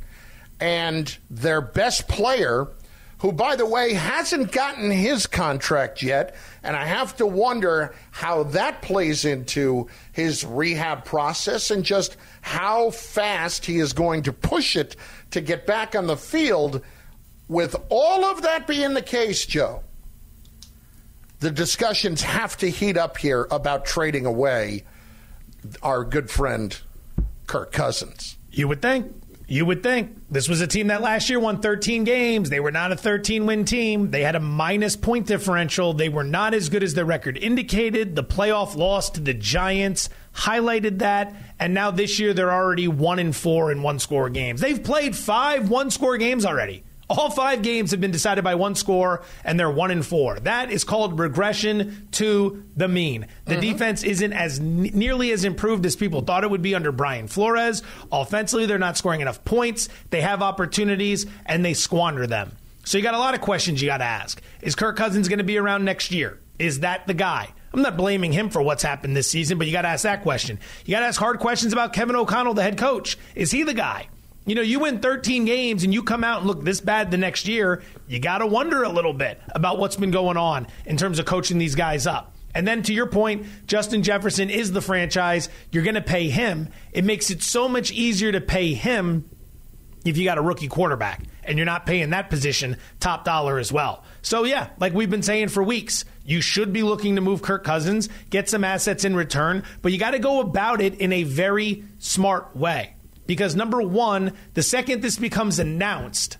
and 0.60 1.18
their 1.30 1.60
best 1.60 2.08
player, 2.08 2.68
who, 3.18 3.32
by 3.32 3.56
the 3.56 3.66
way, 3.66 3.94
hasn't 3.94 4.52
gotten 4.52 4.92
his 4.92 5.28
contract 5.28 6.02
yet. 6.02 6.36
And 6.64 6.76
I 6.76 6.86
have 6.86 7.16
to 7.18 7.26
wonder 7.26 7.96
how 8.12 8.44
that 8.44 8.82
plays 8.82 9.26
into 9.26 9.88
his 10.12 10.46
rehab 10.46 11.06
process 11.06 11.72
and 11.72 11.84
just 11.84 12.18
how 12.42 12.92
fast 12.92 13.66
he 13.66 13.80
is 13.80 13.94
going 13.94 14.24
to 14.24 14.34
push 14.34 14.76
it 14.76 14.96
to 15.32 15.42
get 15.42 15.66
back 15.66 15.96
on 15.96 16.08
the 16.08 16.18
field. 16.18 16.82
With 17.48 17.76
all 17.90 18.24
of 18.26 18.44
that 18.44 18.66
being 18.66 18.94
the 18.94 19.02
case, 19.02 19.46
Joe, 19.46 19.84
the 21.42 21.52
discussions 21.52 22.22
have 22.22 22.56
to 22.58 22.70
heat 22.70 22.98
up 22.98 23.18
here 23.18 23.48
about 23.52 23.86
trading 23.86 24.26
away 24.26 24.84
our 25.84 26.04
good 26.04 26.30
friend 26.30 26.80
Kirk 27.52 27.74
Cousins. 27.74 28.38
You 28.49 28.70
would 28.70 28.82
think. 28.82 29.14
You 29.45 29.66
would 29.66 29.84
think. 29.84 30.16
This 30.30 30.47
was 30.47 30.62
a 30.62 30.68
team 30.68 30.88
that 30.88 31.02
last 31.02 31.30
year 31.30 31.38
won 31.38 31.60
13 31.60 32.06
games. 32.06 32.49
They 32.49 32.62
were 32.62 32.72
not 32.72 32.93
a 32.93 32.95
13 32.95 33.45
win 33.45 33.66
team. 33.66 34.10
They 34.10 34.24
had 34.24 34.38
a 34.38 34.39
minus 34.39 34.95
point 34.95 35.28
differential. 35.28 35.91
They 35.91 36.08
were 36.08 36.24
not 36.24 36.54
as 36.54 36.70
good 36.70 36.82
as 36.82 36.93
their 36.93 37.04
record 37.04 37.38
indicated. 37.38 38.16
The 38.16 38.24
playoff 38.24 38.78
loss 38.78 39.10
to 39.10 39.20
the 39.20 39.34
Giants 39.34 40.08
highlighted 40.34 40.99
that. 40.99 41.36
And 41.60 41.74
now 41.74 41.91
this 41.91 42.22
year 42.22 42.34
they're 42.34 42.54
already 42.54 42.88
1 42.88 43.20
in 43.20 43.34
4 43.34 43.74
in 43.74 43.84
one 43.84 43.99
score 43.99 44.30
games. 44.30 44.62
They've 44.62 44.82
played 44.82 45.14
five 45.14 45.70
one 45.70 45.91
score 45.91 46.18
games 46.18 46.45
already. 46.45 46.86
All 47.12 47.30
five 47.30 47.62
games 47.62 47.91
have 47.91 47.99
been 47.99 48.12
decided 48.12 48.41
by 48.45 48.55
one 48.55 48.74
score, 48.74 49.24
and 49.43 49.59
they're 49.59 49.70
one 49.70 49.91
and 49.91 50.05
four. 50.05 50.39
That 50.39 50.72
is 50.72 50.86
called 50.86 51.20
regression 51.20 52.07
to 52.12 52.64
the 52.78 52.88
mean. 52.88 53.28
The 53.45 53.55
mm-hmm. 53.55 53.62
defense 53.62 54.03
isn't 54.03 54.32
as 54.32 54.59
n- 54.59 54.91
nearly 54.93 55.32
as 55.34 55.43
improved 55.43 55.86
as 55.86 55.97
people 55.97 56.22
thought 56.22 56.45
it 56.45 56.49
would 56.49 56.62
be 56.62 56.74
under 56.74 56.93
Brian 56.93 57.28
Flores. 57.28 57.84
Offensively, 58.14 58.66
they're 58.66 58.80
not 58.80 58.97
scoring 58.97 59.20
enough 59.20 59.43
points. 59.43 59.89
They 60.09 60.22
have 60.22 60.41
opportunities, 60.41 61.26
and 61.45 61.66
they 61.66 61.74
squander 61.74 62.28
them. 62.28 62.53
So 62.86 62.97
you 62.97 63.03
got 63.03 63.14
a 63.14 63.20
lot 63.20 63.34
of 63.34 63.41
questions 63.41 63.82
you 63.82 63.89
got 63.89 63.97
to 63.97 64.05
ask. 64.05 64.41
Is 64.62 64.76
Kirk 64.76 64.95
Cousins 64.95 65.28
going 65.28 65.39
to 65.39 65.43
be 65.43 65.57
around 65.57 65.84
next 65.84 66.12
year? 66.12 66.39
Is 66.59 66.80
that 66.80 67.07
the 67.07 67.14
guy? 67.14 67.49
I'm 67.74 67.82
not 67.82 67.97
blaming 67.97 68.32
him 68.32 68.49
for 68.49 68.62
what's 68.62 68.84
happened 68.84 69.18
this 69.18 69.30
season, 69.30 69.57
but 69.57 69.68
you 69.68 69.74
got 69.74 69.82
to 69.82 69.89
ask 69.89 70.03
that 70.03 70.24
question. 70.24 70.59
You 70.86 70.95
got 70.95 71.01
to 71.01 71.07
ask 71.07 71.20
hard 71.20 71.39
questions 71.39 71.74
about 71.74 71.91
Kevin 71.91 72.16
O'Connell, 72.16 72.53
the 72.53 72.64
head 72.64 72.78
coach. 72.78 73.18
Is 73.36 73.51
he 73.51 73.64
the 73.64 73.74
guy? 73.74 74.07
You 74.46 74.56
know, 74.56 74.62
you 74.62 74.80
win 74.80 75.00
13 75.00 75.46
games 75.46 75.84
and 75.84 75.94
you 75.94 76.02
come 76.02 76.24
out 76.24 76.39
and 76.39 76.48
look 76.48 76.64
this 76.64 76.82
bad 76.82 77.12
the 77.12 77.18
next 77.18 77.48
year, 77.48 77.84
you 78.08 78.20
got 78.20 78.39
to 78.39 78.48
wonder 78.48 78.82
a 78.84 78.89
little 78.89 79.14
bit 79.14 79.39
about 79.50 79.78
what's 79.78 79.96
been 79.96 80.10
going 80.10 80.38
on 80.38 80.68
in 80.86 80.98
terms 80.98 81.20
of 81.20 81.26
coaching 81.26 81.60
these 81.60 81.76
guys 81.76 82.08
up. 82.08 82.36
And 82.54 82.68
then 82.68 82.82
to 82.84 82.94
your 82.94 83.06
point, 83.06 83.46
Justin 83.68 84.04
Jefferson 84.04 84.50
is 84.50 84.72
the 84.72 84.82
franchise. 84.82 85.48
You're 85.72 85.84
going 85.84 85.96
to 85.96 86.02
pay 86.02 86.30
him. 86.30 86.70
It 86.92 87.06
makes 87.06 87.30
it 87.30 87.44
so 87.44 87.70
much 87.70 87.92
easier 87.92 88.32
to 88.32 88.42
pay 88.42 88.74
him 88.74 89.30
if 90.04 90.18
you 90.18 90.26
got 90.26 90.39
a 90.39 90.42
rookie 90.42 90.68
quarterback 90.68 91.24
and 91.44 91.58
you're 91.58 91.66
not 91.66 91.86
paying 91.86 92.10
that 92.10 92.30
position 92.30 92.78
top 93.00 93.24
dollar 93.24 93.60
as 93.60 93.72
well. 93.72 94.04
So, 94.22 94.44
yeah, 94.44 94.70
like 94.80 94.94
we've 94.94 95.10
been 95.10 95.24
saying 95.24 95.50
for 95.50 95.64
weeks, 95.64 96.04
you 96.26 96.42
should 96.42 96.74
be 96.74 96.84
looking 96.84 97.16
to 97.16 97.22
move 97.22 97.42
Kirk 97.42 97.64
Cousins, 97.64 98.10
get 98.30 98.50
some 98.50 98.64
assets 98.64 99.06
in 99.06 99.16
return, 99.16 99.64
but 99.82 99.92
you 99.92 100.00
got 100.00 100.12
to 100.12 100.20
go 100.20 100.39
about 100.39 100.82
it 100.82 100.96
in 100.96 101.14
a 101.14 101.24
very 101.24 101.84
smart 102.00 102.56
way. 102.56 102.96
Because 103.32 103.56
number 103.56 103.82
one, 103.82 104.34
the 104.56 104.62
second 104.62 105.02
this 105.02 105.16
becomes 105.16 105.58
announced, 105.58 106.38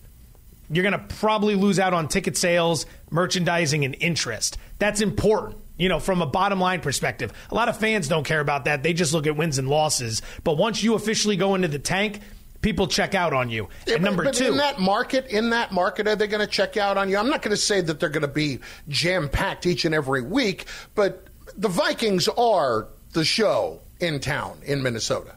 you're 0.70 0.84
going 0.84 0.92
to 0.92 1.16
probably 1.16 1.56
lose 1.56 1.80
out 1.80 1.94
on 1.94 2.10
ticket 2.10 2.36
sales, 2.36 2.86
merchandising, 3.10 3.86
and 3.86 3.96
interest. 4.02 4.58
That's 4.78 5.00
important, 5.00 5.56
you 5.78 5.88
know, 5.88 6.02
from 6.02 6.22
a 6.22 6.26
bottom 6.26 6.60
line 6.60 6.82
perspective. 6.82 7.32
A 7.50 7.56
lot 7.56 7.70
of 7.70 7.78
fans 7.78 8.10
don't 8.10 8.26
care 8.26 8.42
about 8.42 8.66
that. 8.66 8.84
They 8.84 8.92
just 8.92 9.14
look 9.14 9.26
at 9.26 9.38
wins 9.38 9.58
and 9.58 9.70
losses. 9.70 10.22
But 10.44 10.58
once 10.58 10.84
you 10.84 10.96
officially 10.96 11.38
go 11.38 11.56
into 11.56 11.70
the 11.70 11.80
tank, 11.80 12.20
people 12.62 12.88
check 12.88 13.16
out 13.16 13.32
on 13.32 13.50
you. 13.50 13.70
Yeah, 13.88 13.94
and 13.94 14.04
but- 14.04 14.10
number 14.10 14.24
but 14.26 14.34
two, 14.34 14.48
in 14.48 14.58
that 14.58 14.82
market, 14.82 15.28
in 15.28 15.52
that 15.52 15.72
market, 15.72 16.10
are 16.10 16.18
they 16.18 16.28
going 16.28 16.46
to 16.46 16.52
check 16.52 16.76
out 16.76 16.98
on 16.98 17.08
you? 17.08 17.16
I'm 17.16 17.30
not 17.30 17.42
going 17.42 17.56
to 17.56 17.62
say 17.62 17.80
that 17.80 18.02
they're 18.02 18.10
going 18.10 18.20
to 18.24 18.28
be 18.28 18.60
jam 18.89 19.30
packed 19.30 19.66
each 19.66 19.86
and 19.86 19.96
every 19.96 20.24
week, 20.24 20.66
but 20.94 21.26
the 21.56 21.70
Vikings 21.70 22.28
are 22.28 22.89
the 23.14 23.24
show 23.24 23.80
in 24.02 24.20
town 24.20 24.58
in 24.66 24.84
Minnesota. 24.84 25.36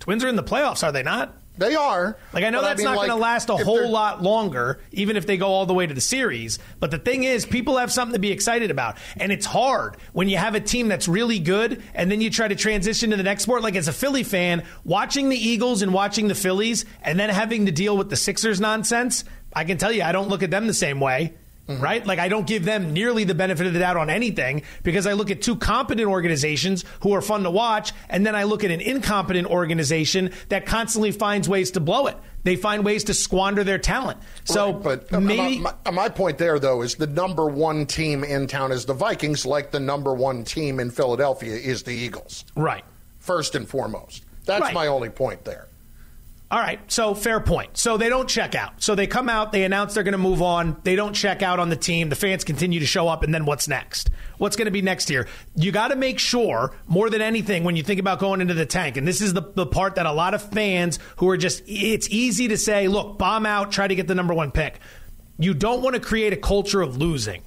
Twins 0.00 0.24
are 0.24 0.28
in 0.28 0.36
the 0.36 0.42
playoffs, 0.42 0.82
are 0.82 0.92
they 0.92 1.02
not? 1.02 1.34
They 1.58 1.74
are. 1.74 2.18
Like 2.34 2.44
I 2.44 2.50
know 2.50 2.60
But 2.60 2.66
I 2.66 2.68
that's 2.68 2.78
mean, 2.78 2.84
not 2.84 2.96
going 2.96 3.08
to 3.08 3.16
last 3.16 3.48
a 3.48 3.56
whole 3.56 3.88
lot 3.90 4.22
longer, 4.22 4.78
even 4.92 5.16
if 5.16 5.26
they 5.26 5.38
go 5.38 5.46
all 5.46 5.64
the 5.64 5.72
way 5.72 5.86
to 5.86 5.94
the 5.94 6.02
series. 6.02 6.58
But 6.80 6.90
the 6.90 6.98
thing 6.98 7.24
is, 7.24 7.46
people 7.46 7.78
have 7.78 7.90
something 7.90 8.12
to 8.12 8.18
be 8.18 8.30
excited 8.30 8.70
about, 8.70 8.98
and 9.16 9.32
it's 9.32 9.46
hard 9.46 9.96
when 10.12 10.28
you 10.28 10.36
have 10.36 10.54
a 10.54 10.60
team 10.60 10.88
that's 10.88 11.08
really 11.08 11.38
good, 11.38 11.82
and 11.94 12.10
then 12.10 12.20
you 12.20 12.28
try 12.28 12.46
to 12.46 12.54
transition 12.54 13.10
to 13.10 13.16
the 13.16 13.22
next 13.22 13.44
sport. 13.44 13.62
Like 13.62 13.74
as 13.74 13.88
a 13.88 13.92
Philly 13.92 14.22
fan, 14.22 14.64
watching 14.84 15.30
the 15.30 15.36
Eagles 15.38 15.80
and 15.80 15.94
watching 15.94 16.28
the 16.28 16.34
Phillies, 16.34 16.84
and 17.02 17.18
then 17.18 17.30
having 17.30 17.64
to 17.66 17.72
deal 17.72 17.96
with 17.96 18.10
the 18.10 18.16
Sixers 18.16 18.60
nonsense. 18.60 19.24
I 19.54 19.64
can 19.64 19.78
tell 19.78 19.92
you, 19.92 20.02
I 20.02 20.12
don't 20.12 20.28
look 20.28 20.42
at 20.42 20.50
them 20.50 20.66
the 20.66 20.74
same 20.74 21.00
way. 21.00 21.32
Mm-hmm. 21.68 21.82
right? 21.82 22.06
Like 22.06 22.18
I 22.20 22.28
don't 22.28 22.46
give 22.46 22.64
them 22.64 22.92
nearly 22.92 23.24
the 23.24 23.34
benefit 23.34 23.66
of 23.66 23.72
the 23.72 23.80
doubt 23.80 23.96
on 23.96 24.08
anything 24.08 24.62
because 24.84 25.04
I 25.06 25.14
look 25.14 25.32
at 25.32 25.42
two 25.42 25.56
competent 25.56 26.06
organizations 26.08 26.84
who 27.00 27.12
are 27.12 27.20
fun 27.20 27.42
to 27.42 27.50
watch, 27.50 27.92
and 28.08 28.24
then 28.24 28.36
I 28.36 28.44
look 28.44 28.62
at 28.62 28.70
an 28.70 28.80
incompetent 28.80 29.48
organization 29.48 30.30
that 30.48 30.64
constantly 30.66 31.10
finds 31.10 31.48
ways 31.48 31.72
to 31.72 31.80
blow 31.80 32.06
it. 32.06 32.16
They 32.44 32.54
find 32.54 32.84
ways 32.84 33.02
to 33.04 33.14
squander 33.14 33.64
their 33.64 33.78
talent. 33.78 34.18
So, 34.44 34.74
Right, 34.74 34.82
but 34.82 35.12
uh, 35.12 35.18
maybe 35.20 35.58
my, 35.58 35.74
my- 35.86 35.90
my 35.90 36.08
point 36.08 36.38
there, 36.38 36.60
though, 36.60 36.82
is 36.82 36.94
the 36.94 37.08
number 37.08 37.46
one 37.46 37.84
team 37.86 38.22
in 38.22 38.46
town 38.46 38.70
is 38.70 38.84
the 38.84 38.94
Vikings, 38.94 39.44
like 39.44 39.72
the 39.72 39.80
number 39.80 40.14
one 40.14 40.44
team 40.44 40.78
in 40.78 40.90
Philadelphia 40.92 41.54
is 41.56 41.82
the 41.82 41.90
Eagles. 41.94 42.44
Right. 42.54 42.84
First 43.18 43.56
and 43.56 43.68
foremost. 43.68 44.24
That's 44.44 44.60
Right. 44.60 44.74
my 44.74 44.86
only 44.86 45.10
point 45.10 45.44
there. 45.44 45.66
All 46.48 46.60
right, 46.60 46.78
so 46.86 47.12
fair 47.14 47.40
point. 47.40 47.76
So 47.76 47.96
they 47.96 48.08
don't 48.08 48.28
check 48.28 48.54
out. 48.54 48.80
So 48.80 48.94
they 48.94 49.08
come 49.08 49.28
out, 49.28 49.50
they 49.50 49.64
announce 49.64 49.94
they're 49.94 50.04
going 50.04 50.12
to 50.12 50.18
move 50.18 50.42
on. 50.42 50.76
They 50.84 50.94
don't 50.94 51.12
check 51.12 51.42
out 51.42 51.58
on 51.58 51.70
the 51.70 51.76
team. 51.76 52.08
The 52.08 52.14
fans 52.14 52.44
continue 52.44 52.78
to 52.78 52.86
show 52.86 53.08
up, 53.08 53.24
and 53.24 53.34
then 53.34 53.46
what's 53.46 53.66
next? 53.66 54.10
What's 54.38 54.54
going 54.54 54.66
to 54.66 54.70
be 54.70 54.80
next 54.80 55.08
here? 55.08 55.26
You 55.56 55.72
got 55.72 55.88
to 55.88 55.96
make 55.96 56.20
sure, 56.20 56.76
more 56.86 57.10
than 57.10 57.20
anything, 57.20 57.64
when 57.64 57.74
you 57.74 57.82
think 57.82 57.98
about 57.98 58.20
going 58.20 58.40
into 58.40 58.54
the 58.54 58.64
tank, 58.64 58.96
and 58.96 59.08
this 59.08 59.20
is 59.20 59.34
the, 59.34 59.42
the 59.56 59.66
part 59.66 59.96
that 59.96 60.06
a 60.06 60.12
lot 60.12 60.34
of 60.34 60.42
fans 60.52 61.00
who 61.16 61.28
are 61.30 61.36
just, 61.36 61.64
it's 61.66 62.08
easy 62.10 62.46
to 62.48 62.56
say, 62.56 62.86
look, 62.86 63.18
bomb 63.18 63.44
out, 63.44 63.72
try 63.72 63.88
to 63.88 63.94
get 63.96 64.06
the 64.06 64.14
number 64.14 64.32
one 64.32 64.52
pick. 64.52 64.78
You 65.40 65.52
don't 65.52 65.82
want 65.82 65.94
to 65.94 66.00
create 66.00 66.32
a 66.32 66.36
culture 66.36 66.80
of 66.80 66.96
losing 66.96 67.42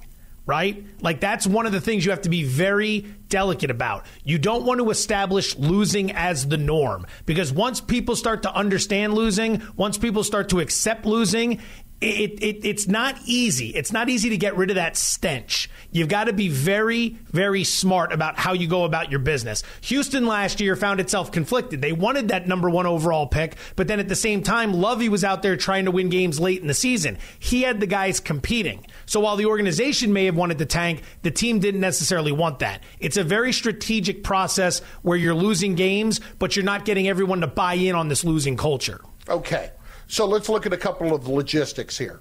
right? 0.46 0.84
Like 1.00 1.20
that's 1.20 1.46
one 1.46 1.66
of 1.66 1.72
the 1.72 1.80
things 1.80 2.04
you 2.04 2.10
have 2.10 2.22
to 2.22 2.28
be 2.28 2.44
very 2.44 3.00
delicate 3.28 3.70
about. 3.70 4.06
You 4.24 4.38
don't 4.38 4.64
want 4.64 4.80
to 4.80 4.90
establish 4.90 5.56
losing 5.56 6.12
as 6.12 6.48
the 6.48 6.56
norm 6.56 7.06
because 7.26 7.52
once 7.52 7.80
people 7.80 8.16
start 8.16 8.42
to 8.42 8.54
understand 8.54 9.14
losing, 9.14 9.62
once 9.76 9.98
people 9.98 10.24
start 10.24 10.48
to 10.50 10.60
accept 10.60 11.06
losing, 11.06 11.60
it, 12.00 12.42
it, 12.42 12.64
it's 12.64 12.88
not 12.88 13.16
easy. 13.26 13.68
It's 13.68 13.92
not 13.92 14.08
easy 14.08 14.30
to 14.30 14.38
get 14.38 14.56
rid 14.56 14.70
of 14.70 14.76
that 14.76 14.96
stench. 14.96 15.68
You've 15.90 16.08
got 16.08 16.24
to 16.24 16.32
be 16.32 16.48
very, 16.48 17.18
very 17.30 17.62
smart 17.62 18.12
about 18.12 18.38
how 18.38 18.54
you 18.54 18.66
go 18.66 18.84
about 18.84 19.10
your 19.10 19.20
business. 19.20 19.62
Houston 19.82 20.26
last 20.26 20.60
year 20.60 20.76
found 20.76 21.00
itself 21.00 21.30
conflicted. 21.30 21.82
They 21.82 21.92
wanted 21.92 22.28
that 22.28 22.48
number 22.48 22.70
one 22.70 22.86
overall 22.86 23.26
pick, 23.26 23.56
but 23.76 23.86
then 23.86 24.00
at 24.00 24.08
the 24.08 24.16
same 24.16 24.42
time, 24.42 24.72
Lovie 24.72 25.10
was 25.10 25.24
out 25.24 25.42
there 25.42 25.56
trying 25.58 25.84
to 25.84 25.90
win 25.90 26.08
games 26.08 26.40
late 26.40 26.62
in 26.62 26.68
the 26.68 26.74
season. 26.74 27.18
He 27.38 27.62
had 27.62 27.80
the 27.80 27.86
guys 27.86 28.18
competing. 28.18 28.86
So 29.04 29.20
while 29.20 29.36
the 29.36 29.46
organization 29.46 30.14
may 30.14 30.24
have 30.24 30.36
wanted 30.36 30.58
to 30.58 30.66
tank, 30.66 31.02
the 31.22 31.30
team 31.30 31.58
didn't 31.58 31.80
necessarily 31.80 32.32
want 32.32 32.60
that. 32.60 32.82
It's 32.98 33.18
a 33.18 33.24
very 33.24 33.52
strategic 33.52 34.24
process 34.24 34.80
where 35.02 35.18
you're 35.18 35.34
losing 35.34 35.74
games, 35.74 36.20
but 36.38 36.56
you're 36.56 36.64
not 36.64 36.86
getting 36.86 37.08
everyone 37.08 37.42
to 37.42 37.46
buy 37.46 37.74
in 37.74 37.94
on 37.94 38.08
this 38.08 38.24
losing 38.24 38.56
culture. 38.56 39.02
Okay. 39.28 39.70
So 40.10 40.26
let's 40.26 40.48
look 40.48 40.66
at 40.66 40.72
a 40.72 40.76
couple 40.76 41.14
of 41.14 41.22
the 41.22 41.30
logistics 41.30 41.96
here. 41.96 42.18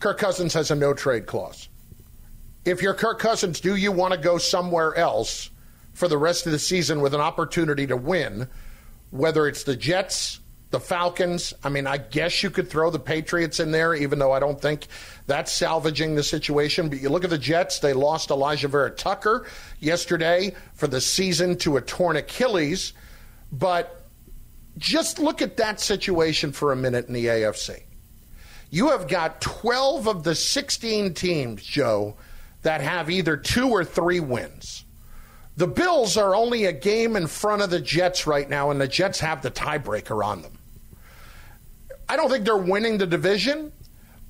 Kirk 0.00 0.18
Cousins 0.18 0.52
has 0.54 0.72
a 0.72 0.74
no 0.74 0.92
trade 0.92 1.26
clause. 1.26 1.68
If 2.64 2.82
you're 2.82 2.92
Kirk 2.92 3.20
Cousins, 3.20 3.60
do 3.60 3.76
you 3.76 3.92
want 3.92 4.12
to 4.14 4.18
go 4.18 4.36
somewhere 4.36 4.96
else 4.96 5.48
for 5.94 6.08
the 6.08 6.18
rest 6.18 6.46
of 6.46 6.52
the 6.52 6.58
season 6.58 7.00
with 7.00 7.14
an 7.14 7.20
opportunity 7.20 7.86
to 7.86 7.96
win? 7.96 8.48
Whether 9.12 9.46
it's 9.46 9.62
the 9.62 9.76
Jets, 9.76 10.40
the 10.70 10.80
Falcons, 10.80 11.54
I 11.62 11.68
mean, 11.68 11.86
I 11.86 11.98
guess 11.98 12.42
you 12.42 12.50
could 12.50 12.68
throw 12.68 12.90
the 12.90 12.98
Patriots 12.98 13.60
in 13.60 13.70
there, 13.70 13.94
even 13.94 14.18
though 14.18 14.32
I 14.32 14.40
don't 14.40 14.60
think 14.60 14.88
that's 15.28 15.52
salvaging 15.52 16.16
the 16.16 16.24
situation. 16.24 16.88
But 16.88 17.00
you 17.00 17.10
look 17.10 17.22
at 17.22 17.30
the 17.30 17.38
Jets, 17.38 17.78
they 17.78 17.92
lost 17.92 18.30
Alijah 18.30 18.70
Vera 18.70 18.90
Tucker 18.90 19.46
yesterday 19.78 20.52
for 20.74 20.88
the 20.88 21.00
season 21.00 21.56
to 21.58 21.76
a 21.76 21.80
torn 21.80 22.16
Achilles. 22.16 22.92
But 23.52 23.99
just 24.78 25.18
look 25.18 25.42
at 25.42 25.56
that 25.58 25.80
situation 25.80 26.52
for 26.52 26.72
a 26.72 26.76
minute 26.76 27.06
in 27.06 27.14
the 27.14 27.26
AFC. 27.26 27.82
You 28.70 28.90
have 28.90 29.08
got 29.08 29.40
12 29.40 30.06
of 30.06 30.22
the 30.22 30.34
16 30.34 31.14
teams, 31.14 31.62
Joe, 31.62 32.16
that 32.62 32.80
have 32.80 33.10
either 33.10 33.36
two 33.36 33.68
or 33.68 33.84
three 33.84 34.20
wins. 34.20 34.84
The 35.56 35.66
Bills 35.66 36.16
are 36.16 36.34
only 36.34 36.66
a 36.66 36.72
game 36.72 37.16
in 37.16 37.26
front 37.26 37.62
of 37.62 37.70
the 37.70 37.80
Jets 37.80 38.26
right 38.26 38.48
now, 38.48 38.70
and 38.70 38.80
the 38.80 38.88
Jets 38.88 39.20
have 39.20 39.42
the 39.42 39.50
tiebreaker 39.50 40.24
on 40.24 40.42
them. 40.42 40.56
I 42.08 42.16
don't 42.16 42.30
think 42.30 42.44
they're 42.44 42.56
winning 42.56 42.98
the 42.98 43.06
division, 43.06 43.72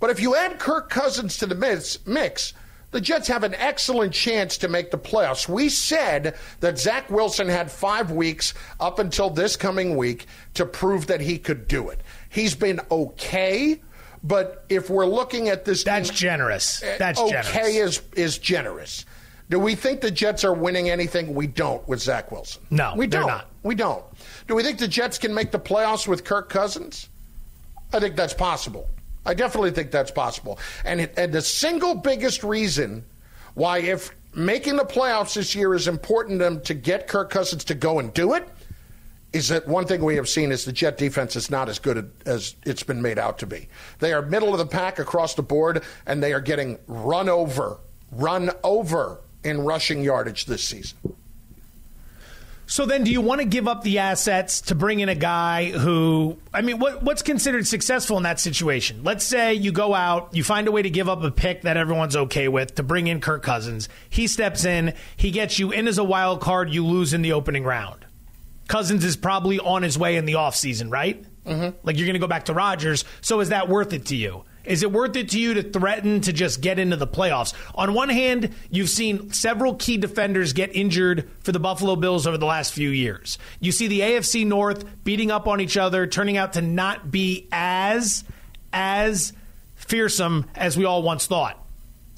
but 0.00 0.10
if 0.10 0.20
you 0.20 0.34
add 0.34 0.58
Kirk 0.58 0.90
Cousins 0.90 1.36
to 1.38 1.46
the 1.46 1.54
mix, 1.54 2.04
mix 2.06 2.54
the 2.90 3.00
Jets 3.00 3.28
have 3.28 3.44
an 3.44 3.54
excellent 3.54 4.12
chance 4.12 4.58
to 4.58 4.68
make 4.68 4.90
the 4.90 4.98
playoffs. 4.98 5.48
We 5.48 5.68
said 5.68 6.36
that 6.60 6.78
Zach 6.78 7.08
Wilson 7.10 7.48
had 7.48 7.70
five 7.70 8.10
weeks 8.10 8.54
up 8.80 8.98
until 8.98 9.30
this 9.30 9.56
coming 9.56 9.96
week 9.96 10.26
to 10.54 10.66
prove 10.66 11.06
that 11.06 11.20
he 11.20 11.38
could 11.38 11.68
do 11.68 11.88
it. 11.90 12.00
He's 12.28 12.54
been 12.54 12.80
okay, 12.90 13.80
but 14.22 14.64
if 14.68 14.90
we're 14.90 15.06
looking 15.06 15.48
at 15.48 15.64
this, 15.64 15.84
That's 15.84 16.10
generous. 16.10 16.82
Eh, 16.82 16.96
that's 16.98 17.20
okay 17.20 17.42
generous. 17.52 17.76
is 17.76 18.02
is 18.16 18.38
generous. 18.38 19.04
Do 19.50 19.58
we 19.58 19.74
think 19.74 20.00
the 20.00 20.12
Jets 20.12 20.44
are 20.44 20.54
winning 20.54 20.90
anything? 20.90 21.34
We 21.34 21.48
don't 21.48 21.86
with 21.88 22.00
Zach 22.00 22.30
Wilson. 22.30 22.62
No, 22.70 22.94
we 22.96 23.08
don't. 23.08 23.26
not. 23.26 23.48
We 23.64 23.74
don't. 23.74 24.04
Do 24.46 24.54
we 24.54 24.62
think 24.62 24.78
the 24.78 24.86
Jets 24.86 25.18
can 25.18 25.34
make 25.34 25.50
the 25.50 25.58
playoffs 25.58 26.06
with 26.06 26.24
Kirk 26.24 26.48
Cousins? 26.48 27.08
I 27.92 27.98
think 27.98 28.14
that's 28.14 28.34
possible. 28.34 28.88
I 29.26 29.34
definitely 29.34 29.70
think 29.72 29.90
that's 29.90 30.10
possible. 30.10 30.58
And 30.84 31.10
and 31.16 31.32
the 31.32 31.42
single 31.42 31.94
biggest 31.94 32.42
reason 32.42 33.04
why 33.54 33.78
if 33.78 34.14
making 34.34 34.76
the 34.76 34.84
playoffs 34.84 35.34
this 35.34 35.54
year 35.54 35.74
is 35.74 35.88
important 35.88 36.38
to 36.38 36.44
them 36.44 36.60
to 36.62 36.74
get 36.74 37.08
Kirk 37.08 37.30
Cousins 37.30 37.64
to 37.64 37.74
go 37.74 37.98
and 37.98 38.12
do 38.14 38.34
it 38.34 38.48
is 39.32 39.48
that 39.48 39.66
one 39.68 39.86
thing 39.86 40.02
we 40.02 40.16
have 40.16 40.28
seen 40.28 40.50
is 40.50 40.64
the 40.64 40.72
Jet 40.72 40.98
defense 40.98 41.36
is 41.36 41.50
not 41.50 41.68
as 41.68 41.78
good 41.78 42.10
as 42.26 42.56
it's 42.64 42.82
been 42.82 43.00
made 43.00 43.18
out 43.18 43.38
to 43.38 43.46
be. 43.46 43.68
They 44.00 44.12
are 44.12 44.22
middle 44.22 44.52
of 44.52 44.58
the 44.58 44.66
pack 44.66 44.98
across 44.98 45.34
the 45.34 45.42
board, 45.42 45.84
and 46.06 46.22
they 46.22 46.32
are 46.32 46.40
getting 46.40 46.78
run 46.88 47.28
over, 47.28 47.78
run 48.10 48.50
over 48.64 49.20
in 49.44 49.60
rushing 49.60 50.02
yardage 50.02 50.46
this 50.46 50.64
season. 50.64 50.98
So 52.70 52.86
then, 52.86 53.02
do 53.02 53.10
you 53.10 53.20
want 53.20 53.40
to 53.40 53.44
give 53.44 53.66
up 53.66 53.82
the 53.82 53.98
assets 53.98 54.60
to 54.62 54.76
bring 54.76 55.00
in 55.00 55.08
a 55.08 55.16
guy 55.16 55.70
who, 55.70 56.38
I 56.54 56.62
mean, 56.62 56.78
what, 56.78 57.02
what's 57.02 57.20
considered 57.20 57.66
successful 57.66 58.16
in 58.16 58.22
that 58.22 58.38
situation? 58.38 59.02
Let's 59.02 59.24
say 59.24 59.54
you 59.54 59.72
go 59.72 59.92
out, 59.92 60.36
you 60.36 60.44
find 60.44 60.68
a 60.68 60.70
way 60.70 60.80
to 60.80 60.88
give 60.88 61.08
up 61.08 61.20
a 61.24 61.32
pick 61.32 61.62
that 61.62 61.76
everyone's 61.76 62.14
okay 62.14 62.46
with 62.46 62.76
to 62.76 62.84
bring 62.84 63.08
in 63.08 63.20
Kirk 63.20 63.42
Cousins. 63.42 63.88
He 64.08 64.28
steps 64.28 64.64
in, 64.64 64.94
he 65.16 65.32
gets 65.32 65.58
you 65.58 65.72
in 65.72 65.88
as 65.88 65.98
a 65.98 66.04
wild 66.04 66.40
card, 66.40 66.70
you 66.70 66.86
lose 66.86 67.12
in 67.12 67.22
the 67.22 67.32
opening 67.32 67.64
round. 67.64 68.06
Cousins 68.68 69.04
is 69.04 69.16
probably 69.16 69.58
on 69.58 69.82
his 69.82 69.98
way 69.98 70.14
in 70.14 70.24
the 70.24 70.34
offseason, 70.34 70.92
right? 70.92 71.24
Mm-hmm. 71.44 71.76
Like 71.82 71.96
you're 71.96 72.06
going 72.06 72.14
to 72.14 72.20
go 72.20 72.28
back 72.28 72.44
to 72.44 72.54
Rodgers. 72.54 73.04
So 73.20 73.40
is 73.40 73.48
that 73.48 73.68
worth 73.68 73.92
it 73.92 74.06
to 74.06 74.16
you? 74.16 74.44
Is 74.64 74.82
it 74.82 74.92
worth 74.92 75.16
it 75.16 75.30
to 75.30 75.40
you 75.40 75.54
to 75.54 75.62
threaten 75.62 76.20
to 76.22 76.32
just 76.32 76.60
get 76.60 76.78
into 76.78 76.96
the 76.96 77.06
playoffs? 77.06 77.54
On 77.74 77.94
one 77.94 78.08
hand, 78.08 78.54
you've 78.70 78.90
seen 78.90 79.32
several 79.32 79.74
key 79.74 79.96
defenders 79.96 80.52
get 80.52 80.74
injured 80.74 81.30
for 81.40 81.52
the 81.52 81.60
Buffalo 81.60 81.96
Bills 81.96 82.26
over 82.26 82.38
the 82.38 82.46
last 82.46 82.72
few 82.72 82.90
years. 82.90 83.38
You 83.60 83.72
see 83.72 83.86
the 83.86 84.00
AFC 84.00 84.46
North 84.46 84.84
beating 85.04 85.30
up 85.30 85.48
on 85.48 85.60
each 85.60 85.76
other, 85.76 86.06
turning 86.06 86.36
out 86.36 86.54
to 86.54 86.62
not 86.62 87.10
be 87.10 87.48
as 87.52 88.24
as 88.72 89.32
fearsome 89.76 90.46
as 90.54 90.76
we 90.76 90.84
all 90.84 91.02
once 91.02 91.26
thought. 91.26 91.56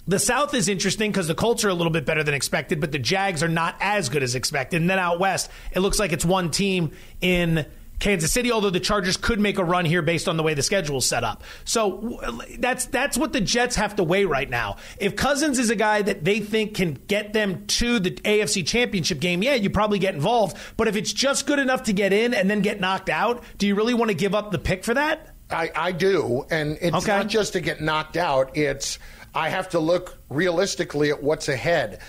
The 0.06 0.18
South 0.18 0.52
is 0.52 0.68
interesting 0.68 1.12
because 1.12 1.28
the 1.28 1.34
Colts 1.34 1.64
are 1.64 1.68
a 1.68 1.74
little 1.74 1.92
bit 1.92 2.04
better 2.04 2.24
than 2.24 2.34
expected, 2.34 2.80
but 2.80 2.90
the 2.90 2.98
Jags 2.98 3.42
are 3.42 3.48
not 3.48 3.76
as 3.80 4.08
good 4.08 4.24
as 4.24 4.34
expected. 4.34 4.80
And 4.80 4.90
then 4.90 4.98
out 4.98 5.20
west, 5.20 5.48
it 5.70 5.78
looks 5.78 6.00
like 6.00 6.12
it's 6.12 6.24
one 6.24 6.50
team 6.50 6.90
in 7.20 7.66
Kansas 8.02 8.30
City, 8.32 8.52
although 8.52 8.68
the 8.68 8.80
Chargers 8.80 9.16
could 9.16 9.40
make 9.40 9.56
a 9.58 9.64
run 9.64 9.84
here 9.86 10.02
based 10.02 10.28
on 10.28 10.36
the 10.36 10.42
way 10.42 10.52
the 10.54 10.62
schedule 10.62 10.98
is 10.98 11.06
set 11.06 11.24
up. 11.24 11.42
So 11.64 12.20
that's 12.58 12.86
that's 12.86 13.16
what 13.16 13.32
the 13.32 13.40
Jets 13.40 13.76
have 13.76 13.96
to 13.96 14.04
weigh 14.04 14.24
right 14.26 14.50
now. 14.50 14.76
If 14.98 15.16
Cousins 15.16 15.58
is 15.58 15.70
a 15.70 15.76
guy 15.76 16.02
that 16.02 16.24
they 16.24 16.40
think 16.40 16.74
can 16.74 16.94
get 17.06 17.32
them 17.32 17.64
to 17.68 18.00
the 18.00 18.10
AFC 18.10 18.66
Championship 18.66 19.20
game, 19.20 19.42
yeah, 19.42 19.54
you 19.54 19.70
probably 19.70 19.98
get 20.00 20.14
involved. 20.14 20.56
But 20.76 20.88
if 20.88 20.96
it's 20.96 21.12
just 21.12 21.46
good 21.46 21.60
enough 21.60 21.84
to 21.84 21.92
get 21.92 22.12
in 22.12 22.34
and 22.34 22.50
then 22.50 22.60
get 22.60 22.80
knocked 22.80 23.08
out, 23.08 23.42
do 23.56 23.66
you 23.66 23.74
really 23.76 23.94
want 23.94 24.10
to 24.10 24.16
give 24.16 24.34
up 24.34 24.50
the 24.50 24.58
pick 24.58 24.84
for 24.84 24.94
that? 24.94 25.28
I, 25.48 25.70
I 25.76 25.92
do, 25.92 26.44
and 26.50 26.78
it's 26.80 26.96
Okay. 26.96 27.06
not 27.18 27.28
just 27.28 27.52
to 27.52 27.60
get 27.60 27.80
knocked 27.80 28.16
out. 28.16 28.56
It's 28.56 28.98
I 29.34 29.48
have 29.48 29.68
to 29.70 29.78
look 29.78 30.18
realistically 30.28 31.10
at 31.10 31.22
what's 31.22 31.48
ahead. 31.48 32.00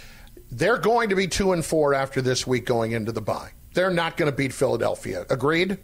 They're 0.52 0.78
going 0.78 1.10
to 1.10 1.16
be 1.16 1.28
two 1.28 1.52
and 1.54 1.64
four 1.64 1.94
after 1.94 2.22
this 2.22 2.48
week 2.48 2.66
going 2.66 2.94
into 2.94 3.12
the 3.12 3.22
bye. 3.22 3.52
They're 3.74 3.90
not 3.90 4.18
going 4.18 4.32
to 4.32 4.36
beat 4.36 4.54
Philadelphia. 4.54 5.26
Agreed? 5.30 5.78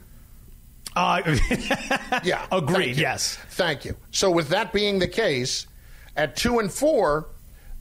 Uh, 0.95 1.21
yeah. 2.23 2.45
Agreed, 2.51 2.85
Thank 2.85 2.97
yes. 2.97 3.37
Thank 3.51 3.85
you. 3.85 3.95
So 4.11 4.31
with 4.31 4.49
that 4.49 4.73
being 4.73 4.99
the 4.99 5.07
case, 5.07 5.67
at 6.15 6.35
two 6.35 6.59
and 6.59 6.71
four, 6.71 7.27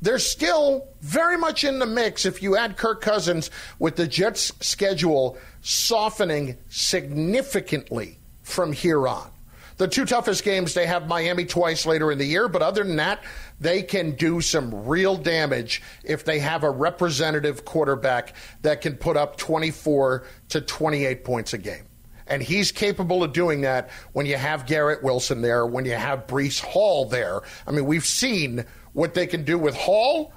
they're 0.01 0.19
still 0.19 0.87
very 1.01 1.37
much 1.37 1.65
in 1.65 1.79
the 1.79 1.87
mix 1.87 2.25
if 2.25 2.43
you 2.43 2.57
add 2.57 2.77
Kirk 2.77 3.01
Cousins 3.01 3.51
with 3.79 3.97
the 3.97 4.07
Jets' 4.07 4.53
schedule 4.61 5.37
softening 5.63 6.57
significantly 6.69 8.19
from 8.43 8.73
here 8.73 9.09
on. 9.09 9.31
The 9.79 9.87
two 9.87 10.05
toughest 10.05 10.43
games, 10.45 10.75
they 10.75 10.87
have 10.87 11.07
Miami 11.07 11.45
twice 11.45 11.87
later 11.87 12.11
in 12.11 12.19
the 12.19 12.25
year, 12.25 12.49
but 12.49 12.63
other 12.63 12.83
than 12.83 12.97
that, 12.97 13.23
they 13.61 13.83
can 13.83 14.11
do 14.13 14.41
some 14.41 14.87
real 14.87 15.17
damage 15.17 15.83
if 16.03 16.25
they 16.25 16.41
have 16.41 16.65
a 16.65 16.71
representative 16.71 17.65
quarterback 17.65 18.35
that 18.63 18.81
can 18.81 18.97
put 18.97 19.17
up 19.17 19.37
24 19.37 20.25
to 20.51 20.61
28 20.61 21.25
points 21.25 21.55
a 21.55 21.59
game. 21.59 21.85
And 22.27 22.43
he's 22.43 22.73
capable 22.73 23.23
of 23.23 23.33
doing 23.33 23.63
that 23.63 23.91
when 24.13 24.27
you 24.27 24.37
have 24.37 24.67
Garrett 24.67 25.03
Wilson 25.03 25.43
there, 25.43 25.65
when 25.65 25.85
you 25.85 25.95
have 25.95 26.27
Breece 26.27 26.61
Hall 26.61 27.07
there. 27.07 27.41
I 27.67 27.71
mean, 27.71 27.87
we've 27.87 28.05
seen 28.05 28.65
what 28.93 29.15
they 29.15 29.29
can 29.29 29.45
do 29.45 29.59
with 29.59 29.77
Hall 29.77 30.33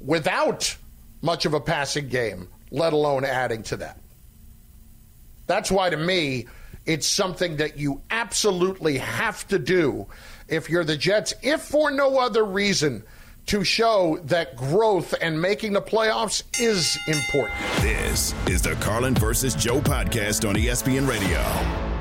without 0.00 0.74
much 1.20 1.44
of 1.44 1.52
a 1.52 1.60
passing 1.60 2.08
game, 2.08 2.48
let 2.70 2.94
alone 2.94 3.24
adding 3.24 3.62
to 3.64 3.76
that. 3.76 4.00
That's 5.46 5.70
why, 5.70 5.90
to 5.90 5.96
me, 5.96 6.46
it's 6.86 7.06
something 7.06 7.56
that 7.56 7.76
you 7.76 8.00
absolutely 8.10 8.98
have 8.98 9.46
to 9.48 9.58
do 9.58 10.06
if 10.48 10.70
you're 10.70 10.84
the 10.84 10.96
Jets, 10.96 11.34
if 11.42 11.62
for 11.62 11.90
no 11.90 12.18
other 12.18 12.44
reason 12.44 13.02
to 13.46 13.62
show 13.62 14.18
that 14.24 14.56
growth 14.56 15.14
and 15.20 15.40
making 15.40 15.72
the 15.72 15.82
playoffs 15.82 16.42
is 16.60 16.98
important. 17.06 17.58
This 17.80 18.34
is 18.48 18.62
the 18.62 18.74
Carlin 18.76 19.14
versus 19.14 19.54
Joe 19.54 19.80
podcast 19.80 20.48
on 20.48 20.56
ESPN 20.56 21.08
Radio. 21.08 21.95